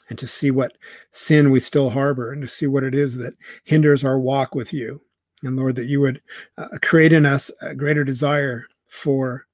and 0.09 0.18
to 0.18 0.26
see 0.26 0.51
what 0.51 0.76
sin 1.11 1.51
we 1.51 1.61
still 1.61 1.90
harbor 1.90 2.32
and 2.32 2.43
to 2.43 2.49
see 2.49 2.66
what 2.66 2.84
it 2.84 2.95
is 2.95 3.16
that 3.16 3.34
hinders 3.64 4.05
our 4.05 4.18
walk 4.18 4.55
with 4.55 4.72
you. 4.72 5.01
And 5.43 5.57
Lord, 5.57 5.74
that 5.76 5.86
you 5.86 6.01
would 6.01 6.22
uh, 6.57 6.68
create 6.82 7.12
in 7.12 7.26
us 7.26 7.51
a 7.62 7.74
greater 7.74 8.05
desire 8.05 8.66
for 8.88 9.47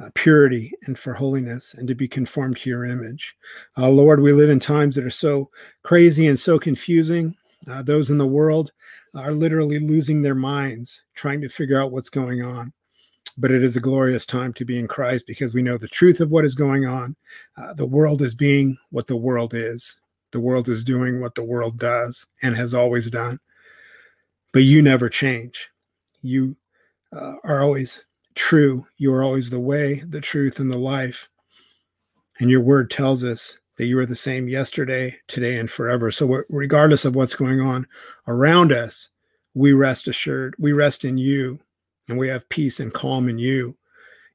uh, 0.00 0.10
purity 0.14 0.72
and 0.86 0.98
for 0.98 1.12
holiness 1.12 1.74
and 1.74 1.88
to 1.88 1.94
be 1.94 2.08
conformed 2.08 2.56
to 2.58 2.70
your 2.70 2.84
image. 2.84 3.36
Uh, 3.76 3.90
Lord, 3.90 4.20
we 4.20 4.32
live 4.32 4.50
in 4.50 4.60
times 4.60 4.94
that 4.94 5.04
are 5.04 5.10
so 5.10 5.50
crazy 5.82 6.26
and 6.26 6.38
so 6.38 6.58
confusing. 6.58 7.36
Uh, 7.68 7.82
those 7.82 8.10
in 8.10 8.18
the 8.18 8.26
world 8.26 8.72
are 9.14 9.32
literally 9.32 9.78
losing 9.78 10.22
their 10.22 10.34
minds 10.34 11.02
trying 11.14 11.40
to 11.40 11.48
figure 11.48 11.80
out 11.80 11.92
what's 11.92 12.10
going 12.10 12.42
on. 12.42 12.72
But 13.36 13.50
it 13.50 13.62
is 13.62 13.76
a 13.76 13.80
glorious 13.80 14.26
time 14.26 14.52
to 14.54 14.64
be 14.64 14.78
in 14.78 14.88
Christ 14.88 15.26
because 15.26 15.54
we 15.54 15.62
know 15.62 15.78
the 15.78 15.86
truth 15.86 16.20
of 16.20 16.30
what 16.30 16.44
is 16.44 16.54
going 16.54 16.86
on. 16.86 17.14
Uh, 17.56 17.72
the 17.74 17.86
world 17.86 18.20
is 18.20 18.34
being 18.34 18.78
what 18.90 19.06
the 19.06 19.16
world 19.16 19.54
is, 19.54 20.00
the 20.32 20.40
world 20.40 20.68
is 20.68 20.82
doing 20.82 21.20
what 21.20 21.34
the 21.34 21.44
world 21.44 21.78
does 21.78 22.26
and 22.42 22.56
has 22.56 22.74
always 22.74 23.10
done. 23.10 23.38
But 24.52 24.62
you 24.62 24.82
never 24.82 25.08
change. 25.08 25.70
You 26.20 26.56
uh, 27.12 27.36
are 27.44 27.60
always 27.60 28.04
true. 28.34 28.86
You 28.96 29.12
are 29.14 29.22
always 29.22 29.50
the 29.50 29.60
way, 29.60 30.02
the 30.06 30.20
truth, 30.20 30.58
and 30.58 30.70
the 30.70 30.78
life. 30.78 31.28
And 32.40 32.50
your 32.50 32.60
word 32.60 32.90
tells 32.90 33.24
us 33.24 33.58
that 33.78 33.86
you 33.86 33.98
are 33.98 34.06
the 34.06 34.16
same 34.16 34.48
yesterday, 34.48 35.16
today, 35.28 35.56
and 35.56 35.70
forever. 35.70 36.10
So, 36.10 36.42
regardless 36.50 37.04
of 37.04 37.14
what's 37.14 37.36
going 37.36 37.60
on 37.60 37.86
around 38.26 38.72
us, 38.72 39.08
we 39.54 39.72
rest 39.72 40.06
assured, 40.08 40.54
we 40.58 40.72
rest 40.72 41.04
in 41.04 41.16
you 41.16 41.60
and 42.08 42.18
we 42.18 42.28
have 42.28 42.48
peace 42.48 42.80
and 42.80 42.92
calm 42.92 43.28
in 43.28 43.38
you. 43.38 43.76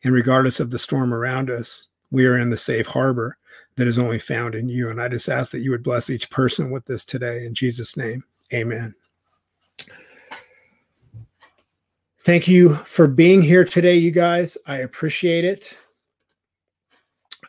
And 0.03 0.13
regardless 0.13 0.59
of 0.59 0.71
the 0.71 0.79
storm 0.79 1.13
around 1.13 1.49
us, 1.49 1.89
we 2.09 2.25
are 2.25 2.37
in 2.37 2.49
the 2.49 2.57
safe 2.57 2.87
harbor 2.87 3.37
that 3.75 3.87
is 3.87 3.99
only 3.99 4.19
found 4.19 4.55
in 4.55 4.69
you. 4.69 4.89
And 4.89 5.01
I 5.01 5.07
just 5.07 5.29
ask 5.29 5.51
that 5.51 5.61
you 5.61 5.71
would 5.71 5.83
bless 5.83 6.09
each 6.09 6.29
person 6.29 6.71
with 6.71 6.85
this 6.85 7.03
today. 7.03 7.45
In 7.45 7.53
Jesus' 7.53 7.97
name, 7.97 8.23
amen. 8.53 8.95
Thank 12.19 12.47
you 12.47 12.75
for 12.75 13.07
being 13.07 13.41
here 13.41 13.65
today, 13.65 13.97
you 13.97 14.11
guys. 14.11 14.57
I 14.65 14.77
appreciate 14.77 15.43
it. 15.43 15.77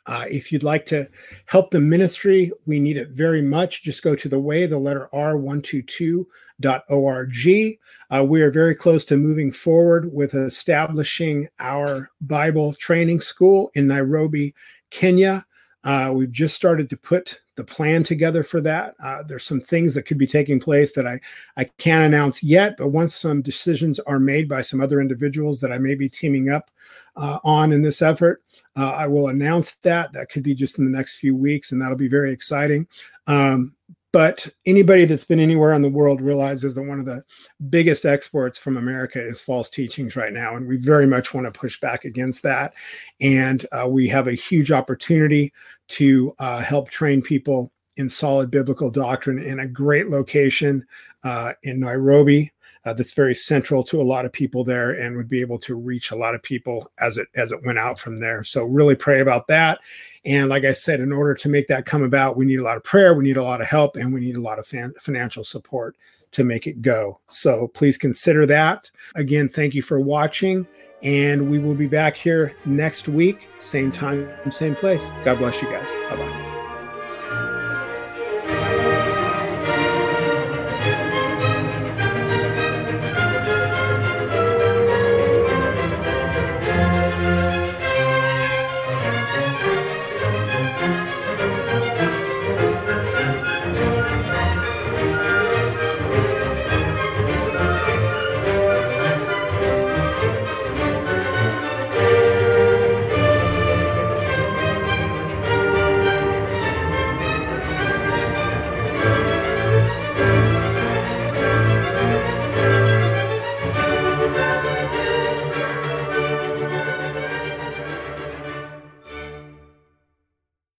Uh, 0.07 0.27
if 0.31 0.53
you'd 0.53 0.63
like 0.63 0.85
to 0.87 1.09
help 1.47 1.71
the 1.71 1.81
ministry, 1.81 2.53
we 2.67 2.79
need 2.79 2.97
it 2.97 3.09
very 3.11 3.41
much. 3.41 3.83
Just 3.83 4.03
go 4.03 4.15
to 4.15 4.29
the 4.29 4.39
way, 4.39 4.67
the 4.67 4.79
letter 4.79 5.09
r122.org. 5.13 7.79
Uh, 8.11 8.25
we 8.25 8.43
are 8.43 8.51
very 8.51 8.75
close 8.75 9.05
to 9.07 9.17
moving 9.17 9.51
forward 9.51 10.13
with 10.13 10.35
establishing 10.35 11.49
our 11.59 12.11
Bible 12.21 12.75
training 12.75 13.21
school 13.21 13.71
in 13.75 13.87
Nairobi, 13.87 14.55
Kenya. 14.91 15.47
Uh, 15.85 16.13
we've 16.15 16.33
just 16.33 16.57
started 16.57 16.91
to 16.91 16.97
put 16.97 17.41
the 17.57 17.65
plan 17.65 18.03
together 18.03 18.43
for 18.43 18.61
that. 18.63 18.95
Uh, 19.03 19.23
there's 19.23 19.45
some 19.45 19.61
things 19.61 19.95
that 19.95 20.05
could 20.05 20.19
be 20.19 20.27
taking 20.27 20.59
place 20.59 20.93
that 20.95 21.07
I, 21.07 21.21
I 21.57 21.65
can't 21.79 22.05
announce 22.05 22.43
yet, 22.43 22.77
but 22.77 22.89
once 22.89 23.15
some 23.15 23.43
decisions 23.43 24.01
are 24.01 24.19
made 24.19 24.49
by 24.49 24.63
some 24.63 24.81
other 24.81 25.01
individuals 25.01 25.61
that 25.61 25.73
I 25.73 25.79
may 25.79 25.95
be 25.95 26.09
teaming 26.09 26.51
up 26.51 26.71
uh, 27.17 27.39
on 27.45 27.73
in 27.73 27.83
this 27.83 28.03
effort, 28.03 28.43
uh, 28.77 28.93
I 28.93 29.07
will 29.07 29.29
announce 29.29 29.77
that. 29.77 30.13
That 30.13 30.29
could 30.31 30.43
be 30.43 30.55
just 30.55 30.79
in 30.79 30.85
the 30.85 30.97
next 30.97 31.17
few 31.17 31.37
weeks, 31.37 31.73
and 31.73 31.81
that'll 31.81 31.97
be 31.97 32.09
very 32.09 32.33
exciting. 32.33 32.87
Um, 33.27 33.75
but 34.15 34.49
anybody 34.65 35.07
that's 35.07 35.25
been 35.25 35.41
anywhere 35.41 35.73
in 35.73 35.83
the 35.83 35.89
world 35.89 36.21
realizes 36.21 36.77
that 36.77 36.85
one 36.85 37.01
of 37.01 37.05
the 37.05 37.25
biggest 37.69 38.05
exports 38.05 38.61
from 38.61 38.77
America 38.77 39.21
is 39.21 39.41
false 39.41 39.69
teachings 39.69 40.15
right 40.15 40.33
now. 40.33 40.55
And 40.55 40.69
we 40.69 40.77
very 40.77 41.05
much 41.05 41.35
want 41.35 41.53
to 41.53 41.59
push 41.59 41.81
back 41.81 42.05
against 42.05 42.45
that. 42.45 42.75
And 43.21 43.67
uh, 43.73 43.89
we 43.89 44.07
have 44.07 44.29
a 44.29 44.33
huge 44.33 44.71
opportunity 44.71 45.53
to 45.89 46.33
uh, 46.39 46.61
help 46.61 46.91
train 46.91 47.23
people 47.23 47.73
in 47.97 48.09
solid 48.09 48.53
biblical 48.53 48.89
doctrine 48.89 49.41
in 49.41 49.59
a 49.59 49.67
great 49.67 50.09
location 50.11 50.87
uh, 51.25 51.55
in 51.65 51.81
Nairobi 51.81 52.53
uh, 52.85 52.93
that's 52.93 53.15
very 53.15 53.35
central 53.35 53.83
to 53.85 54.01
a 54.01 54.03
lot 54.03 54.25
of 54.25 54.33
people 54.33 54.65
there 54.65 54.93
and 54.93 55.17
would 55.17 55.29
be 55.29 55.41
able 55.41 55.59
to 55.59 55.75
reach 55.75 56.11
a 56.11 56.17
lot 56.17 56.35
of 56.35 56.43
people 56.43 56.91
as 57.01 57.17
it 57.17 57.29
as 57.35 57.53
it 57.53 57.65
went 57.65 57.79
out 57.79 57.99
from 57.99 58.21
there. 58.21 58.45
So 58.45 58.65
really 58.65 58.95
pray 58.95 59.21
about 59.21 59.47
that. 59.49 59.81
And 60.25 60.49
like 60.49 60.65
I 60.65 60.73
said, 60.73 61.01
in 61.01 61.13
order 61.13 61.35
to 61.35 61.49
make 61.49 61.67
that 61.69 61.87
come 61.87 62.03
about, 62.03 62.37
we 62.37 62.47
need 62.47 62.61
a 62.61 62.65
lot 62.65 62.77
of 62.77 62.85
prayer, 62.85 63.15
we 63.15 63.25
need 63.25 63.37
a 63.37 63.43
lot 63.43 63.61
of 63.61 63.67
help, 63.67 63.97
and 63.97 64.13
we 64.13 64.21
need 64.21 64.37
a 64.37 64.41
lot 64.41 64.59
of 64.59 64.67
fan- 64.67 64.95
financial 65.01 65.45
support 65.45 65.97
to 66.33 66.45
make 66.45 66.67
it 66.67 66.83
go. 66.83 67.21
So 67.29 67.69
please 67.69 67.97
consider 67.97 68.45
that. 68.47 68.91
Again, 69.15 69.49
thank 69.49 69.75
you 69.75 69.83
for 69.83 70.01
watching. 70.01 70.67
And 71.03 71.51
we 71.51 71.59
will 71.59 71.75
be 71.75 71.87
back 71.87 72.17
here 72.17 72.57
next 72.65 73.09
week, 73.09 73.49
same 73.59 73.93
time, 73.93 74.31
same 74.51 74.75
place. 74.75 75.11
God 75.23 75.39
bless 75.39 75.61
you 75.61 75.69
guys. 75.69 75.93
Bye 76.09 76.17
bye. 76.17 76.44